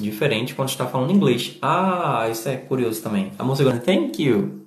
Diferente 0.00 0.54
quando 0.54 0.68
está 0.68 0.86
falando 0.86 1.12
inglês. 1.12 1.56
Ah, 1.62 2.28
isso 2.30 2.48
é 2.48 2.56
curioso 2.56 3.02
também. 3.02 3.32
A 3.38 3.44
moça 3.44 3.62
agora, 3.62 3.78
thank 3.78 4.22
you. 4.22 4.64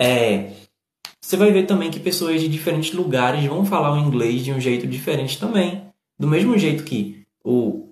É, 0.00 0.52
você 1.20 1.36
vai 1.36 1.50
ver 1.50 1.66
também 1.66 1.90
que 1.90 1.98
pessoas 1.98 2.40
de 2.40 2.48
diferentes 2.48 2.92
lugares 2.92 3.44
vão 3.46 3.64
falar 3.64 3.92
o 3.92 3.98
inglês 3.98 4.44
de 4.44 4.52
um 4.52 4.60
jeito 4.60 4.86
diferente 4.86 5.38
também. 5.38 5.82
Do 6.18 6.28
mesmo 6.28 6.56
jeito 6.56 6.84
que 6.84 7.26
o, 7.42 7.88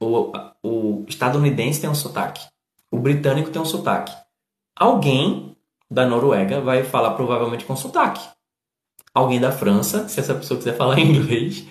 o, 0.00 0.32
o 0.62 1.04
estadunidense 1.08 1.80
tem 1.80 1.90
um 1.90 1.94
sotaque, 1.94 2.46
o 2.90 2.98
britânico 2.98 3.50
tem 3.50 3.60
um 3.60 3.64
sotaque. 3.64 4.12
Alguém 4.76 5.56
da 5.90 6.06
Noruega 6.06 6.60
vai 6.60 6.84
falar 6.84 7.12
provavelmente 7.12 7.64
com 7.64 7.74
sotaque. 7.74 8.24
Alguém 9.14 9.40
da 9.40 9.50
França, 9.50 10.06
se 10.06 10.20
essa 10.20 10.34
pessoa 10.34 10.58
quiser 10.58 10.76
falar 10.76 10.98
inglês, 11.00 11.64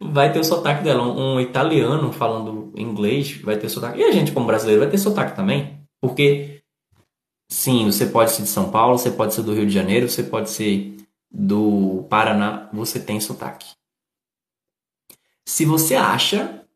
vai 0.00 0.32
ter 0.32 0.38
o 0.38 0.44
sotaque 0.44 0.84
dela. 0.84 1.02
Um, 1.02 1.40
italiano 1.40 2.12
falando 2.12 2.61
inglês 2.76 3.32
vai 3.42 3.58
ter 3.58 3.68
sotaque. 3.68 4.00
E 4.00 4.04
a 4.04 4.12
gente, 4.12 4.32
como 4.32 4.46
brasileiro, 4.46 4.80
vai 4.82 4.90
ter 4.90 4.98
sotaque 4.98 5.36
também. 5.36 5.86
Porque, 6.00 6.62
sim, 7.50 7.86
você 7.86 8.06
pode 8.06 8.32
ser 8.32 8.42
de 8.42 8.48
São 8.48 8.70
Paulo, 8.70 8.98
você 8.98 9.10
pode 9.10 9.34
ser 9.34 9.42
do 9.42 9.54
Rio 9.54 9.66
de 9.66 9.72
Janeiro, 9.72 10.08
você 10.08 10.22
pode 10.22 10.50
ser 10.50 10.96
do 11.30 12.06
Paraná, 12.10 12.68
você 12.72 13.00
tem 13.00 13.20
sotaque. 13.20 13.74
Se 15.46 15.64
você 15.64 15.94
acha 15.94 16.66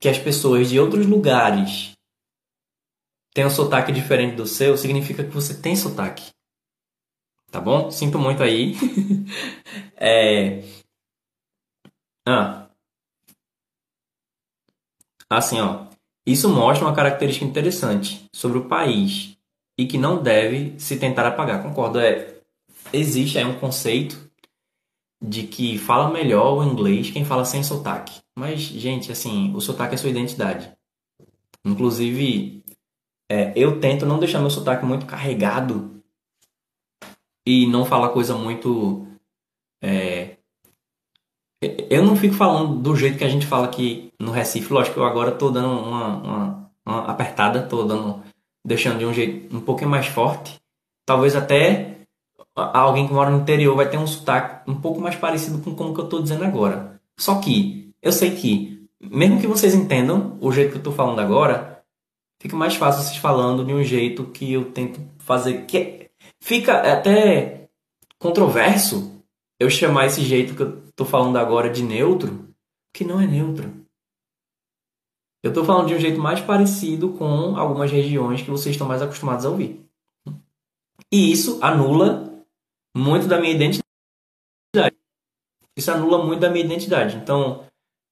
que 0.00 0.08
as 0.08 0.18
pessoas 0.18 0.68
de 0.68 0.80
outros 0.80 1.06
lugares 1.06 1.92
têm 3.34 3.46
um 3.46 3.50
sotaque 3.50 3.92
diferente 3.92 4.36
do 4.36 4.46
seu, 4.46 4.76
significa 4.76 5.24
que 5.24 5.30
você 5.30 5.54
tem 5.54 5.76
sotaque. 5.76 6.30
Tá 7.50 7.60
bom? 7.60 7.90
Sinto 7.90 8.18
muito 8.18 8.42
aí. 8.42 8.74
é, 9.96 10.62
ah. 12.26 12.61
Assim, 15.36 15.60
ó. 15.60 15.86
Isso 16.26 16.48
mostra 16.48 16.86
uma 16.86 16.94
característica 16.94 17.44
interessante 17.44 18.24
sobre 18.34 18.58
o 18.58 18.66
país 18.66 19.36
e 19.78 19.86
que 19.86 19.98
não 19.98 20.22
deve 20.22 20.78
se 20.78 20.96
tentar 20.96 21.26
apagar. 21.26 21.62
Concordo, 21.62 21.98
é. 21.98 22.36
Existe 22.92 23.38
aí 23.38 23.44
um 23.44 23.58
conceito 23.58 24.30
de 25.22 25.44
que 25.44 25.78
fala 25.78 26.10
melhor 26.10 26.58
o 26.58 26.64
inglês 26.64 27.10
quem 27.10 27.24
fala 27.24 27.44
sem 27.44 27.62
sotaque. 27.62 28.20
Mas, 28.36 28.60
gente, 28.60 29.10
assim, 29.10 29.52
o 29.54 29.60
sotaque 29.60 29.94
é 29.94 29.98
sua 29.98 30.10
identidade. 30.10 30.72
Inclusive, 31.64 32.62
é, 33.30 33.52
eu 33.56 33.80
tento 33.80 34.04
não 34.04 34.18
deixar 34.18 34.40
meu 34.40 34.50
sotaque 34.50 34.84
muito 34.84 35.06
carregado 35.06 36.02
e 37.46 37.66
não 37.66 37.84
falar 37.84 38.10
coisa 38.10 38.36
muito 38.36 39.06
é, 39.82 40.21
eu 41.88 42.04
não 42.04 42.16
fico 42.16 42.34
falando 42.34 42.74
do 42.76 42.96
jeito 42.96 43.18
que 43.18 43.24
a 43.24 43.28
gente 43.28 43.46
fala 43.46 43.66
aqui 43.66 44.12
no 44.18 44.32
Recife. 44.32 44.72
Lógico 44.72 44.94
que 44.94 45.00
eu 45.00 45.06
agora 45.06 45.30
estou 45.30 45.50
dando 45.50 45.68
uma, 45.68 46.06
uma, 46.16 46.70
uma 46.84 47.04
apertada, 47.06 47.60
estou 47.60 47.86
dando, 47.86 48.20
deixando 48.64 48.98
de 48.98 49.06
um 49.06 49.14
jeito 49.14 49.54
um 49.56 49.60
pouquinho 49.60 49.90
mais 49.90 50.06
forte. 50.06 50.60
Talvez 51.06 51.36
até 51.36 51.98
alguém 52.54 53.06
que 53.06 53.14
mora 53.14 53.30
no 53.30 53.40
interior 53.40 53.76
vai 53.76 53.88
ter 53.88 53.96
um 53.96 54.06
sotaque 54.06 54.68
um 54.70 54.74
pouco 54.74 55.00
mais 55.00 55.14
parecido 55.14 55.58
com 55.58 55.74
como 55.74 55.94
que 55.94 56.00
eu 56.00 56.04
estou 56.04 56.20
dizendo 56.20 56.44
agora. 56.44 57.00
Só 57.16 57.36
que 57.36 57.94
eu 58.02 58.10
sei 58.10 58.32
que, 58.32 58.86
mesmo 59.00 59.40
que 59.40 59.46
vocês 59.46 59.74
entendam 59.74 60.36
o 60.40 60.50
jeito 60.50 60.70
que 60.70 60.76
eu 60.76 60.80
estou 60.80 60.92
falando 60.92 61.20
agora, 61.20 61.82
fica 62.40 62.56
mais 62.56 62.74
fácil 62.74 63.02
vocês 63.02 63.16
falando 63.16 63.64
de 63.64 63.72
um 63.72 63.82
jeito 63.82 64.24
que 64.24 64.52
eu 64.52 64.72
tento 64.72 65.00
fazer. 65.18 65.64
que 65.66 66.10
Fica 66.40 66.92
até 66.92 67.68
controverso 68.18 69.11
eu 69.62 69.70
chamar 69.70 70.06
esse 70.06 70.22
jeito 70.22 70.56
que 70.56 70.62
eu 70.62 70.82
tô 70.96 71.04
falando 71.04 71.36
agora 71.36 71.70
de 71.70 71.82
neutro, 71.82 72.48
que 72.92 73.04
não 73.04 73.20
é 73.20 73.26
neutro. 73.26 73.72
Eu 75.42 75.52
tô 75.52 75.64
falando 75.64 75.88
de 75.88 75.94
um 75.94 75.98
jeito 75.98 76.20
mais 76.20 76.40
parecido 76.40 77.10
com 77.12 77.56
algumas 77.56 77.90
regiões 77.90 78.42
que 78.42 78.50
vocês 78.50 78.74
estão 78.74 78.88
mais 78.88 79.00
acostumados 79.02 79.44
a 79.44 79.50
ouvir. 79.50 79.84
E 81.12 81.30
isso 81.30 81.58
anula 81.62 82.44
muito 82.96 83.28
da 83.28 83.40
minha 83.40 83.52
identidade. 83.52 83.82
Isso 85.76 85.90
anula 85.90 86.24
muito 86.24 86.40
da 86.40 86.50
minha 86.50 86.64
identidade. 86.64 87.16
Então, 87.16 87.64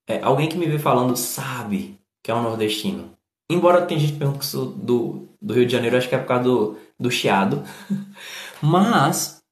é, 0.08 0.20
alguém 0.22 0.48
que 0.48 0.56
me 0.56 0.66
vê 0.66 0.78
falando 0.78 1.16
sabe 1.16 1.98
que 2.22 2.30
é 2.30 2.34
um 2.34 2.42
nordestino. 2.42 3.16
Embora 3.50 3.84
tenha 3.86 3.98
gente 3.98 4.12
que 4.12 4.38
que 4.38 4.46
sou 4.46 4.66
do, 4.66 5.28
do 5.42 5.54
Rio 5.54 5.66
de 5.66 5.72
Janeiro, 5.72 5.96
acho 5.96 6.08
que 6.08 6.14
é 6.14 6.18
por 6.18 6.28
causa 6.28 6.44
do, 6.44 6.78
do 6.98 7.10
chiado. 7.10 7.64
Mas, 8.62 9.42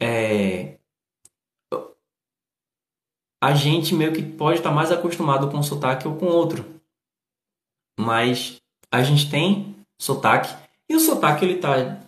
é, 0.00 0.78
a 3.44 3.52
gente 3.52 3.94
meio 3.94 4.10
que 4.10 4.22
pode 4.22 4.56
estar 4.56 4.70
mais 4.70 4.90
acostumado 4.90 5.50
com 5.50 5.58
um 5.58 5.62
sotaque 5.62 6.08
ou 6.08 6.16
com 6.16 6.24
outro. 6.24 6.64
Mas 8.00 8.56
a 8.90 9.02
gente 9.02 9.30
tem 9.30 9.76
sotaque 10.00 10.50
e 10.88 10.96
o 10.96 11.00
sotaque 11.00 11.44
ele 11.44 11.58
tá 11.58 12.00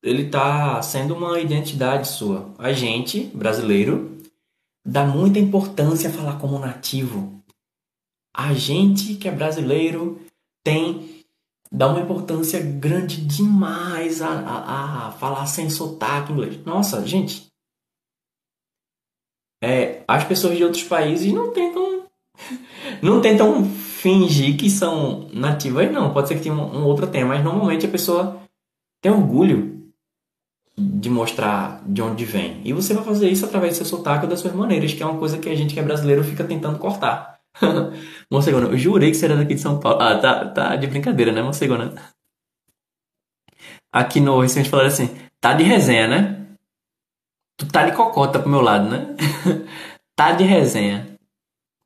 ele 0.00 0.30
tá 0.30 0.80
sendo 0.80 1.16
uma 1.16 1.40
identidade 1.40 2.06
sua. 2.06 2.54
A 2.56 2.72
gente, 2.72 3.24
brasileiro, 3.34 4.16
dá 4.86 5.04
muita 5.04 5.40
importância 5.40 6.08
a 6.08 6.12
falar 6.12 6.38
como 6.38 6.56
nativo. 6.60 7.42
A 8.32 8.54
gente 8.54 9.16
que 9.16 9.26
é 9.26 9.32
brasileiro 9.32 10.20
tem 10.62 11.24
dá 11.72 11.88
uma 11.88 12.00
importância 12.00 12.60
grande 12.60 13.20
demais 13.20 14.22
a, 14.22 14.28
a, 14.28 15.08
a 15.08 15.12
falar 15.14 15.46
sem 15.46 15.68
sotaque 15.68 16.32
inglês. 16.32 16.64
Nossa, 16.64 17.04
gente, 17.04 17.49
é, 19.62 20.02
as 20.08 20.24
pessoas 20.24 20.56
de 20.56 20.64
outros 20.64 20.82
países 20.82 21.32
não 21.32 21.52
tentam 21.52 22.04
não 23.02 23.20
tentam 23.20 23.64
fingir 23.64 24.56
que 24.56 24.70
são 24.70 25.28
nativas 25.32 25.90
não. 25.92 26.12
Pode 26.12 26.28
ser 26.28 26.36
que 26.36 26.42
tenha 26.42 26.54
um, 26.54 26.78
um 26.78 26.84
outro 26.84 27.06
tema 27.06 27.34
mas 27.34 27.44
normalmente 27.44 27.86
a 27.86 27.90
pessoa 27.90 28.40
tem 29.02 29.12
orgulho 29.12 29.92
de 30.76 31.10
mostrar 31.10 31.82
de 31.86 32.00
onde 32.00 32.24
vem. 32.24 32.60
E 32.64 32.72
você 32.72 32.94
vai 32.94 33.04
fazer 33.04 33.28
isso 33.28 33.44
através 33.44 33.74
do 33.74 33.76
seu 33.76 33.86
sotaque 33.86 34.24
ou 34.24 34.30
das 34.30 34.40
suas 34.40 34.54
maneiras 34.54 34.94
que 34.94 35.02
é 35.02 35.06
uma 35.06 35.18
coisa 35.18 35.38
que 35.38 35.48
a 35.48 35.54
gente 35.54 35.74
que 35.74 35.80
é 35.80 35.82
brasileiro 35.82 36.24
fica 36.24 36.44
tentando 36.44 36.78
cortar. 36.78 37.38
Mocegona, 38.30 38.68
eu 38.68 38.78
jurei 38.78 39.10
que 39.10 39.16
você 39.16 39.26
era 39.26 39.36
daqui 39.36 39.54
de 39.54 39.60
São 39.60 39.78
Paulo. 39.78 40.00
Ah 40.00 40.18
tá, 40.18 40.46
tá 40.46 40.76
de 40.76 40.86
brincadeira 40.86 41.32
né 41.32 41.42
Mocegona? 41.42 41.94
Aqui 43.92 44.20
no 44.20 44.40
Recife 44.40 44.70
falaram 44.70 44.88
assim 44.88 45.10
tá 45.40 45.52
de 45.52 45.64
resenha 45.64 46.08
né 46.08 46.39
Tu 47.60 47.66
tá 47.66 47.84
de 47.84 47.94
cocota 47.94 48.38
pro 48.38 48.48
meu 48.48 48.62
lado, 48.62 48.88
né? 48.88 49.14
tá 50.16 50.32
de 50.32 50.44
resenha. 50.44 51.14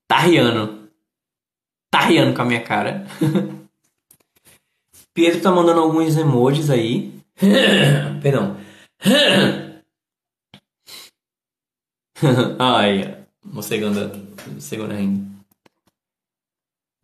Tá 0.07 0.19
riando. 0.19 0.89
Tá 1.91 1.99
riando 2.03 2.33
com 2.33 2.43
a 2.43 2.45
minha 2.45 2.63
cara. 2.63 3.05
Pietro 5.13 5.43
tá 5.43 5.51
mandando 5.51 5.81
alguns 5.81 6.17
emojis 6.17 6.71
aí. 6.71 7.13
Perdão. 8.23 8.57
Ai, 12.61 13.27
mocegando, 13.45 14.13
segunda 14.61 14.95
ainda. 14.95 15.29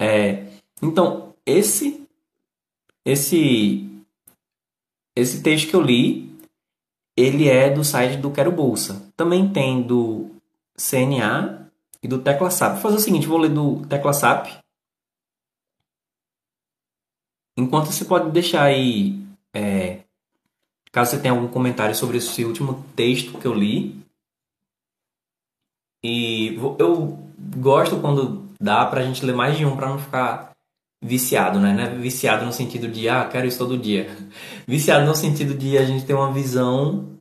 É, 0.01 0.47
então, 0.81 1.35
esse, 1.45 2.07
esse, 3.05 3.85
esse 5.17 5.43
texto 5.43 5.69
que 5.69 5.75
eu 5.75 5.83
li, 5.83 6.30
ele 7.21 7.49
é 7.49 7.71
do 7.71 7.85
site 7.85 8.17
do 8.17 8.31
Quero 8.31 8.51
Bolsa. 8.51 9.11
Também 9.17 9.53
tem 9.53 9.83
do 9.83 10.31
CNA 10.77 11.71
e 12.03 12.09
do 12.09 12.21
TeclaSap. 12.21 12.73
Vou 12.73 12.83
fazer 12.83 12.97
o 12.97 13.01
seguinte, 13.01 13.27
vou 13.27 13.39
ler 13.39 13.51
do 13.51 13.85
TeclaSap. 13.87 14.59
Enquanto 17.57 17.93
você 17.93 18.05
pode 18.05 18.31
deixar 18.31 18.63
aí, 18.63 19.21
é, 19.55 20.01
caso 20.91 21.11
você 21.11 21.21
tenha 21.21 21.35
algum 21.35 21.49
comentário 21.49 21.95
sobre 21.95 22.19
esse 22.19 22.45
último 22.45 22.85
texto 22.97 23.39
que 23.39 23.47
eu 23.47 23.53
li. 23.53 24.01
E 26.03 26.57
eu 26.79 27.19
gosto 27.57 28.01
quando 28.01 28.49
dá 28.59 28.87
pra 28.87 29.03
gente 29.03 29.25
ler 29.25 29.35
mais 29.35 29.59
de 29.59 29.67
um 29.67 29.77
para 29.77 29.89
não 29.89 29.99
ficar 29.99 30.51
viciado, 31.03 31.59
né? 31.59 31.73
Não 31.73 31.83
é 31.83 31.89
viciado 31.89 32.45
no 32.45 32.53
sentido 32.53 32.89
de, 32.89 33.09
ah, 33.09 33.27
quero 33.27 33.47
isso 33.47 33.59
todo 33.59 33.79
dia. 33.79 34.17
Viciado 34.67 35.07
no 35.07 35.15
sentido 35.15 35.55
de 35.55 35.79
a 35.79 35.85
gente 35.85 36.05
ter 36.05 36.15
uma 36.15 36.33
visão 36.33 37.19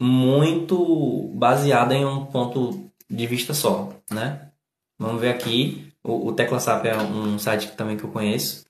muito 0.00 1.30
baseada 1.34 1.94
em 1.94 2.04
um 2.04 2.26
ponto 2.26 2.90
de 3.08 3.26
vista 3.26 3.54
só, 3.54 3.92
né? 4.10 4.50
Vamos 4.98 5.20
ver 5.20 5.30
aqui. 5.30 5.92
O, 6.02 6.28
o 6.28 6.32
TeclaSap 6.32 6.86
é 6.86 6.96
um 6.96 7.38
site 7.38 7.72
também 7.72 7.96
que 7.96 8.04
eu 8.04 8.10
conheço. 8.10 8.64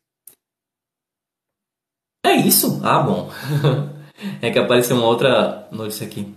É 2.25 2.35
isso? 2.35 2.81
Ah, 2.85 3.01
bom. 3.01 3.31
é 4.43 4.51
que 4.51 4.59
apareceu 4.59 4.97
uma 4.97 5.07
outra 5.07 5.69
notícia 5.71 6.07
aqui. 6.07 6.35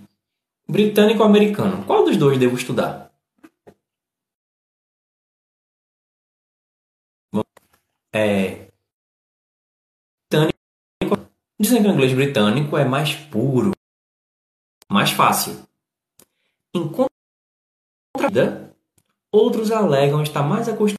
Britânico 0.68 1.22
ou 1.22 1.28
americano? 1.28 1.84
Qual 1.86 2.06
dos 2.06 2.16
dois 2.16 2.38
devo 2.38 2.56
estudar? 2.56 3.09
É. 8.14 8.70
Britânico. 10.32 11.30
Dizem 11.60 11.82
que 11.82 11.88
o 11.90 11.92
inglês 11.92 12.14
britânico 12.14 12.78
é 12.78 12.86
mais 12.86 13.16
puro, 13.16 13.72
mais 14.90 15.12
fácil. 15.12 15.68
Enquanto 16.74 17.10
outros 19.32 19.72
alegam 19.72 20.24
estar 20.24 20.44
mais 20.44 20.68
acostumados. 20.68 20.98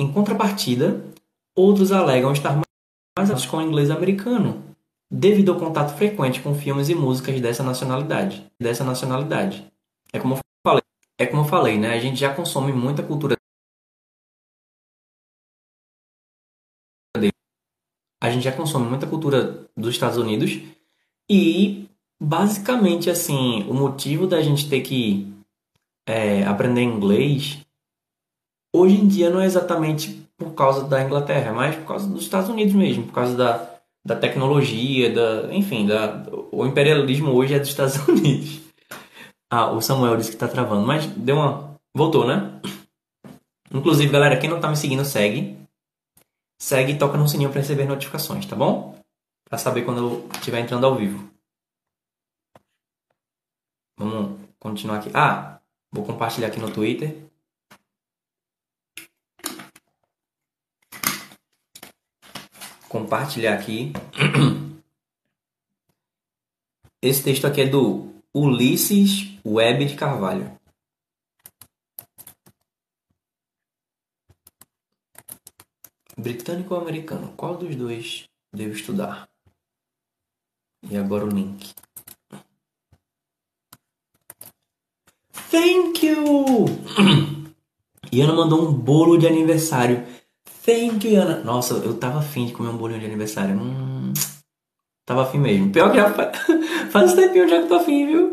Em 0.00 0.12
contrapartida, 0.12 1.04
outros 1.54 1.90
alegam 1.92 2.32
estar 2.32 2.60
mais 3.18 3.46
com 3.46 3.56
o 3.56 3.62
inglês 3.62 3.90
americano, 3.90 4.76
devido 5.10 5.52
ao 5.52 5.58
contato 5.58 5.96
frequente 5.96 6.40
com 6.40 6.54
filmes 6.54 6.88
e 6.88 6.94
músicas 6.94 7.40
dessa 7.40 7.62
nacionalidade. 7.62 8.46
Dessa 8.60 8.84
nacionalidade. 8.84 9.66
É 10.12 10.20
como 10.20 10.38
é 11.18 11.26
como 11.26 11.42
eu 11.42 11.46
falei, 11.46 11.78
né? 11.78 11.90
A 11.94 11.98
gente 11.98 12.18
já 12.18 12.32
consome 12.34 12.72
muita 12.72 13.02
cultura 13.02 13.36
a 18.20 18.30
gente 18.30 18.42
já 18.42 18.52
consome 18.52 18.88
muita 18.88 19.06
cultura 19.06 19.66
dos 19.76 19.90
Estados 19.90 20.18
Unidos 20.18 20.60
e 21.30 21.88
basicamente 22.20 23.08
assim 23.08 23.64
o 23.68 23.74
motivo 23.74 24.26
da 24.26 24.42
gente 24.42 24.68
ter 24.68 24.80
que 24.80 25.32
é, 26.06 26.44
aprender 26.44 26.82
inglês 26.82 27.58
hoje 28.74 28.96
em 28.96 29.06
dia 29.06 29.30
não 29.30 29.40
é 29.40 29.46
exatamente 29.46 30.28
por 30.36 30.54
causa 30.54 30.84
da 30.84 31.02
Inglaterra, 31.02 31.52
mais 31.52 31.74
por 31.76 31.86
causa 31.86 32.08
dos 32.08 32.22
Estados 32.22 32.48
Unidos 32.48 32.74
mesmo, 32.74 33.04
por 33.04 33.12
causa 33.12 33.36
da, 33.36 33.80
da 34.04 34.16
tecnologia, 34.16 35.12
da, 35.12 35.54
enfim, 35.54 35.86
da, 35.86 36.24
o 36.52 36.64
imperialismo 36.64 37.32
hoje 37.32 37.54
é 37.54 37.58
dos 37.58 37.68
Estados 37.68 37.96
Unidos. 38.06 38.67
Ah, 39.50 39.70
o 39.70 39.80
Samuel 39.80 40.16
disse 40.16 40.30
que 40.30 40.36
está 40.36 40.48
travando, 40.48 40.86
mas 40.86 41.06
deu 41.06 41.36
uma. 41.36 41.78
Voltou, 41.94 42.26
né? 42.26 42.60
Inclusive, 43.72 44.12
galera, 44.12 44.38
quem 44.38 44.48
não 44.48 44.56
está 44.56 44.68
me 44.68 44.76
seguindo, 44.76 45.04
segue. 45.04 45.56
Segue 46.60 46.92
e 46.92 46.98
toca 46.98 47.16
no 47.16 47.28
sininho 47.28 47.50
para 47.50 47.60
receber 47.60 47.86
notificações, 47.86 48.44
tá 48.46 48.56
bom? 48.56 48.98
Para 49.48 49.58
saber 49.58 49.84
quando 49.84 49.98
eu 49.98 50.28
estiver 50.34 50.60
entrando 50.60 50.84
ao 50.84 50.96
vivo. 50.96 51.30
Vamos 53.96 54.38
continuar 54.58 54.98
aqui. 54.98 55.10
Ah, 55.14 55.60
vou 55.90 56.04
compartilhar 56.04 56.48
aqui 56.48 56.60
no 56.60 56.70
Twitter. 56.70 57.28
compartilhar 62.88 63.54
aqui. 63.54 63.92
Esse 67.00 67.22
texto 67.22 67.46
aqui 67.46 67.60
é 67.60 67.66
do 67.66 68.12
Ulisses 68.34 69.27
Web 69.50 69.86
de 69.86 69.96
Carvalho. 69.96 70.58
Britânico 76.16 76.74
ou 76.74 76.80
americano? 76.80 77.32
Qual 77.36 77.56
dos 77.56 77.74
dois 77.74 78.28
devo 78.52 78.74
estudar? 78.74 79.28
E 80.90 80.96
agora 80.96 81.24
o 81.24 81.28
link. 81.28 81.72
Thank 85.50 86.06
you! 86.06 86.66
Iana 88.12 88.34
mandou 88.34 88.68
um 88.68 88.72
bolo 88.72 89.16
de 89.16 89.26
aniversário 89.26 90.06
Thank 90.68 91.08
you, 91.08 91.18
Ana. 91.18 91.42
Nossa, 91.42 91.72
eu 91.76 91.96
tava 91.96 92.18
afim 92.18 92.44
de 92.44 92.52
comer 92.52 92.68
um 92.68 92.76
bolinho 92.76 93.00
de 93.00 93.06
aniversário. 93.06 93.58
Hum, 93.58 93.97
tava 95.08 95.22
afim 95.22 95.38
mesmo. 95.38 95.72
Pior 95.72 95.90
que 95.90 95.96
já 95.96 96.12
faz, 96.12 96.36
faz 96.90 97.14
tempinho 97.14 97.48
já 97.48 97.62
que 97.62 97.68
tô 97.68 97.76
afim, 97.76 98.06
viu? 98.06 98.32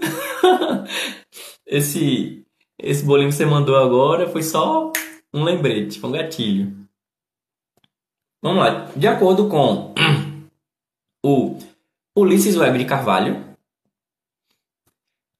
esse, 1.65 2.45
esse 2.77 3.03
bolinho 3.03 3.29
que 3.29 3.35
você 3.35 3.45
mandou 3.45 3.77
agora 3.77 4.29
foi 4.29 4.43
só 4.43 4.91
um 5.33 5.43
lembrete, 5.43 6.05
um 6.05 6.11
gatilho. 6.11 6.75
Vamos 8.43 8.59
lá. 8.59 8.91
De 8.95 9.07
acordo 9.07 9.47
com 9.47 9.93
o 11.25 11.57
Ulisses 12.15 12.57
Web 12.57 12.77
de 12.77 12.85
Carvalho, 12.85 13.43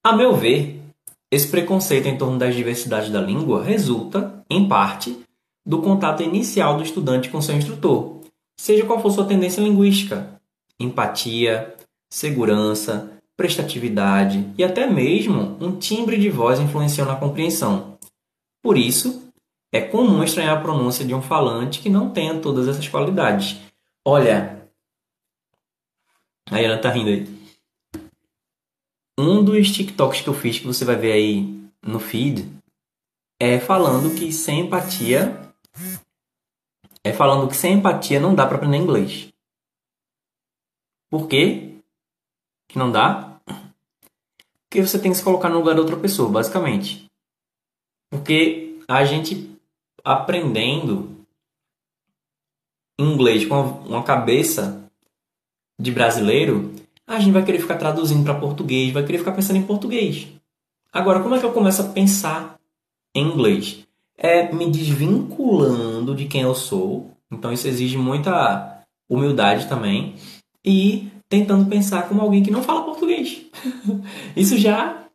a 0.04 0.16
meu 0.16 0.36
ver, 0.36 0.82
esse 1.30 1.48
preconceito 1.50 2.08
em 2.08 2.18
torno 2.18 2.40
das 2.40 2.56
diversidades 2.56 3.10
da 3.10 3.20
língua 3.20 3.62
resulta, 3.62 4.44
em 4.50 4.68
parte, 4.68 5.20
do 5.66 5.82
contato 5.82 6.24
inicial 6.24 6.78
do 6.78 6.84
estudante 6.84 7.30
com 7.30 7.42
seu 7.42 7.56
instrutor, 7.56 8.22
seja 8.58 8.86
qual 8.86 9.02
for 9.02 9.12
sua 9.12 9.26
tendência 9.26 9.62
linguística, 9.62 10.35
empatia, 10.80 11.76
segurança, 12.10 13.12
prestatividade 13.38 14.54
e 14.58 14.64
até 14.64 14.88
mesmo 14.88 15.58
um 15.60 15.78
timbre 15.78 16.18
de 16.18 16.30
voz 16.30 16.60
influenciam 16.60 17.08
na 17.08 17.16
compreensão. 17.16 17.98
Por 18.62 18.78
isso, 18.78 19.32
é 19.72 19.82
comum 19.82 20.24
estranhar 20.24 20.58
a 20.58 20.62
pronúncia 20.62 21.06
de 21.06 21.14
um 21.14 21.22
falante 21.22 21.82
que 21.82 21.90
não 21.90 22.10
tenha 22.10 22.40
todas 22.40 22.68
essas 22.68 22.88
qualidades. 22.88 23.60
Olha, 24.06 24.70
a 26.50 26.58
Ana 26.58 26.78
tá 26.78 26.90
rindo 26.90 27.10
aí. 27.10 27.28
Um 29.18 29.44
dos 29.44 29.72
TikToks 29.72 30.22
que 30.22 30.28
eu 30.28 30.34
fiz 30.34 30.60
que 30.60 30.68
você 30.68 30.86
vai 30.86 30.96
ver 30.96 31.12
aí 31.14 31.70
no 31.82 32.00
feed 32.00 32.50
é 33.40 33.60
falando 33.60 34.16
que 34.16 34.32
sem 34.32 34.62
empatia 34.62 35.42
é 37.04 37.14
falando 37.14 37.48
que 37.48 37.56
sem 37.56 37.74
empatia 37.74 38.20
não 38.20 38.34
dá 38.34 38.48
para 38.48 38.58
aprender 38.58 38.78
inglês. 38.78 39.32
Por 41.10 41.28
quê? 41.28 41.76
Que 42.68 42.78
não 42.78 42.92
dá? 42.92 43.40
Porque 44.64 44.86
você 44.86 45.00
tem 45.00 45.12
que 45.12 45.18
se 45.18 45.24
colocar 45.24 45.50
no 45.50 45.58
lugar 45.58 45.76
da 45.76 45.82
outra 45.82 45.98
pessoa, 45.98 46.30
basicamente. 46.30 47.06
Porque 48.10 48.80
a 48.88 49.06
gente 49.06 49.50
aprendendo 50.04 51.26
inglês 53.00 53.46
com 53.46 53.62
uma 53.62 54.04
cabeça 54.04 54.90
de 55.80 55.92
brasileiro, 55.92 56.74
a 57.06 57.20
gente 57.20 57.34
vai 57.34 57.44
querer 57.44 57.60
ficar 57.60 57.78
traduzindo 57.78 58.24
para 58.24 58.40
português, 58.40 58.94
vai 58.94 59.06
querer 59.06 59.20
ficar 59.20 59.34
pensando 59.34 59.58
em 59.58 59.66
português. 59.66 60.28
Agora, 60.92 61.22
como 61.22 61.36
é 61.36 61.40
que 61.40 61.46
eu 61.46 61.54
começo 61.54 61.82
a 61.82 61.90
pensar 61.90 62.60
em 63.14 63.28
inglês? 63.28 63.86
é 64.18 64.52
me 64.52 64.70
desvinculando 64.70 66.16
de 66.16 66.26
quem 66.26 66.42
eu 66.42 66.56
sou. 66.56 67.12
Então 67.32 67.52
isso 67.52 67.68
exige 67.68 67.98
muita 67.98 68.84
humildade 69.10 69.68
também. 69.68 70.16
E 70.66 71.12
tentando 71.30 71.70
pensar 71.70 72.08
como 72.08 72.22
alguém 72.22 72.42
que 72.42 72.52
não 72.52 72.64
fala 72.64 72.86
português. 72.86 73.46
isso 74.36 74.58
já 74.58 75.06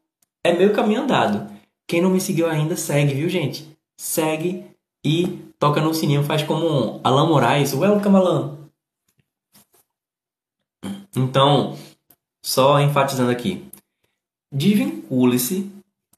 é 0.44 0.52
meio 0.52 0.72
caminho 0.72 1.02
andado. 1.02 1.50
Quem 1.86 2.00
não 2.00 2.10
me 2.10 2.20
seguiu 2.20 2.48
ainda, 2.48 2.76
segue, 2.76 3.14
viu, 3.14 3.28
gente? 3.28 3.68
Segue 3.96 4.64
e 5.04 5.26
toca 5.58 5.80
no 5.80 5.92
sininho, 5.92 6.22
faz 6.22 6.42
como 6.42 7.00
Alan 7.02 7.26
Moraes. 7.26 7.74
Welcome, 7.74 8.16
Alan! 8.16 8.58
Então, 11.16 11.76
só 12.42 12.80
enfatizando 12.80 13.30
aqui. 13.30 13.64
Desvincule-se 14.52 15.70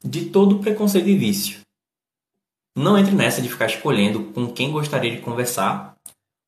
de 0.03 0.25
todo 0.25 0.59
preconceito 0.59 1.07
e 1.07 1.17
vício. 1.17 1.61
Não 2.75 2.97
entre 2.97 3.15
nessa 3.15 3.41
de 3.41 3.49
ficar 3.49 3.67
escolhendo 3.67 4.25
com 4.25 4.51
quem 4.51 4.71
gostaria 4.71 5.15
de 5.15 5.21
conversar 5.21 5.95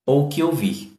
ou 0.05 0.25
o 0.25 0.29
que 0.29 0.43
ouvir. 0.43 0.93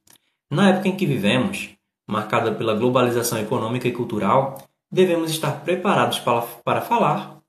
Na 0.50 0.70
época 0.70 0.88
em 0.88 0.96
que 0.96 1.06
vivemos, 1.06 1.75
marcada 2.06 2.54
pela 2.54 2.74
globalização 2.74 3.38
econômica 3.38 3.88
e 3.88 3.92
cultural, 3.92 4.62
devemos 4.90 5.30
estar 5.30 5.64
preparados 5.64 6.18
para, 6.18 6.42
para 6.64 6.80
falar 6.80 7.40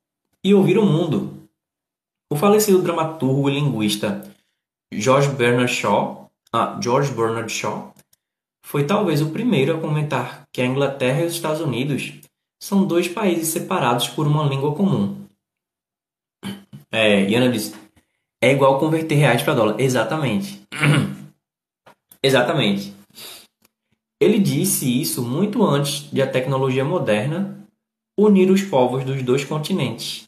e 0.43 0.53
ouvir 0.53 0.77
o 0.77 0.85
mundo. 0.85 1.33
O 2.31 2.35
falecido 2.35 2.81
dramaturgo 2.81 3.49
e 3.49 3.53
linguista 3.53 4.29
George 4.91 5.29
Bernard 5.29 5.71
Shaw, 5.71 6.29
ah, 6.51 6.79
George 6.81 7.11
Bernard 7.13 7.51
Shaw 7.51 7.93
foi 8.65 8.85
talvez 8.85 9.21
o 9.21 9.29
primeiro 9.29 9.77
a 9.77 9.79
comentar 9.79 10.45
que 10.51 10.61
a 10.61 10.65
Inglaterra 10.65 11.21
e 11.21 11.25
os 11.25 11.33
Estados 11.33 11.61
Unidos 11.61 12.13
são 12.61 12.85
dois 12.85 13.07
países 13.07 13.47
separados 13.47 14.09
por 14.09 14.27
uma 14.27 14.43
língua 14.43 14.75
comum. 14.75 15.25
É, 16.91 17.29
Iana 17.29 17.49
disse, 17.49 17.75
é 18.41 18.51
igual 18.51 18.79
converter 18.79 19.15
reais 19.15 19.41
para 19.41 19.53
dólar. 19.53 19.79
Exatamente. 19.79 20.61
Exatamente. 22.21 22.96
Ele 24.19 24.39
disse 24.39 25.01
isso 25.01 25.21
muito 25.21 25.63
antes 25.63 26.09
de 26.11 26.21
a 26.21 26.29
tecnologia 26.29 26.83
moderna 26.83 27.67
unir 28.17 28.49
os 28.49 28.63
povos 28.63 29.03
dos 29.05 29.21
dois 29.21 29.45
continentes, 29.45 30.27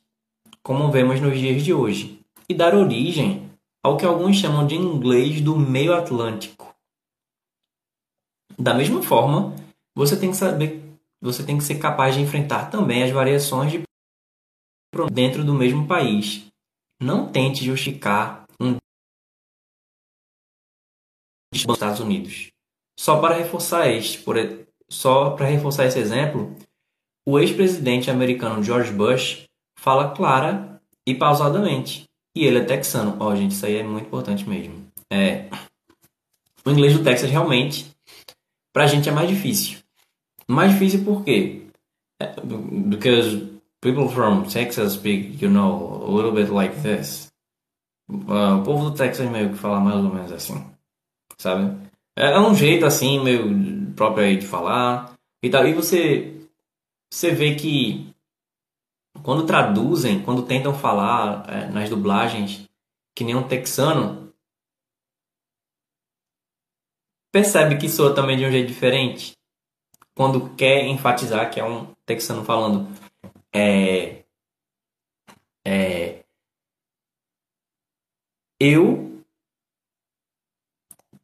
como 0.62 0.92
vemos 0.92 1.20
nos 1.20 1.38
dias 1.38 1.64
de 1.64 1.74
hoje, 1.74 2.24
e 2.48 2.54
dar 2.54 2.76
origem 2.76 3.50
ao 3.84 3.98
que 3.98 4.06
alguns 4.06 4.38
chamam 4.38 4.68
de 4.68 4.76
inglês 4.76 5.42
do 5.42 5.58
meio 5.58 5.94
Atlântico. 5.94 6.76
Da 8.58 8.76
mesma 8.76 9.02
forma, 9.02 9.56
você 9.96 10.20
tem 10.20 10.30
que 10.30 10.38
saber, 10.38 10.84
você 11.20 11.44
tem 11.44 11.58
que 11.58 11.64
ser 11.64 11.80
capaz 11.80 12.14
de 12.14 12.22
enfrentar 12.22 12.70
também 12.70 13.04
as 13.04 13.12
variações 13.12 13.72
de 13.72 13.82
dentro 15.12 15.44
do 15.44 15.54
mesmo 15.54 15.88
país. 15.88 16.46
Não 17.02 17.32
tente 17.32 17.64
justificar 17.64 18.46
um 18.60 18.78
dos 21.52 21.62
Estados 21.74 22.00
Unidos. 22.00 22.52
Só 23.00 23.22
para 23.22 23.36
reforçar 23.36 23.90
este, 23.90 24.18
por, 24.18 24.36
só 24.90 25.30
para 25.30 25.46
reforçar 25.46 25.86
esse 25.86 25.98
exemplo, 25.98 26.54
o 27.26 27.40
ex-presidente 27.40 28.12
americano 28.12 28.62
George 28.62 28.92
Bush 28.92 29.46
fala 29.80 30.14
clara 30.14 30.82
e 31.08 31.16
pausadamente. 31.16 32.04
E 32.36 32.44
ele 32.44 32.58
é 32.58 32.64
texano. 32.66 33.16
Ó, 33.18 33.30
oh, 33.30 33.36
gente, 33.38 33.52
isso 33.52 33.66
aí 33.66 33.78
é 33.78 33.84
muito 33.84 34.08
importante 34.08 34.48
mesmo. 34.48 34.86
É, 35.10 35.50
o 36.66 36.72
inglês 36.72 36.92
do 36.92 37.02
Texas 37.02 37.32
realmente, 37.32 37.90
pra 38.74 38.86
gente 38.86 39.08
é 39.08 39.14
mais 39.14 39.30
difícil. 39.30 39.80
Mais 40.46 40.74
difícil 40.74 41.06
por 41.06 41.24
quê? 41.24 41.68
É, 42.22 42.36
because 42.90 43.48
people 43.80 44.10
from 44.10 44.44
Texas 44.44 44.92
speak, 44.92 45.42
you 45.42 45.50
know, 45.50 46.04
a 46.06 46.12
little 46.14 46.34
bit 46.34 46.52
like 46.52 46.76
this. 46.82 47.32
Uh, 48.12 48.60
o 48.60 48.64
povo 48.66 48.90
do 48.90 48.98
Texas 48.98 49.30
meio 49.30 49.52
que 49.52 49.58
fala 49.58 49.80
mais 49.80 50.04
ou 50.04 50.14
menos 50.14 50.34
assim, 50.34 50.66
sabe? 51.38 51.89
É, 52.20 52.34
é 52.34 52.40
um 52.40 52.54
jeito 52.54 52.86
assim, 52.86 53.24
meio 53.24 53.94
próprio 53.96 54.26
aí 54.26 54.36
de 54.36 54.46
falar 54.46 55.18
e. 55.42 55.70
E 55.70 55.74
você, 55.74 56.46
você 57.10 57.32
vê 57.32 57.56
que 57.56 58.14
quando 59.24 59.46
traduzem, 59.46 60.22
quando 60.22 60.46
tentam 60.46 60.74
falar 60.74 61.50
é, 61.50 61.68
nas 61.68 61.90
dublagens, 61.90 62.68
que 63.16 63.24
nem 63.24 63.36
um 63.36 63.48
texano, 63.48 64.34
percebe 67.32 67.78
que 67.78 67.88
soa 67.88 68.14
também 68.14 68.38
de 68.38 68.46
um 68.46 68.52
jeito 68.52 68.68
diferente. 68.68 69.38
Quando 70.14 70.54
quer 70.56 70.86
enfatizar 70.86 71.50
que 71.50 71.60
é 71.60 71.64
um 71.64 71.94
texano 72.06 72.44
falando. 72.44 72.88
É, 73.54 74.24
é, 75.66 76.26
eu, 78.60 79.09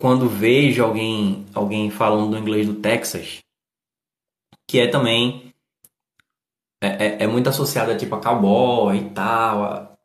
quando 0.05 0.29
vejo 0.29 0.83
alguém, 0.83 1.47
alguém 1.51 1.89
falando 1.89 2.29
do 2.29 2.37
inglês 2.37 2.67
do 2.67 2.75
Texas, 2.75 3.39
que 4.69 4.77
é 4.77 4.85
também 4.85 5.51
é, 6.79 7.07
é, 7.07 7.23
é 7.23 7.27
muito 7.27 7.49
associada 7.49 7.97
tipo 7.97 8.13
a 8.13 8.21
cowboy 8.21 8.95
e 8.95 9.09
tal, 9.09 9.97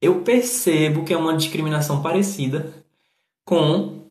eu 0.00 0.24
percebo 0.24 1.04
que 1.04 1.14
é 1.14 1.16
uma 1.16 1.36
discriminação 1.36 2.02
parecida 2.02 2.74
com 3.46 4.10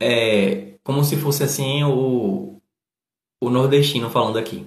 é, 0.00 0.78
como 0.82 1.04
se 1.04 1.18
fosse 1.18 1.42
assim 1.42 1.84
o, 1.84 2.58
o 3.38 3.50
nordestino 3.50 4.08
falando 4.08 4.38
aqui. 4.38 4.66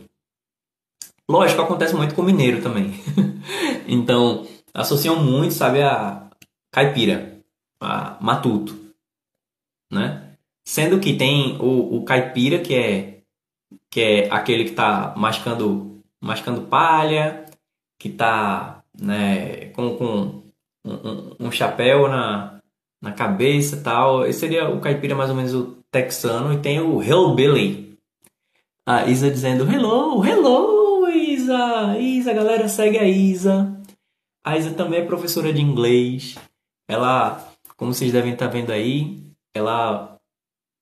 Lógico, 1.28 1.64
acontece 1.64 1.96
muito 1.96 2.14
com 2.14 2.22
o 2.22 2.26
mineiro 2.26 2.62
também. 2.62 2.94
então, 3.90 4.48
associam 4.72 5.16
muito, 5.16 5.56
sabe, 5.56 5.82
a 5.82 6.30
caipira, 6.72 7.39
a 7.80 8.18
matuto, 8.22 8.78
né? 9.92 10.34
Sendo 10.66 11.00
que 11.00 11.16
tem 11.16 11.58
o, 11.60 11.98
o 11.98 12.04
caipira, 12.04 12.60
que 12.60 12.76
é, 12.76 13.22
que 13.90 14.02
é 14.02 14.32
aquele 14.32 14.66
que 14.66 14.72
está 14.72 15.14
mascando, 15.18 16.04
mascando 16.22 16.68
palha, 16.68 17.46
que 17.98 18.10
está 18.10 18.84
né, 19.00 19.68
com, 19.68 19.98
com 19.98 20.44
um, 20.86 20.94
um, 20.94 21.36
um, 21.40 21.52
chapéu 21.52 22.08
na, 22.08 22.60
na 23.02 23.12
cabeça 23.12 23.82
tal. 23.82 24.26
Esse 24.26 24.42
seria 24.42 24.70
o 24.70 24.80
caipira 24.80 25.16
mais 25.16 25.30
ou 25.30 25.36
menos 25.36 25.54
o 25.54 25.78
texano. 25.92 26.54
E 26.54 26.60
tem 26.60 26.80
o 26.80 27.02
hillbilly. 27.02 27.98
A 28.86 29.06
Isa 29.06 29.30
dizendo, 29.30 29.70
hello, 29.70 30.26
hello, 30.26 31.08
Isa! 31.10 31.98
Isa, 32.00 32.34
galera, 32.34 32.68
segue 32.68 32.98
a 32.98 33.06
Isa. 33.06 33.76
A 34.44 34.58
Isa 34.58 34.72
também 34.72 35.02
é 35.02 35.06
professora 35.06 35.54
de 35.54 35.62
inglês. 35.62 36.36
Ela, 36.88 37.44
como 37.80 37.94
vocês 37.94 38.12
devem 38.12 38.34
estar 38.34 38.48
vendo 38.48 38.72
aí, 38.72 39.24
ela 39.56 40.20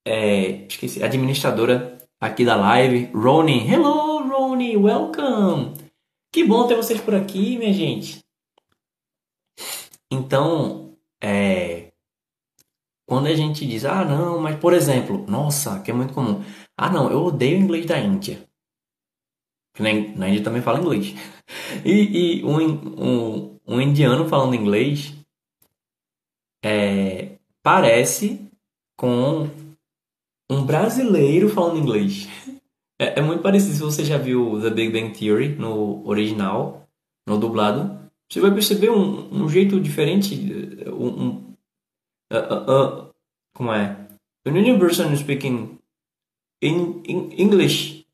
é, 0.03 0.65
esqueci, 0.65 1.03
administradora 1.03 1.95
aqui 2.19 2.43
da 2.43 2.55
live. 2.55 3.11
Rony, 3.13 3.71
hello, 3.71 4.27
Rony, 4.27 4.75
welcome! 4.75 5.75
Que 6.33 6.43
bom 6.43 6.67
ter 6.67 6.75
vocês 6.75 6.99
por 6.99 7.13
aqui, 7.13 7.55
minha 7.55 7.71
gente. 7.71 8.25
Então, 10.11 10.97
é, 11.23 11.91
quando 13.07 13.27
a 13.27 13.35
gente 13.35 13.67
diz, 13.67 13.85
ah, 13.85 14.03
não, 14.03 14.39
mas 14.39 14.59
por 14.59 14.73
exemplo, 14.73 15.23
nossa, 15.27 15.79
que 15.81 15.91
é 15.91 15.93
muito 15.93 16.15
comum. 16.15 16.43
Ah, 16.75 16.89
não, 16.89 17.11
eu 17.11 17.23
odeio 17.25 17.59
inglês 17.59 17.85
da 17.85 17.99
Índia. 17.99 18.43
Na 19.77 20.27
Índia 20.27 20.43
também 20.43 20.63
fala 20.63 20.79
inglês. 20.79 21.13
E, 21.85 22.39
e 22.39 22.43
um, 22.43 22.57
um, 22.59 23.59
um, 23.65 23.79
indiano 23.81 24.27
falando 24.27 24.53
inglês 24.55 25.16
é, 26.63 27.37
parece 27.63 28.41
com 28.97 29.49
um 30.49 30.63
brasileiro 30.65 31.49
falando 31.49 31.79
inglês. 31.79 32.27
É, 32.99 33.19
é, 33.19 33.21
muito 33.21 33.43
parecido. 33.43 33.73
Se 33.73 33.81
você 33.81 34.05
já 34.05 34.17
viu 34.17 34.59
The 34.61 34.69
Big 34.69 34.91
Bang 34.91 35.17
Theory 35.17 35.49
no 35.49 36.05
original, 36.07 36.87
no 37.27 37.37
dublado, 37.37 37.99
você 38.29 38.39
vai 38.39 38.51
perceber 38.51 38.89
um, 38.89 39.43
um 39.43 39.49
jeito 39.49 39.79
diferente. 39.79 40.35
Um, 40.87 41.07
um 41.07 41.29
uh, 42.31 42.53
uh, 42.53 42.71
uh, 42.71 43.13
como 43.53 43.71
é? 43.71 44.07
A 44.45 44.79
person 44.79 45.15
speaking 45.15 45.77
in, 46.61 47.03
in 47.05 47.31
English 47.37 48.05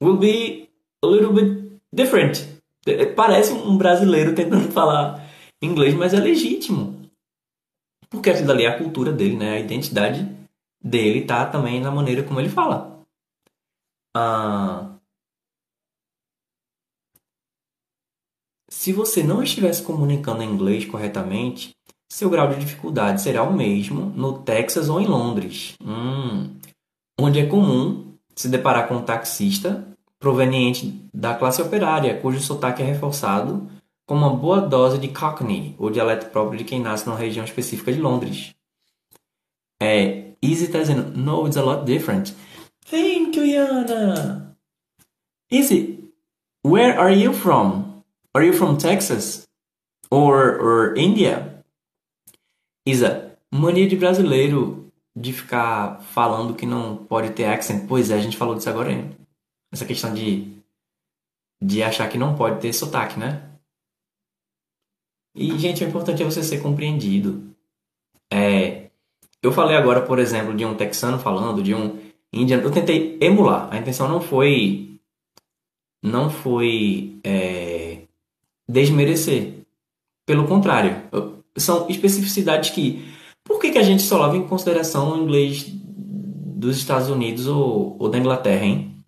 will 0.00 0.16
be 0.16 0.68
a 1.02 1.06
little 1.06 1.32
bit 1.32 1.80
different. 1.92 2.44
É, 2.86 3.06
parece 3.06 3.52
um 3.52 3.76
brasileiro 3.76 4.34
tentando 4.34 4.70
falar 4.72 5.24
inglês, 5.62 5.94
mas 5.94 6.12
é 6.12 6.18
legítimo. 6.18 6.91
Porque 8.12 8.30
aquilo 8.30 8.52
ali 8.52 8.64
é 8.64 8.68
a 8.68 8.78
cultura 8.78 9.10
dele, 9.10 9.36
né? 9.36 9.54
A 9.54 9.58
identidade 9.58 10.28
dele 10.84 11.24
tá 11.24 11.46
também 11.46 11.80
na 11.80 11.90
maneira 11.90 12.22
como 12.22 12.38
ele 12.38 12.50
fala. 12.50 13.02
Ah, 14.14 14.92
se 18.68 18.92
você 18.92 19.22
não 19.22 19.42
estivesse 19.42 19.82
comunicando 19.82 20.42
em 20.42 20.50
inglês 20.50 20.84
corretamente, 20.84 21.74
seu 22.10 22.28
grau 22.28 22.48
de 22.48 22.60
dificuldade 22.60 23.22
será 23.22 23.42
o 23.42 23.52
mesmo 23.52 24.12
no 24.14 24.40
Texas 24.40 24.90
ou 24.90 25.00
em 25.00 25.06
Londres, 25.06 25.74
hum, 25.80 26.56
onde 27.18 27.38
é 27.38 27.46
comum 27.46 28.14
se 28.34 28.48
deparar 28.48 28.88
com 28.88 28.96
um 28.96 29.02
taxista 29.02 29.86
proveniente 30.18 31.00
da 31.12 31.34
classe 31.34 31.62
operária, 31.62 32.18
cujo 32.20 32.40
sotaque 32.40 32.82
é 32.82 32.84
reforçado 32.84 33.70
com 34.12 34.18
uma 34.18 34.36
boa 34.36 34.60
dose 34.60 34.98
de 34.98 35.08
Cockney, 35.08 35.74
o 35.78 35.88
dialeto 35.88 36.26
próprio 36.26 36.58
de 36.58 36.64
quem 36.64 36.78
nasce 36.78 37.06
numa 37.06 37.18
região 37.18 37.46
específica 37.46 37.90
de 37.90 37.98
Londres. 37.98 38.54
É, 39.82 40.34
Easy 40.42 40.66
está 40.66 40.80
dizendo, 40.80 41.16
no, 41.16 41.46
it's 41.46 41.56
a 41.56 41.62
lot 41.62 41.86
different. 41.86 42.34
Thank 42.90 43.38
you, 43.38 43.46
Yana! 43.46 44.54
Easy, 45.50 46.12
where 46.62 46.98
are 46.98 47.10
you 47.10 47.32
from? 47.32 48.02
Are 48.34 48.46
you 48.46 48.52
from 48.52 48.76
Texas? 48.76 49.48
Or, 50.10 50.60
or 50.60 50.94
India? 50.98 51.64
Isa, 52.86 53.38
mania 53.50 53.88
de 53.88 53.96
brasileiro 53.96 54.92
de 55.16 55.32
ficar 55.32 56.02
falando 56.02 56.54
que 56.54 56.66
não 56.66 56.98
pode 56.98 57.30
ter 57.30 57.46
accent. 57.46 57.86
Pois 57.88 58.10
é, 58.10 58.16
a 58.16 58.20
gente 58.20 58.36
falou 58.36 58.54
disso 58.56 58.68
agora 58.68 58.90
ainda 58.90 59.16
essa 59.72 59.86
questão 59.86 60.12
de, 60.12 60.54
de 61.62 61.82
achar 61.82 62.10
que 62.10 62.18
não 62.18 62.36
pode 62.36 62.60
ter 62.60 62.74
sotaque, 62.74 63.18
né? 63.18 63.51
E, 65.34 65.58
gente, 65.58 65.82
o 65.82 65.88
importante 65.88 66.22
é 66.22 66.24
você 66.24 66.42
ser 66.42 66.60
compreendido. 66.62 67.42
É, 68.30 68.90
eu 69.42 69.52
falei 69.52 69.76
agora, 69.76 70.02
por 70.02 70.18
exemplo, 70.18 70.54
de 70.54 70.64
um 70.64 70.74
texano 70.74 71.18
falando, 71.18 71.62
de 71.62 71.74
um 71.74 71.98
indiano. 72.32 72.62
Eu 72.62 72.70
tentei 72.70 73.18
emular. 73.20 73.68
A 73.72 73.78
intenção 73.78 74.08
não 74.08 74.20
foi. 74.20 74.98
Não 76.02 76.30
foi. 76.30 77.18
É, 77.24 78.02
desmerecer. 78.68 79.64
Pelo 80.26 80.46
contrário. 80.46 81.02
São 81.56 81.88
especificidades 81.88 82.70
que. 82.70 83.12
Por 83.44 83.60
que, 83.60 83.72
que 83.72 83.78
a 83.78 83.82
gente 83.82 84.02
só 84.02 84.24
leva 84.24 84.36
em 84.36 84.46
consideração 84.46 85.12
o 85.12 85.22
inglês 85.22 85.66
dos 86.62 86.76
Estados 86.78 87.08
Unidos 87.08 87.48
ou, 87.48 87.96
ou 87.98 88.08
da 88.08 88.18
Inglaterra, 88.18 88.64
hein? 88.64 89.04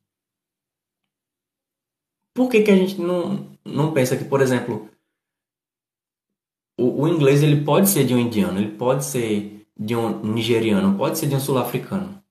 Por 2.34 2.50
que, 2.50 2.62
que 2.62 2.70
a 2.70 2.76
gente 2.76 3.00
não, 3.00 3.46
não 3.64 3.92
pensa 3.92 4.16
que, 4.16 4.24
por 4.24 4.40
exemplo, 4.40 4.90
o, 6.78 7.02
o 7.02 7.08
inglês 7.08 7.42
ele 7.42 7.64
pode 7.64 7.88
ser 7.88 8.04
de 8.04 8.14
um 8.14 8.18
indiano, 8.18 8.58
ele 8.58 8.76
pode 8.76 9.04
ser 9.04 9.66
de 9.76 9.94
um 9.94 10.22
nigeriano, 10.22 10.96
pode 10.96 11.18
ser 11.18 11.26
de 11.26 11.34
um 11.34 11.40
sul-africano. 11.40 12.22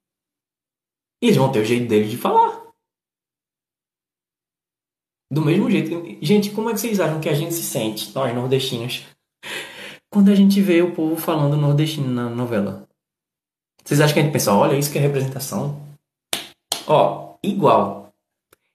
E 1.21 1.27
eles 1.27 1.37
vão 1.37 1.51
ter 1.51 1.59
o 1.59 1.65
jeito 1.65 1.87
deles 1.87 2.11
de 2.11 2.17
falar. 2.17 2.61
Do 5.31 5.41
mesmo 5.41 5.69
jeito. 5.69 5.89
Gente, 6.21 6.51
como 6.51 6.69
é 6.69 6.73
que 6.73 6.79
vocês 6.79 6.99
acham 6.99 7.19
que 7.19 7.29
a 7.29 7.33
gente 7.33 7.53
se 7.53 7.63
sente, 7.63 8.13
nós 8.13 8.35
nordestinos, 8.35 9.07
quando 10.11 10.29
a 10.29 10.35
gente 10.35 10.61
vê 10.61 10.81
o 10.81 10.93
povo 10.93 11.15
falando 11.15 11.57
nordestino 11.57 12.07
na 12.07 12.29
novela? 12.29 12.87
Vocês 13.83 13.99
acham 13.99 14.13
que 14.13 14.19
a 14.19 14.23
gente 14.23 14.31
pensa, 14.31 14.53
olha, 14.53 14.77
isso 14.77 14.91
que 14.91 14.97
é 14.97 15.01
representação? 15.01 15.81
Ó, 16.87 17.35
igual. 17.43 18.13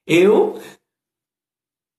Eu. 0.05 0.59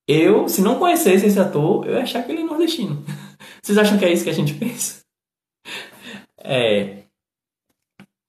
Eu, 0.07 0.49
se 0.49 0.61
não 0.61 0.79
conhecesse 0.79 1.27
esse 1.27 1.39
ator, 1.39 1.87
eu 1.87 1.95
ia 1.95 2.03
achar 2.03 2.25
que 2.25 2.33
ele 2.33 2.43
é 2.43 2.45
nordestino. 2.45 3.05
Vocês 3.63 3.79
acham 3.79 3.99
que 3.99 4.05
é 4.05 4.13
isso 4.13 4.25
que 4.25 4.31
a 4.31 4.35
gente 4.35 4.55
pensa? 4.59 5.05
É. 6.39 7.05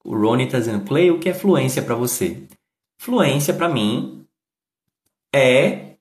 O 0.04 0.16
Ronnie 0.16 0.50
tá 0.50 0.60
dizendo, 0.60 0.86
Clay, 0.86 1.12
o 1.12 1.20
que 1.20 1.30
é 1.30 1.34
fluência 1.34 1.82
para 1.82 1.96
você? 1.96 2.48
Fluência 3.00 3.54
para 3.54 3.70
mim 3.70 4.26
é 5.34 5.96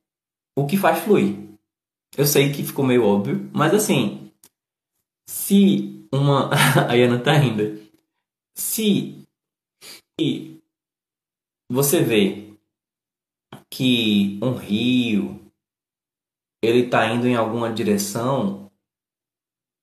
o 0.56 0.66
que 0.66 0.76
faz 0.76 1.00
fluir. 1.00 1.36
Eu 2.16 2.26
sei 2.26 2.52
que 2.52 2.64
ficou 2.64 2.84
meio 2.84 3.04
óbvio, 3.04 3.48
mas 3.52 3.72
assim, 3.72 4.32
se 5.28 6.06
uma. 6.12 6.50
a 6.88 6.92
Ana 6.92 7.22
tá 7.22 7.32
rindo. 7.32 7.80
Se 8.56 9.24
você 11.70 12.02
vê 12.02 12.52
que 13.70 14.38
um 14.42 14.52
rio 14.52 15.40
ele 16.62 16.84
está 16.84 17.06
indo 17.06 17.26
em 17.26 17.36
alguma 17.36 17.72
direção, 17.72 18.59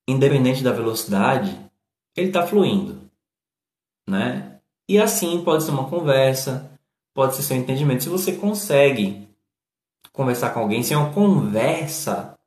independente 0.07 0.63
da 0.63 0.71
velocidade, 0.71 1.59
ele 2.15 2.27
está 2.27 2.45
fluindo, 2.45 3.09
né? 4.09 4.59
E 4.89 4.97
assim 4.97 5.43
pode 5.43 5.63
ser 5.63 5.71
uma 5.71 5.89
conversa, 5.89 6.71
pode 7.13 7.35
ser 7.35 7.43
seu 7.43 7.57
entendimento. 7.57 8.03
Se 8.03 8.09
você 8.09 8.35
consegue 8.35 9.27
conversar 10.13 10.51
com 10.51 10.61
alguém, 10.61 10.81
se 10.81 10.93
é 10.93 10.97
uma 10.97 11.13
conversa, 11.13 12.37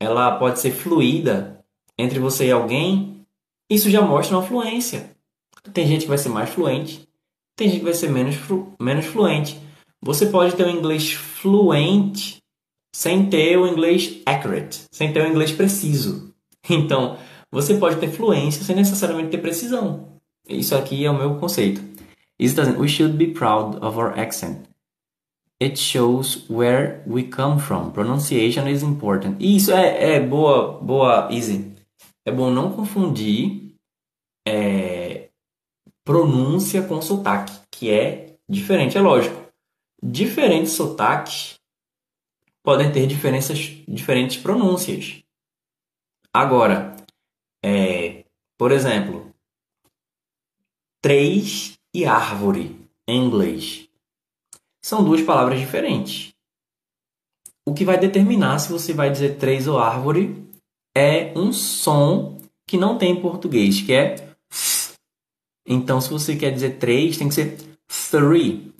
ela 0.00 0.38
pode 0.38 0.58
ser 0.58 0.72
fluida 0.72 1.64
entre 1.98 2.18
você 2.18 2.46
e 2.46 2.52
alguém, 2.52 3.24
isso 3.70 3.90
já 3.90 4.00
mostra 4.00 4.36
uma 4.36 4.46
fluência. 4.46 5.14
Tem 5.72 5.86
gente 5.86 6.02
que 6.02 6.08
vai 6.08 6.18
ser 6.18 6.30
mais 6.30 6.50
fluente, 6.50 7.08
tem 7.54 7.68
gente 7.68 7.78
que 7.78 7.84
vai 7.84 7.94
ser 7.94 8.10
menos, 8.10 8.34
flu 8.34 8.74
menos 8.80 9.06
fluente. 9.06 9.60
Você 10.00 10.26
pode 10.26 10.56
ter 10.56 10.66
um 10.66 10.70
inglês 10.70 11.12
fluente 11.12 12.41
sem 12.94 13.28
ter 13.28 13.56
o 13.56 13.66
inglês 13.66 14.20
accurate, 14.26 14.84
sem 14.90 15.12
ter 15.12 15.22
o 15.22 15.28
inglês 15.28 15.52
preciso. 15.52 16.32
Então, 16.70 17.18
você 17.50 17.74
pode 17.74 17.96
ter 17.96 18.08
fluência 18.08 18.62
sem 18.62 18.76
necessariamente 18.76 19.30
ter 19.30 19.38
precisão. 19.38 20.12
Isso 20.48 20.76
aqui 20.76 21.04
é 21.04 21.10
o 21.10 21.18
meu 21.18 21.34
conceito. 21.34 21.80
Isso 22.38 22.52
está 22.52 22.62
dizendo, 22.62 22.80
we 22.80 22.88
should 22.88 23.16
be 23.16 23.26
proud 23.26 23.84
of 23.84 23.98
our 23.98 24.16
accent. 24.16 24.68
It 25.60 25.78
shows 25.78 26.44
where 26.48 27.02
we 27.06 27.24
come 27.24 27.60
from. 27.60 27.90
Pronunciation 27.90 28.68
is 28.68 28.82
important. 28.82 29.36
Isso 29.40 29.72
é, 29.72 30.14
é 30.14 30.20
boa, 30.20 30.80
boa, 30.80 31.28
easy. 31.32 31.72
É 32.24 32.30
bom 32.30 32.50
não 32.50 32.72
confundir 32.72 33.74
é, 34.46 35.28
pronúncia 36.04 36.82
com 36.82 37.00
sotaque, 37.00 37.52
que 37.70 37.90
é 37.90 38.34
diferente, 38.48 38.96
é 38.96 39.00
lógico. 39.00 39.40
Diferentes 40.02 40.72
sotaques 40.72 41.54
podem 42.62 42.90
ter 42.92 43.06
diferenças, 43.06 43.58
diferentes 43.88 44.36
pronúncias. 44.36 45.22
Agora, 46.32 46.96
é, 47.64 48.24
por 48.58 48.72
exemplo, 48.72 49.32
três 51.00 51.78
e 51.94 52.04
árvore 52.04 52.88
em 53.06 53.24
inglês 53.24 53.88
são 54.82 55.04
duas 55.04 55.22
palavras 55.22 55.60
diferentes. 55.60 56.32
O 57.66 57.74
que 57.74 57.84
vai 57.84 57.98
determinar 57.98 58.58
se 58.58 58.72
você 58.72 58.92
vai 58.92 59.10
dizer 59.10 59.38
três 59.38 59.68
ou 59.68 59.78
árvore 59.78 60.44
é 60.96 61.32
um 61.38 61.52
som 61.52 62.38
que 62.66 62.76
não 62.76 62.98
tem 62.98 63.12
em 63.12 63.20
português, 63.20 63.80
que 63.80 63.92
é 63.92 64.32
então, 65.66 66.00
se 66.00 66.10
você 66.10 66.36
quer 66.36 66.52
dizer 66.52 66.78
três, 66.78 67.16
tem 67.16 67.28
que 67.28 67.34
ser 67.34 67.56
three. 68.10 68.72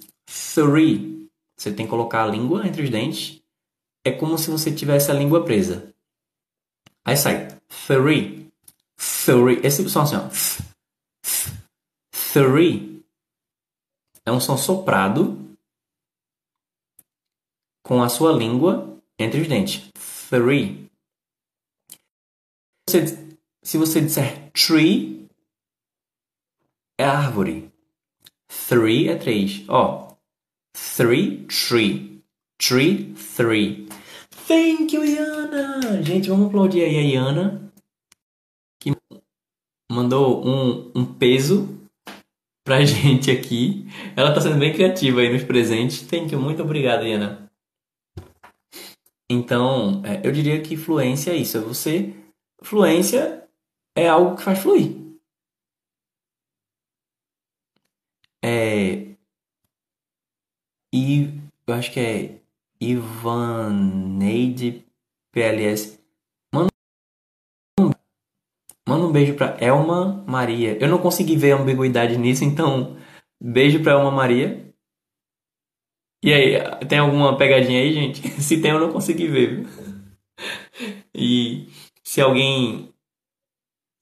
Three. 0.55 1.28
Você 1.57 1.72
tem 1.72 1.87
que 1.87 1.91
colocar 1.91 2.24
a 2.24 2.26
língua 2.26 2.66
entre 2.66 2.83
os 2.83 2.91
dentes. 2.91 3.41
É 4.05 4.11
como 4.11 4.36
se 4.36 4.50
você 4.50 4.74
tivesse 4.74 5.11
a 5.11 5.14
língua 5.14 5.44
presa. 5.44 5.92
Aí 7.05 7.16
sai 7.16 7.48
three. 7.86 8.50
Three. 8.96 9.61
Esse 9.64 9.88
som 9.88 10.03
assim, 10.03 10.16
ó. 10.16 10.28
Three. 12.32 13.05
É 14.24 14.32
um 14.32 14.40
som 14.40 14.57
soprado 14.57 15.57
com 17.82 18.03
a 18.03 18.09
sua 18.09 18.32
língua 18.32 19.00
entre 19.18 19.40
os 19.40 19.48
dentes. 19.48 19.90
Three. 20.28 20.90
Se 23.62 23.78
você 23.78 24.00
disser 24.00 24.50
tree, 24.53 25.28
é 26.98 27.05
árvore. 27.05 27.72
Three 28.68 29.09
é 29.09 29.16
três. 29.16 29.64
Ó. 29.68 30.14
Three, 30.72 31.46
tree. 31.46 32.22
Tree, 32.59 33.14
three. 33.36 33.88
Thank 34.47 34.95
you, 34.95 35.05
Iana! 35.05 36.03
Gente, 36.03 36.29
vamos 36.29 36.49
aplaudir 36.49 36.83
aí 36.83 36.96
a 36.96 37.00
Iana. 37.00 37.72
Que 38.80 38.91
mandou 39.91 40.45
um, 40.45 40.91
um 40.95 41.14
peso 41.14 41.80
pra 42.64 42.83
gente 42.84 43.30
aqui. 43.30 43.87
Ela 44.17 44.34
tá 44.34 44.41
sendo 44.41 44.58
bem 44.58 44.72
criativa 44.72 45.21
aí 45.21 45.33
nos 45.33 45.45
presentes. 45.45 46.03
Thank 46.03 46.33
you, 46.33 46.41
muito 46.41 46.62
obrigado, 46.62 47.07
Iana. 47.07 47.50
Então, 49.30 50.03
é, 50.04 50.26
eu 50.26 50.33
diria 50.33 50.61
que 50.61 50.76
fluência 50.76 51.30
é 51.30 51.37
isso. 51.37 51.57
É 51.57 51.61
você. 51.61 52.14
Fluência 52.62 53.49
é 53.96 54.08
algo 54.08 54.37
que 54.37 54.42
faz 54.42 54.58
fluir. 54.58 54.92
É. 58.45 59.14
E 60.92 61.30
eu 61.67 61.75
acho 61.75 61.92
que 61.92 62.00
é 62.00 62.42
Ivaneide 62.91 64.84
PLS. 65.33 66.00
Manda 66.53 66.68
um, 69.07 69.13
beijo 69.13 69.34
pra 69.34 69.57
Elma 69.61 70.25
Maria. 70.26 70.76
Eu 70.80 70.88
não 70.88 70.99
consegui 70.99 71.37
ver 71.37 71.53
a 71.53 71.59
ambiguidade 71.59 72.18
nisso, 72.18 72.45
então 72.45 72.96
beijo 73.41 73.80
pra 73.83 73.92
Elma 73.92 74.11
Maria. 74.11 74.61
E 76.25 76.33
aí, 76.33 76.54
tem 76.88 76.99
alguma 76.99 77.37
pegadinha 77.37 77.80
aí, 77.80 77.92
gente? 77.92 78.29
Se 78.42 78.61
tem, 78.61 78.72
eu 78.72 78.80
não 78.80 78.92
consegui 78.92 79.29
ver. 79.29 79.67
E 81.14 81.68
se 82.03 82.21
alguém. 82.21 82.92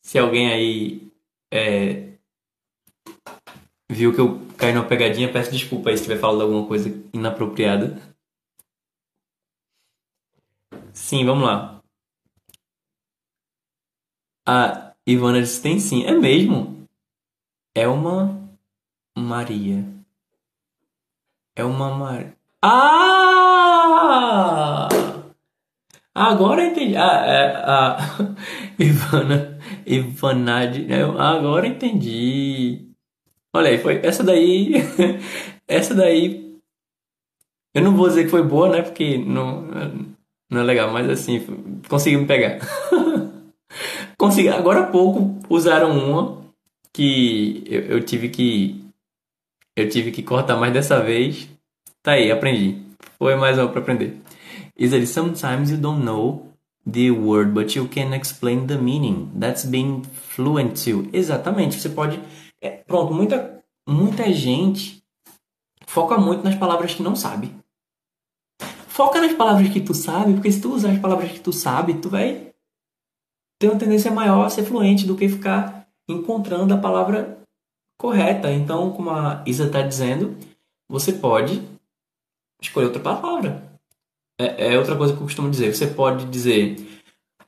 Se 0.03 0.19
alguém 0.19 0.51
aí 0.51 1.11
é, 1.53 2.11
viu 3.91 4.15
que 4.15 4.21
eu 4.21 4.41
caí 4.57 4.73
numa 4.73 4.87
pegadinha, 4.87 5.31
peço 5.31 5.51
desculpa 5.51 5.91
aí 5.91 5.97
se 5.97 6.05
tiver 6.05 6.19
falado 6.19 6.43
alguma 6.43 6.67
coisa 6.67 6.89
inapropriada. 7.13 8.01
Sim, 10.93 11.25
vamos 11.25 11.45
lá. 11.45 11.81
A 14.47 14.93
Ivana 15.07 15.41
disse: 15.41 15.63
tem 15.63 15.79
sim. 15.79 16.05
É 16.05 16.13
mesmo? 16.13 16.87
É 17.75 17.87
uma 17.89 18.51
Maria. 19.17 19.85
É 21.55 21.65
uma 21.65 21.95
Maria. 21.95 22.37
Ah! 22.63 23.91
Agora 26.15 26.65
entendi. 26.67 26.97
Ah, 26.97 27.25
é, 27.27 27.57
a 27.57 27.99
Ivana. 28.79 29.59
Ivanade. 29.87 30.87
Agora 31.19 31.67
entendi. 31.67 32.87
Olha 33.53 33.71
aí, 33.71 33.79
foi 33.79 34.01
essa 34.05 34.23
daí. 34.23 34.75
essa 35.67 35.95
daí. 35.95 36.59
Eu 37.75 37.83
não 37.83 37.97
vou 37.97 38.09
dizer 38.09 38.25
que 38.25 38.31
foi 38.31 38.43
boa, 38.43 38.69
né? 38.69 38.83
Porque 38.83 39.17
não, 39.19 39.63
não 40.51 40.61
é 40.63 40.65
legal, 40.65 40.93
mas 40.93 41.09
assim, 41.09 41.47
conseguiu 41.89 42.21
me 42.21 42.27
pegar. 42.27 42.59
consegui. 44.19 44.49
Agora 44.49 44.81
há 44.81 44.87
pouco 44.87 45.39
usaram 45.49 45.97
uma 45.97 46.43
que 46.93 47.63
eu, 47.67 47.83
eu 47.83 48.05
tive 48.05 48.29
que. 48.29 48.85
Eu 49.77 49.89
tive 49.89 50.11
que 50.11 50.23
cortar 50.23 50.57
mais 50.57 50.73
dessa 50.73 51.01
vez. 51.01 51.49
Tá 52.03 52.13
aí, 52.13 52.31
aprendi. 52.31 52.83
Foi 53.19 53.37
mais 53.37 53.59
uma 53.59 53.69
para 53.69 53.81
aprender. 53.81 54.21
Is 54.77 54.91
that 54.91 55.07
sometimes 55.07 55.71
you 55.71 55.77
don't 55.77 56.05
know 56.05 56.51
the 56.91 57.11
word, 57.11 57.53
but 57.53 57.77
you 57.77 57.87
can 57.89 58.15
explain 58.15 58.67
the 58.67 58.77
meaning. 58.77 59.31
That's 59.39 59.65
being 59.65 60.03
fluent 60.05 60.83
too. 60.83 61.09
Exatamente. 61.13 61.79
Você 61.79 61.89
pode. 61.89 62.21
É, 62.61 62.71
pronto, 62.71 63.15
muita, 63.15 63.63
muita 63.89 64.31
gente 64.33 65.01
foca 65.87 66.19
muito 66.19 66.43
nas 66.43 66.57
palavras 66.57 66.95
que 66.95 67.03
não 67.03 67.15
sabe. 67.15 67.55
Foca 69.01 69.19
nas 69.19 69.33
palavras 69.33 69.67
que 69.71 69.81
tu 69.81 69.95
sabe, 69.95 70.35
porque 70.35 70.53
se 70.53 70.61
tu 70.61 70.75
usar 70.75 70.91
as 70.91 70.99
palavras 70.99 71.33
que 71.33 71.41
tu 71.41 71.55
sabe, 71.55 71.95
tu 71.95 72.11
vai 72.11 72.53
ter 73.59 73.71
uma 73.71 73.79
tendência 73.79 74.11
maior 74.11 74.45
a 74.45 74.51
ser 74.51 74.63
fluente 74.63 75.07
do 75.07 75.17
que 75.17 75.27
ficar 75.27 75.89
encontrando 76.07 76.75
a 76.75 76.77
palavra 76.77 77.43
correta. 77.99 78.53
Então, 78.53 78.93
como 78.93 79.09
a 79.09 79.43
Isa 79.47 79.69
está 79.69 79.81
dizendo, 79.81 80.37
você 80.87 81.15
pode 81.15 81.63
escolher 82.61 82.89
outra 82.89 83.01
palavra. 83.01 83.73
É, 84.39 84.75
é, 84.75 84.79
outra 84.79 84.95
coisa 84.95 85.15
que 85.15 85.19
eu 85.19 85.25
costumo 85.25 85.49
dizer. 85.49 85.75
Você 85.75 85.87
pode 85.87 86.27
dizer 86.27 86.77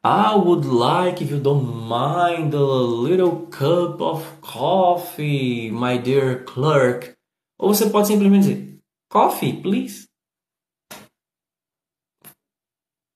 I 0.02 0.34
would 0.34 0.66
like, 0.66 1.22
if 1.22 1.30
you 1.30 1.38
don't 1.38 1.66
mind, 1.66 2.54
a 2.54 3.06
little 3.06 3.46
cup 3.50 4.00
of 4.00 4.24
coffee, 4.40 5.70
my 5.70 5.98
dear 5.98 6.46
clerk. 6.46 7.12
Ou 7.58 7.74
você 7.74 7.90
pode 7.90 8.06
simplesmente 8.06 8.40
dizer 8.40 8.78
coffee, 9.10 9.60
please. 9.60 10.10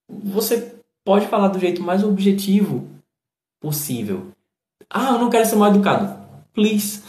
Você 0.08 0.80
pode 1.04 1.26
falar 1.26 1.48
do 1.48 1.58
jeito 1.58 1.82
mais 1.82 2.02
objetivo 2.02 2.88
possível. 3.60 4.32
Ah, 4.88 5.12
eu 5.12 5.18
não 5.18 5.30
quero 5.30 5.46
ser 5.46 5.56
mal 5.56 5.70
educado. 5.70 6.24
Please. 6.52 7.02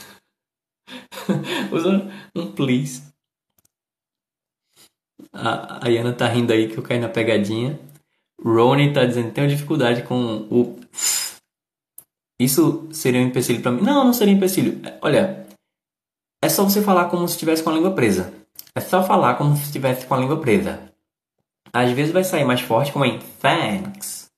Usa 1.72 2.10
um 2.36 2.52
please. 2.52 3.04
A, 5.34 5.86
a 5.86 5.90
Yana 5.90 6.14
tá 6.14 6.28
rindo 6.28 6.52
aí 6.54 6.68
que 6.70 6.78
eu 6.78 6.84
caí 6.84 7.00
na 7.00 7.10
pegadinha. 7.10 7.80
Rony 8.42 8.94
tá 8.94 9.06
dizendo, 9.06 9.32
tenho 9.32 9.48
dificuldade 9.48 10.04
com 10.04 10.48
o... 10.50 10.80
Isso 12.40 12.88
seria 12.92 13.20
um 13.20 13.26
empecilho 13.26 13.62
para 13.62 13.72
mim? 13.72 13.82
Não, 13.82 14.04
não 14.04 14.14
seria 14.14 14.34
um 14.34 14.38
empecilho. 14.38 14.80
Olha, 15.02 15.48
é 16.44 16.50
só 16.50 16.64
você 16.64 16.82
falar 16.82 17.06
como 17.06 17.28
se 17.28 17.34
estivesse 17.34 17.64
com 17.64 17.72
a 17.72 17.74
língua 17.74 17.92
presa. 17.92 18.34
É 18.76 18.80
só 18.80 19.04
falar 19.04 19.36
como 19.36 19.56
se 19.56 19.64
estivesse 19.64 20.06
com 20.06 20.14
a 20.14 20.20
língua 20.20 20.40
presa. 20.40 20.87
Às 21.72 21.92
vezes 21.92 22.14
vai 22.14 22.24
sair 22.24 22.46
mais 22.46 22.62
forte, 22.62 22.92
como 22.92 23.06
em 23.06 23.20
thanks. 23.40 24.30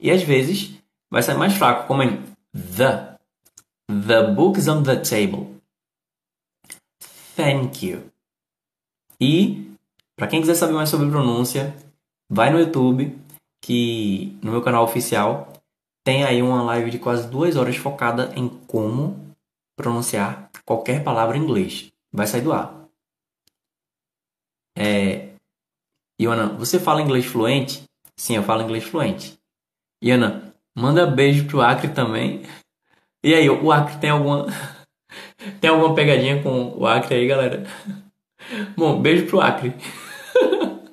E 0.00 0.10
às 0.10 0.22
vezes 0.22 0.78
vai 1.10 1.22
sair 1.22 1.36
mais 1.36 1.54
fraco, 1.54 1.86
como 1.86 2.02
em 2.02 2.22
the. 2.52 3.16
The 3.88 4.32
book's 4.34 4.68
on 4.68 4.82
the 4.82 4.96
table. 4.96 5.60
Thank 7.34 7.86
you. 7.86 8.10
E 9.20 9.72
para 10.16 10.26
quem 10.26 10.40
quiser 10.40 10.54
saber 10.54 10.72
mais 10.72 10.88
sobre 10.88 11.08
pronúncia, 11.08 11.74
vai 12.28 12.50
no 12.50 12.58
YouTube, 12.58 13.16
que 13.62 14.36
no 14.42 14.50
meu 14.50 14.62
canal 14.62 14.84
oficial 14.84 15.52
tem 16.04 16.24
aí 16.24 16.42
uma 16.42 16.62
live 16.62 16.90
de 16.90 16.98
quase 16.98 17.28
duas 17.28 17.56
horas 17.56 17.76
focada 17.76 18.32
em 18.34 18.48
como 18.48 19.34
pronunciar 19.76 20.50
qualquer 20.64 21.04
palavra 21.04 21.36
em 21.36 21.42
inglês. 21.42 21.92
Vai 22.12 22.26
sair 22.26 22.40
do 22.40 22.52
ar. 22.52 22.88
É... 24.76 25.27
Iona, 26.20 26.48
você 26.48 26.80
fala 26.80 27.02
inglês 27.02 27.26
fluente? 27.26 27.84
Sim, 28.16 28.36
eu 28.36 28.42
falo 28.42 28.62
inglês 28.62 28.84
fluente. 28.84 29.38
Iona, 30.02 30.54
manda 30.76 31.06
beijo 31.06 31.46
pro 31.46 31.60
Acre 31.60 31.88
também. 31.88 32.42
E 33.22 33.34
aí, 33.34 33.48
o 33.48 33.70
Acre 33.70 33.98
tem 33.98 34.10
alguma 34.10 34.46
tem 35.60 35.70
alguma 35.70 35.94
pegadinha 35.94 36.42
com 36.42 36.76
o 36.76 36.86
Acre 36.86 37.14
aí, 37.14 37.26
galera? 37.26 37.64
Bom, 38.76 39.00
beijo 39.00 39.26
pro 39.26 39.40
Acre. 39.40 39.74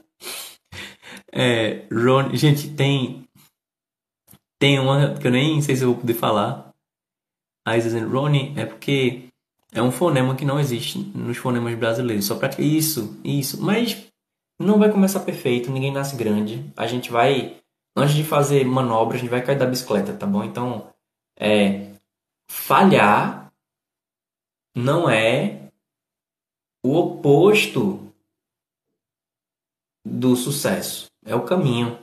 é, 1.32 1.86
Ron, 1.92 2.36
gente, 2.36 2.70
tem 2.70 3.26
tem 4.60 4.80
uma 4.80 5.16
que 5.16 5.28
eu 5.28 5.32
nem 5.32 5.62
sei 5.62 5.76
se 5.76 5.84
eu 5.84 5.90
vou 5.90 6.02
poder 6.02 6.14
falar. 6.14 6.74
Aí 7.68 7.82
dizendo 7.82 8.12
Ronnie 8.12 8.54
é 8.56 8.66
porque 8.66 9.30
é 9.74 9.82
um 9.82 9.92
fonema 9.92 10.36
que 10.36 10.46
não 10.46 10.60
existe 10.60 11.00
nos 11.00 11.38
fonemas 11.38 11.76
brasileiros. 11.76 12.26
Só 12.26 12.36
para 12.36 12.62
isso, 12.62 13.20
isso. 13.24 13.62
Mas 13.62 14.08
não 14.60 14.80
vai 14.80 14.92
começar 14.92 15.20
perfeito, 15.22 15.72
ninguém 15.72 15.92
nasce 15.92 16.16
grande. 16.16 16.72
A 16.76 16.88
gente 16.88 17.12
vai 17.12 17.62
antes 17.96 18.16
de 18.16 18.24
fazer 18.24 18.66
manobras, 18.66 19.20
a 19.20 19.22
gente 19.22 19.30
vai 19.30 19.42
cair 19.42 19.58
da 19.58 19.66
bicicleta, 19.66 20.14
tá 20.16 20.26
bom? 20.26 20.44
Então, 20.44 20.94
é 21.40 21.94
falhar 22.50 23.52
não 24.76 25.10
é 25.10 25.72
o 26.84 26.96
oposto 26.98 28.14
do 30.06 30.36
sucesso. 30.36 31.08
É 31.26 31.34
o 31.34 31.46
caminho. 31.46 31.98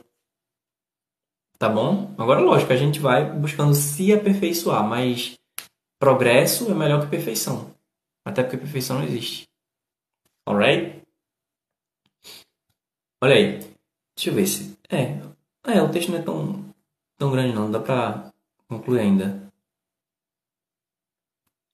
Tá 1.57 1.69
bom? 1.69 2.13
Agora, 2.17 2.41
lógico, 2.41 2.73
a 2.73 2.75
gente 2.75 2.99
vai 2.99 3.31
buscando 3.31 3.73
se 3.75 4.11
aperfeiçoar, 4.11 4.85
mas 4.85 5.39
progresso 5.99 6.69
é 6.69 6.73
melhor 6.73 7.01
que 7.01 7.11
perfeição. 7.11 7.73
Até 8.25 8.43
porque 8.43 8.57
perfeição 8.57 8.97
não 8.97 9.05
existe. 9.05 9.47
Alright? 10.45 11.02
Olha 13.23 13.35
aí. 13.35 13.59
Deixa 14.17 14.31
eu 14.31 14.33
ver 14.33 14.45
se. 14.45 14.77
É. 14.91 15.17
É, 15.65 15.81
o 15.81 15.87
texto 15.87 16.11
não 16.11 16.19
é 16.19 16.21
tão, 16.21 16.65
tão 17.17 17.31
grande 17.31 17.55
não. 17.55 17.71
Dá 17.71 17.79
pra 17.79 18.29
concluir 18.67 18.99
ainda. 18.99 19.49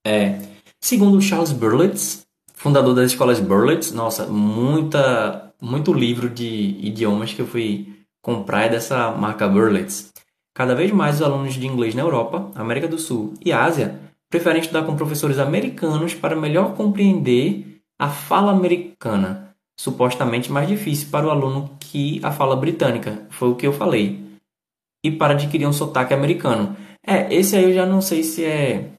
É. 0.06 0.38
Segundo 0.80 1.20
Charles 1.20 1.52
Berlitz, 1.52 2.24
fundador 2.54 2.94
das 2.94 3.14
escolas 3.14 3.40
Berlitz, 3.40 3.92
nossa, 3.92 4.28
muita 4.28 5.52
muito 5.60 5.92
livro 5.92 6.30
de 6.30 6.78
idiomas 6.86 7.34
que 7.34 7.42
eu 7.42 7.48
fui 7.48 7.96
comprar 8.22 8.66
é 8.66 8.70
dessa 8.70 9.10
marca 9.10 9.48
Berlitz. 9.48 10.14
Cada 10.54 10.76
vez 10.76 10.92
mais 10.92 11.16
os 11.16 11.24
alunos 11.24 11.56
de 11.56 11.66
inglês 11.66 11.96
na 11.96 12.04
Europa, 12.04 12.52
América 12.54 12.88
do 12.88 13.00
Sul 13.00 13.34
e 13.44 13.52
Ásia 13.52 14.00
preferem 14.30 14.62
estudar 14.62 14.86
com 14.86 14.96
professores 14.96 15.40
americanos 15.40 16.14
para 16.14 16.36
melhor 16.36 16.76
compreender 16.76 17.82
a 17.98 18.08
fala 18.08 18.52
americana, 18.52 19.49
supostamente 19.80 20.52
mais 20.52 20.68
difícil 20.68 21.10
para 21.10 21.26
o 21.26 21.30
aluno 21.30 21.74
que 21.80 22.20
a 22.22 22.34
fala 22.34 22.54
britânica, 22.54 23.26
foi 23.30 23.48
o 23.48 23.56
que 23.56 23.66
eu 23.66 23.72
falei, 23.72 24.38
e 25.02 25.10
para 25.10 25.34
adquirir 25.34 25.66
um 25.66 25.72
sotaque 25.72 26.14
americano. 26.14 26.76
É, 27.02 27.34
esse 27.34 27.56
aí 27.56 27.64
eu 27.64 27.74
já 27.74 27.86
não 27.86 28.02
sei 28.02 28.22
se 28.22 28.44
é. 28.44 28.92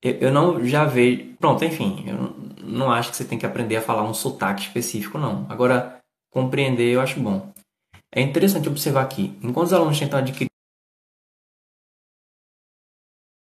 Eu, 0.00 0.12
eu 0.18 0.32
não 0.32 0.64
já 0.64 0.84
vejo. 0.84 1.34
Pronto, 1.34 1.64
enfim, 1.64 2.04
eu 2.06 2.64
não 2.64 2.92
acho 2.92 3.10
que 3.10 3.16
você 3.16 3.24
tem 3.24 3.36
que 3.36 3.44
aprender 3.44 3.74
a 3.74 3.82
falar 3.82 4.04
um 4.04 4.14
sotaque 4.14 4.62
específico, 4.62 5.18
não. 5.18 5.50
Agora, 5.50 5.98
compreender 6.30 6.92
eu 6.92 7.00
acho 7.00 7.18
bom. 7.18 7.52
É 8.14 8.20
interessante 8.20 8.68
observar 8.68 9.02
aqui, 9.02 9.36
enquanto 9.42 9.66
os 9.66 9.72
alunos 9.72 9.98
tentam 9.98 10.20
adquirir 10.20 10.48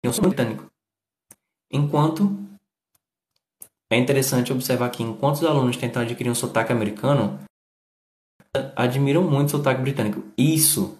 um 0.02 0.28
britânico, 0.28 0.66
enquanto 1.70 2.41
é 3.92 3.98
interessante 3.98 4.52
observar 4.52 4.86
aqui, 4.86 5.02
enquanto 5.02 5.36
os 5.36 5.44
alunos 5.44 5.76
tentam 5.76 6.02
adquirir 6.02 6.30
um 6.30 6.34
sotaque 6.34 6.72
americano, 6.72 7.38
admiram 8.74 9.22
muito 9.22 9.48
o 9.48 9.50
sotaque 9.50 9.82
britânico. 9.82 10.24
Isso 10.36 10.98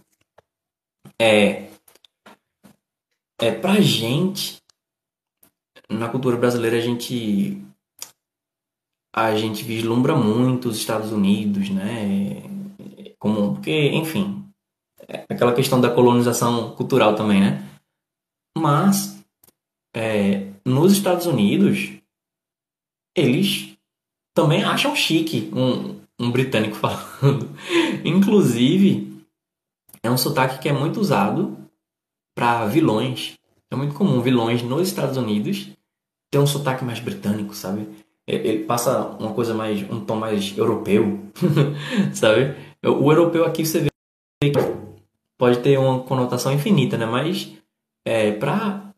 é 1.20 1.70
é 3.40 3.51
pra 3.51 3.81
gente 3.81 4.62
na 5.90 6.09
cultura 6.09 6.36
brasileira 6.36 6.77
a 6.77 6.81
gente 6.81 7.60
a 9.14 9.36
gente 9.36 9.62
vislumbra 9.62 10.16
muito 10.16 10.69
os 10.69 10.77
Estados 10.77 11.12
Unidos, 11.12 11.69
né? 11.69 12.43
Como, 13.19 13.55
porque, 13.55 13.89
enfim, 13.89 14.43
é 15.06 15.27
aquela 15.28 15.55
questão 15.55 15.81
da 15.81 15.90
colonização 15.90 16.74
cultural 16.74 17.14
também, 17.14 17.40
né? 17.40 17.62
Mas, 18.56 19.23
é, 19.94 20.52
nos 20.64 20.93
Estados 20.93 21.27
Unidos, 21.27 22.02
eles 23.16 23.76
também 24.34 24.64
acham 24.64 24.94
chique 24.97 25.51
um, 25.55 26.01
um 26.18 26.30
britânico 26.30 26.76
falando. 26.76 27.48
Inclusive, 28.05 29.24
é 30.02 30.10
um 30.10 30.18
sotaque 30.18 30.59
que 30.59 30.68
é 30.68 30.72
muito 30.72 31.01
usado 31.01 31.56
para 32.34 32.66
vilões. 32.66 33.34
É 33.70 33.76
muito 33.76 33.94
comum 33.94 34.20
vilões 34.20 34.62
nos 34.62 34.89
Estados 34.89 35.16
Unidos 35.16 35.70
ter 36.30 36.39
um 36.39 36.47
sotaque 36.47 36.84
mais 36.84 36.98
britânico, 36.98 37.55
sabe? 37.55 37.86
ele 38.26 38.64
passa 38.64 39.05
uma 39.18 39.34
coisa 39.34 39.52
mais 39.52 39.82
um 39.90 40.05
tom 40.05 40.16
mais 40.16 40.56
europeu 40.56 41.20
sabe 42.14 42.55
o 42.84 43.10
europeu 43.10 43.44
aqui 43.44 43.64
você 43.66 43.80
vê 43.80 44.52
pode 45.39 45.59
ter 45.60 45.78
uma 45.78 46.01
conotação 46.05 46.52
infinita 46.52 46.97
né 46.97 47.05
mas 47.05 47.52
é, 48.06 48.32
para 48.32 48.93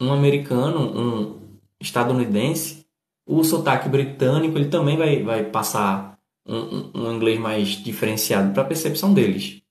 um 0.00 0.12
americano 0.12 0.80
um 0.80 1.58
estadunidense 1.80 2.83
o 3.26 3.42
sotaque 3.42 3.88
britânico 3.88 4.56
ele 4.56 4.68
também 4.68 4.96
vai, 4.96 5.22
vai 5.22 5.44
passar 5.44 6.18
um, 6.46 6.90
um, 6.94 7.12
inglês 7.14 7.38
mais 7.38 7.68
diferenciado 7.68 8.52
para 8.52 8.62
a 8.62 8.66
percepção 8.66 9.14
deles 9.14 9.62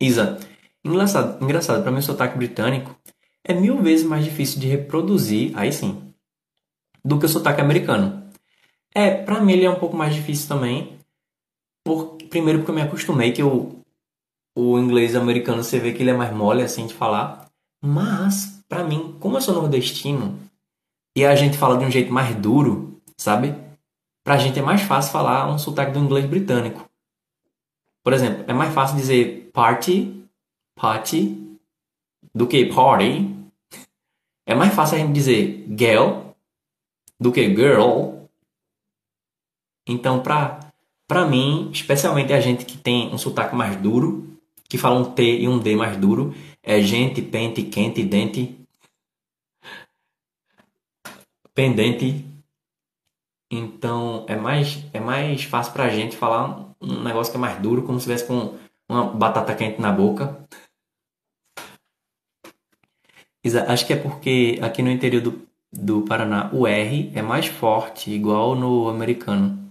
Isa 0.00 0.38
Engraçado, 0.84 1.42
engraçado 1.42 1.82
para 1.82 1.90
mim 1.90 1.98
o 1.98 2.02
sotaque 2.02 2.36
britânico 2.36 2.94
é 3.42 3.54
mil 3.54 3.80
vezes 3.82 4.06
mais 4.06 4.24
difícil 4.24 4.60
de 4.60 4.66
reproduzir, 4.66 5.52
aí 5.56 5.72
sim, 5.72 6.12
do 7.04 7.18
que 7.18 7.26
o 7.26 7.28
sotaque 7.28 7.60
americano. 7.60 8.24
É, 8.94 9.10
para 9.10 9.40
mim 9.40 9.52
ele 9.52 9.64
é 9.64 9.70
um 9.70 9.78
pouco 9.78 9.96
mais 9.96 10.14
difícil 10.14 10.48
também. 10.48 10.98
Por, 11.84 12.16
primeiro 12.30 12.60
porque 12.60 12.70
eu 12.70 12.74
me 12.74 12.82
acostumei 12.82 13.32
que 13.32 13.42
o, 13.42 13.80
o 14.56 14.78
inglês 14.78 15.14
americano 15.14 15.62
você 15.62 15.78
vê 15.78 15.92
que 15.92 16.02
ele 16.02 16.10
é 16.10 16.16
mais 16.16 16.34
mole 16.34 16.62
assim 16.62 16.86
de 16.86 16.94
falar. 16.94 17.50
Mas, 17.82 18.64
para 18.68 18.84
mim, 18.84 19.16
como 19.20 19.36
eu 19.36 19.42
sou 19.42 19.54
nordestino 19.54 20.38
e 21.16 21.24
a 21.24 21.34
gente 21.34 21.56
fala 21.56 21.76
de 21.76 21.84
um 21.84 21.90
jeito 21.90 22.12
mais 22.12 22.34
duro, 22.34 23.00
sabe? 23.16 23.54
Pra 24.24 24.38
gente 24.38 24.58
é 24.58 24.62
mais 24.62 24.82
fácil 24.82 25.12
falar 25.12 25.48
um 25.48 25.58
sotaque 25.58 25.92
do 25.92 25.98
inglês 25.98 26.26
britânico. 26.26 26.88
Por 28.02 28.12
exemplo, 28.12 28.44
é 28.48 28.52
mais 28.52 28.72
fácil 28.74 28.96
dizer 28.96 29.50
party, 29.52 30.26
party, 30.74 31.58
do 32.34 32.46
que 32.46 32.66
party. 32.66 33.30
É 34.46 34.54
mais 34.54 34.74
fácil 34.74 34.96
a 34.96 35.00
gente 35.00 35.12
dizer 35.12 35.66
girl 35.78 36.24
do 37.18 37.32
que 37.32 37.54
girl. 37.54 38.24
Então, 39.86 40.20
pra, 40.20 40.60
pra 41.06 41.26
mim, 41.26 41.70
especialmente 41.72 42.32
a 42.32 42.40
gente 42.40 42.64
que 42.64 42.76
tem 42.76 43.12
um 43.12 43.18
sotaque 43.18 43.54
mais 43.54 43.76
duro, 43.76 44.38
que 44.68 44.78
fala 44.78 44.98
um 44.98 45.12
T 45.12 45.40
e 45.40 45.48
um 45.48 45.58
D 45.58 45.76
mais 45.76 45.96
duro, 45.96 46.34
é 46.62 46.80
gente, 46.80 47.22
pente, 47.22 47.62
quente, 47.62 48.02
dente, 48.02 48.58
pendente. 51.54 52.24
Então, 53.50 54.24
é 54.28 54.36
mais, 54.36 54.84
é 54.92 55.00
mais 55.00 55.44
fácil 55.44 55.72
pra 55.72 55.88
gente 55.88 56.16
falar 56.16 56.74
um 56.80 57.02
negócio 57.02 57.32
que 57.32 57.36
é 57.36 57.40
mais 57.40 57.60
duro, 57.60 57.82
como 57.82 57.98
se 57.98 58.06
tivesse 58.06 58.26
com 58.26 58.58
uma 58.88 59.04
batata 59.04 59.54
quente 59.54 59.80
na 59.80 59.92
boca. 59.92 60.44
Acho 63.68 63.86
que 63.86 63.92
é 63.92 63.96
porque 63.96 64.58
aqui 64.62 64.82
no 64.82 64.90
interior 64.90 65.22
do, 65.22 65.46
do 65.70 66.02
Paraná 66.02 66.50
o 66.52 66.66
R 66.66 67.12
é 67.14 67.22
mais 67.22 67.46
forte, 67.46 68.10
igual 68.10 68.54
no 68.54 68.88
americano. 68.88 69.70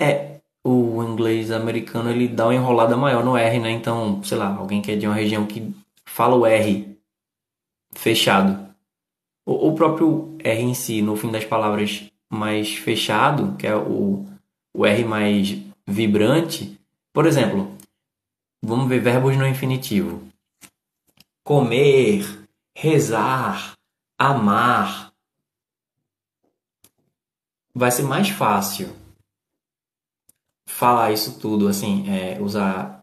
É, 0.00 0.40
o 0.62 1.02
inglês 1.02 1.50
americano 1.50 2.10
ele 2.10 2.28
dá 2.28 2.46
uma 2.46 2.54
enrolada 2.54 2.96
maior 2.96 3.24
no 3.24 3.36
R, 3.36 3.58
né? 3.58 3.70
Então, 3.70 4.22
sei 4.22 4.38
lá, 4.38 4.54
alguém 4.54 4.80
que 4.80 4.92
é 4.92 4.96
de 4.96 5.06
uma 5.06 5.14
região 5.14 5.44
que 5.44 5.74
fala 6.04 6.36
o 6.36 6.46
R 6.46 6.96
fechado. 7.94 8.67
O, 9.48 9.68
o 9.68 9.74
próprio 9.74 10.36
R 10.40 10.60
em 10.60 10.74
si, 10.74 11.00
no 11.00 11.16
fim 11.16 11.30
das 11.30 11.42
palavras 11.42 12.12
mais 12.28 12.74
fechado, 12.74 13.56
que 13.56 13.66
é 13.66 13.74
o, 13.74 14.26
o 14.74 14.84
R 14.84 15.04
mais 15.06 15.56
vibrante. 15.86 16.78
Por 17.14 17.24
exemplo, 17.24 17.74
vamos 18.62 18.86
ver 18.86 19.00
verbos 19.00 19.38
no 19.38 19.46
infinitivo: 19.46 20.28
comer, 21.42 22.46
rezar, 22.76 23.72
amar. 24.18 25.14
Vai 27.74 27.90
ser 27.90 28.02
mais 28.02 28.28
fácil 28.28 28.94
falar 30.68 31.10
isso 31.10 31.40
tudo, 31.40 31.68
assim, 31.68 32.04
é, 32.10 32.38
usar 32.38 33.02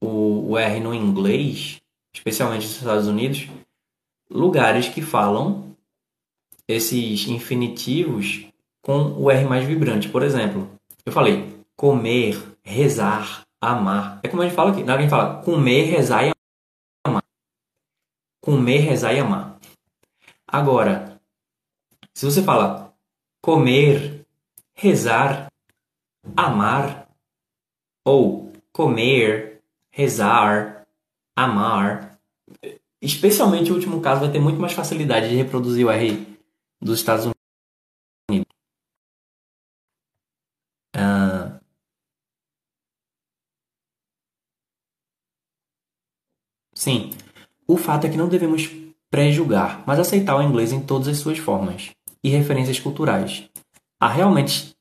o, 0.00 0.50
o 0.50 0.58
R 0.58 0.80
no 0.80 0.92
inglês, 0.92 1.80
especialmente 2.12 2.66
nos 2.66 2.76
Estados 2.76 3.06
Unidos, 3.06 3.48
lugares 4.32 4.88
que 4.88 5.02
falam 5.02 5.76
esses 6.66 7.26
infinitivos 7.28 8.46
com 8.80 9.12
o 9.12 9.30
R 9.30 9.44
mais 9.44 9.64
vibrante. 9.64 10.08
Por 10.08 10.22
exemplo, 10.22 10.70
eu 11.04 11.12
falei 11.12 11.62
comer, 11.76 12.42
rezar, 12.62 13.44
amar. 13.60 14.20
É 14.22 14.28
como 14.28 14.42
a 14.42 14.46
gente 14.46 14.54
fala 14.54 14.70
aqui. 14.70 14.88
Alguém 14.88 15.08
fala 15.08 15.42
comer, 15.42 15.84
rezar 15.84 16.26
e 16.26 16.32
amar. 17.04 17.22
Comer, 18.40 18.78
rezar 18.78 19.12
e 19.14 19.20
amar. 19.20 19.58
Agora, 20.46 21.20
se 22.14 22.24
você 22.24 22.42
fala 22.42 22.92
comer, 23.40 24.26
rezar 24.74 25.52
amar 26.36 27.08
ou 28.04 28.52
comer, 28.72 29.60
rezar, 29.90 30.86
amar. 31.36 32.18
Especialmente 33.02 33.72
o 33.72 33.74
último 33.74 34.00
caso 34.00 34.20
vai 34.20 34.30
ter 34.30 34.38
muito 34.38 34.60
mais 34.60 34.72
facilidade 34.72 35.28
de 35.28 35.34
reproduzir 35.34 35.84
o 35.84 35.90
R 35.90 36.24
dos 36.80 37.00
Estados 37.00 37.24
Unidos. 38.30 38.46
Uh, 40.94 41.58
sim, 46.72 47.10
o 47.66 47.76
fato 47.76 48.06
é 48.06 48.10
que 48.10 48.16
não 48.16 48.28
devemos 48.28 48.70
pré-julgar, 49.10 49.82
mas 49.84 49.98
aceitar 49.98 50.36
o 50.36 50.42
inglês 50.42 50.72
em 50.72 50.80
todas 50.80 51.08
as 51.08 51.18
suas 51.18 51.38
formas 51.38 51.90
e 52.22 52.28
referências 52.28 52.78
culturais. 52.78 53.50
Há 54.00 54.08
realmente 54.08 54.76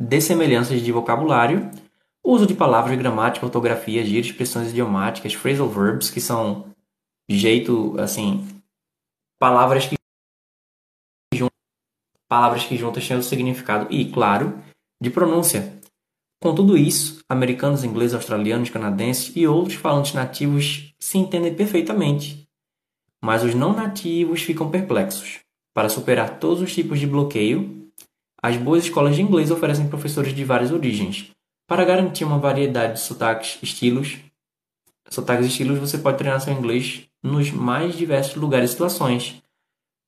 dessemelhanças 0.00 0.80
de 0.80 0.92
vocabulário, 0.92 1.70
uso 2.24 2.46
de 2.46 2.54
palavras, 2.54 2.96
gramática, 2.98 3.44
ortografia, 3.44 4.02
gírias, 4.02 4.26
expressões 4.26 4.70
idiomáticas, 4.70 5.34
phrasal 5.34 5.68
verbs, 5.68 6.10
que 6.10 6.22
são 6.22 6.74
jeito, 7.28 7.98
assim, 7.98 8.46
palavras 9.38 9.86
que 9.86 9.96
palavras 12.28 12.64
que 12.64 12.76
juntas 12.76 13.06
têm 13.06 13.16
o 13.16 13.22
significado 13.22 13.86
e, 13.88 14.10
claro, 14.10 14.60
de 15.00 15.10
pronúncia. 15.10 15.80
Com 16.42 16.54
tudo 16.54 16.76
isso, 16.76 17.20
americanos, 17.28 17.84
ingleses, 17.84 18.14
australianos, 18.14 18.68
canadenses 18.68 19.34
e 19.34 19.46
outros 19.46 19.76
falantes 19.76 20.12
nativos 20.12 20.92
se 20.98 21.18
entendem 21.18 21.54
perfeitamente, 21.54 22.46
mas 23.22 23.42
os 23.42 23.54
não 23.54 23.72
nativos 23.72 24.42
ficam 24.42 24.70
perplexos. 24.70 25.40
Para 25.74 25.88
superar 25.88 26.38
todos 26.38 26.62
os 26.62 26.74
tipos 26.74 26.98
de 26.98 27.06
bloqueio, 27.06 27.90
as 28.42 28.56
boas 28.56 28.84
escolas 28.84 29.16
de 29.16 29.22
inglês 29.22 29.50
oferecem 29.50 29.88
professores 29.88 30.34
de 30.34 30.44
várias 30.44 30.70
origens. 30.70 31.30
Para 31.66 31.84
garantir 31.84 32.24
uma 32.24 32.38
variedade 32.38 32.94
de 32.94 33.00
sotaques, 33.00 33.58
estilos, 33.62 34.18
sotaques 35.08 35.46
e 35.46 35.48
estilos, 35.48 35.78
você 35.78 35.98
pode 35.98 36.18
treinar 36.18 36.40
seu 36.40 36.52
inglês 36.52 37.08
nos 37.26 37.50
mais 37.50 37.96
diversos 37.96 38.36
lugares 38.36 38.70
e 38.70 38.72
situações. 38.72 39.42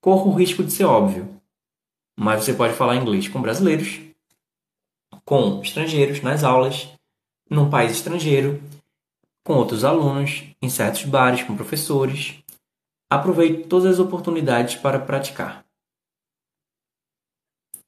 Corra 0.01 0.27
o 0.27 0.35
risco 0.35 0.63
de 0.63 0.73
ser 0.73 0.85
óbvio, 0.85 1.41
mas 2.17 2.45
você 2.45 2.55
pode 2.55 2.75
falar 2.75 2.97
inglês 2.97 3.27
com 3.27 3.43
brasileiros, 3.43 4.01
com 5.25 5.61
estrangeiros 5.61 6.23
nas 6.23 6.45
aulas, 6.45 6.89
num 7.51 7.69
país 7.69 7.93
estrangeiro, 7.93 8.63
com 9.45 9.55
outros 9.55 9.85
alunos, 9.85 10.45
em 10.63 10.69
certos 10.69 11.05
bares 11.05 11.43
com 11.43 11.57
professores. 11.57 12.37
Aproveite 13.11 13.67
todas 13.67 13.95
as 13.95 13.99
oportunidades 13.99 14.77
para 14.77 15.01
praticar. 15.01 15.65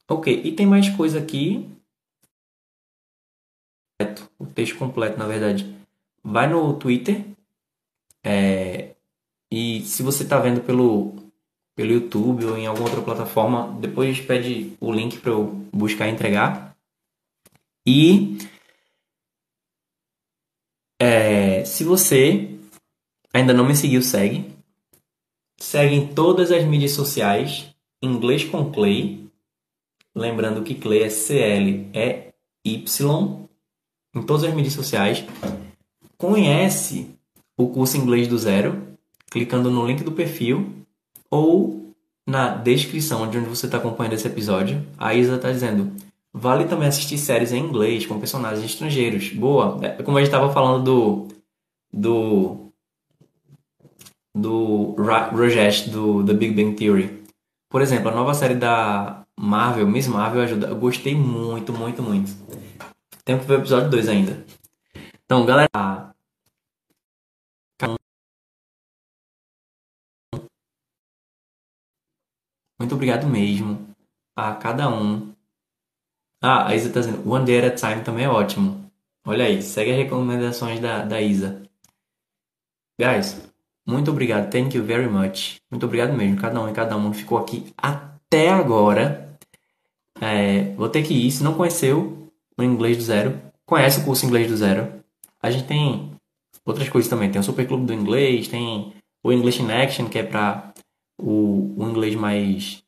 Ok, 0.08 0.42
e 0.44 0.52
tem 0.52 0.66
mais 0.66 0.88
coisa 0.88 1.20
aqui. 1.20 1.70
O 4.38 4.46
texto 4.46 4.76
completo, 4.78 5.18
na 5.18 5.26
verdade. 5.26 5.78
Vai 6.24 6.48
no 6.48 6.74
Twitter. 6.74 7.24
É, 8.24 8.89
e 9.50 9.82
se 9.82 10.02
você 10.02 10.22
está 10.22 10.38
vendo 10.38 10.60
pelo, 10.60 11.16
pelo 11.74 11.92
YouTube 11.92 12.44
ou 12.44 12.56
em 12.56 12.66
alguma 12.66 12.86
outra 12.86 13.02
plataforma, 13.02 13.76
depois 13.80 14.20
pede 14.20 14.76
o 14.80 14.92
link 14.92 15.18
para 15.18 15.32
eu 15.32 15.46
buscar 15.72 16.06
e 16.06 16.12
entregar. 16.12 16.76
E 17.84 18.38
é, 21.00 21.64
se 21.64 21.82
você 21.82 22.56
ainda 23.32 23.52
não 23.52 23.66
me 23.66 23.74
seguiu, 23.74 24.02
segue. 24.02 24.54
Segue 25.58 25.96
em 25.96 26.06
todas 26.14 26.52
as 26.52 26.64
mídias 26.64 26.92
sociais. 26.92 27.74
Inglês 28.00 28.44
com 28.44 28.70
Clay. 28.70 29.28
Lembrando 30.14 30.62
que 30.62 30.76
Clay 30.76 31.02
é 31.02 31.10
C-L-E-Y 31.10 32.30
em 34.14 34.22
todas 34.22 34.44
as 34.44 34.54
mídias 34.54 34.74
sociais. 34.74 35.24
Conhece 36.16 37.14
o 37.56 37.68
curso 37.68 37.96
Inglês 37.96 38.28
do 38.28 38.38
Zero 38.38 38.89
clicando 39.30 39.70
no 39.70 39.86
link 39.86 40.02
do 40.02 40.12
perfil 40.12 40.84
ou 41.30 41.94
na 42.26 42.48
descrição 42.48 43.28
de 43.30 43.38
onde 43.38 43.48
você 43.48 43.66
está 43.66 43.78
acompanhando 43.78 44.14
esse 44.14 44.26
episódio. 44.26 44.84
A 44.98 45.14
Isa 45.14 45.36
está 45.36 45.50
dizendo: 45.50 45.92
vale 46.32 46.64
também 46.64 46.88
assistir 46.88 47.16
séries 47.16 47.52
em 47.52 47.64
inglês 47.64 48.04
com 48.04 48.18
personagens 48.18 48.64
estrangeiros. 48.64 49.30
Boa! 49.30 49.78
É 49.82 50.02
como 50.02 50.18
a 50.18 50.20
gente 50.20 50.28
estava 50.28 50.52
falando 50.52 50.84
do. 50.84 51.28
do. 51.92 52.72
do 54.34 54.94
Rajesh, 54.96 55.88
do 55.88 56.24
The 56.24 56.34
Big 56.34 56.54
Bang 56.54 56.76
Theory. 56.76 57.20
Por 57.70 57.80
exemplo, 57.80 58.08
a 58.10 58.14
nova 58.14 58.34
série 58.34 58.56
da 58.56 59.24
Marvel, 59.38 59.86
Miss 59.86 60.08
Marvel 60.08 60.42
ajuda. 60.42 60.66
Eu 60.66 60.76
gostei 60.76 61.14
muito, 61.14 61.72
muito, 61.72 62.02
muito. 62.02 62.30
Tenho 63.24 63.38
que 63.38 63.46
ver 63.46 63.54
o 63.54 63.60
episódio 63.60 63.90
2 63.90 64.08
ainda. 64.08 64.44
Então, 65.24 65.46
galera. 65.46 66.10
Muito 72.80 72.94
obrigado 72.94 73.26
mesmo 73.26 73.94
a 74.34 74.54
cada 74.54 74.88
um. 74.88 75.34
Ah, 76.42 76.68
a 76.68 76.74
Isa 76.74 76.90
tá 76.90 77.00
dizendo, 77.00 77.30
One 77.30 77.44
Day 77.44 77.58
at 77.58 77.74
a 77.74 77.76
Time 77.76 78.02
também 78.02 78.24
é 78.24 78.28
ótimo. 78.28 78.90
Olha 79.26 79.44
aí, 79.44 79.60
segue 79.60 79.90
as 79.90 79.98
recomendações 79.98 80.80
da, 80.80 81.04
da 81.04 81.20
Isa. 81.20 81.62
Guys, 82.98 83.38
muito 83.86 84.10
obrigado. 84.10 84.50
Thank 84.50 84.74
you 84.74 84.82
very 84.82 85.06
much. 85.06 85.60
Muito 85.70 85.84
obrigado 85.84 86.14
mesmo. 86.14 86.40
Cada 86.40 86.58
um 86.58 86.70
e 86.70 86.72
cada 86.72 86.96
um 86.96 87.12
ficou 87.12 87.36
aqui 87.36 87.70
até 87.76 88.48
agora. 88.48 89.38
É, 90.18 90.72
vou 90.74 90.88
ter 90.88 91.02
que 91.02 91.12
ir. 91.12 91.30
Se 91.30 91.42
não 91.42 91.52
conheceu 91.52 92.32
o 92.56 92.62
inglês 92.62 92.96
do 92.96 93.02
zero, 93.02 93.38
conhece 93.66 94.00
o 94.00 94.04
curso 94.06 94.24
inglês 94.24 94.48
do 94.48 94.56
zero. 94.56 94.90
A 95.42 95.50
gente 95.50 95.66
tem 95.66 96.12
outras 96.64 96.88
coisas 96.88 97.10
também. 97.10 97.30
Tem 97.30 97.42
o 97.42 97.44
Super 97.44 97.68
Clube 97.68 97.84
do 97.84 97.92
Inglês, 97.92 98.48
tem 98.48 98.94
o 99.22 99.30
English 99.30 99.62
in 99.62 99.70
Action, 99.70 100.08
que 100.08 100.18
é 100.18 100.22
para 100.22 100.69
o, 101.22 101.74
o 101.76 101.88
inglês 101.88 102.14
mais, 102.14 102.82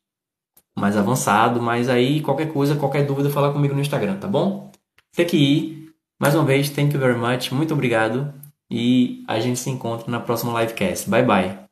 mais 0.77 0.97
avançado. 0.97 1.61
Mas 1.61 1.89
aí, 1.89 2.21
qualquer 2.21 2.51
coisa, 2.51 2.75
qualquer 2.75 3.05
dúvida, 3.05 3.29
fala 3.29 3.53
comigo 3.53 3.73
no 3.73 3.81
Instagram, 3.81 4.17
tá 4.17 4.27
bom? 4.27 4.71
Tem 5.15 5.25
que 5.25 5.37
ir. 5.37 5.93
Mais 6.19 6.35
uma 6.35 6.45
vez, 6.45 6.69
thank 6.69 6.93
you 6.93 6.99
very 6.99 7.17
much. 7.17 7.51
Muito 7.51 7.73
obrigado. 7.73 8.33
E 8.69 9.23
a 9.27 9.39
gente 9.39 9.59
se 9.59 9.69
encontra 9.69 10.09
na 10.09 10.19
próxima 10.19 10.59
livecast. 10.61 11.09
Bye 11.09 11.23
bye. 11.23 11.62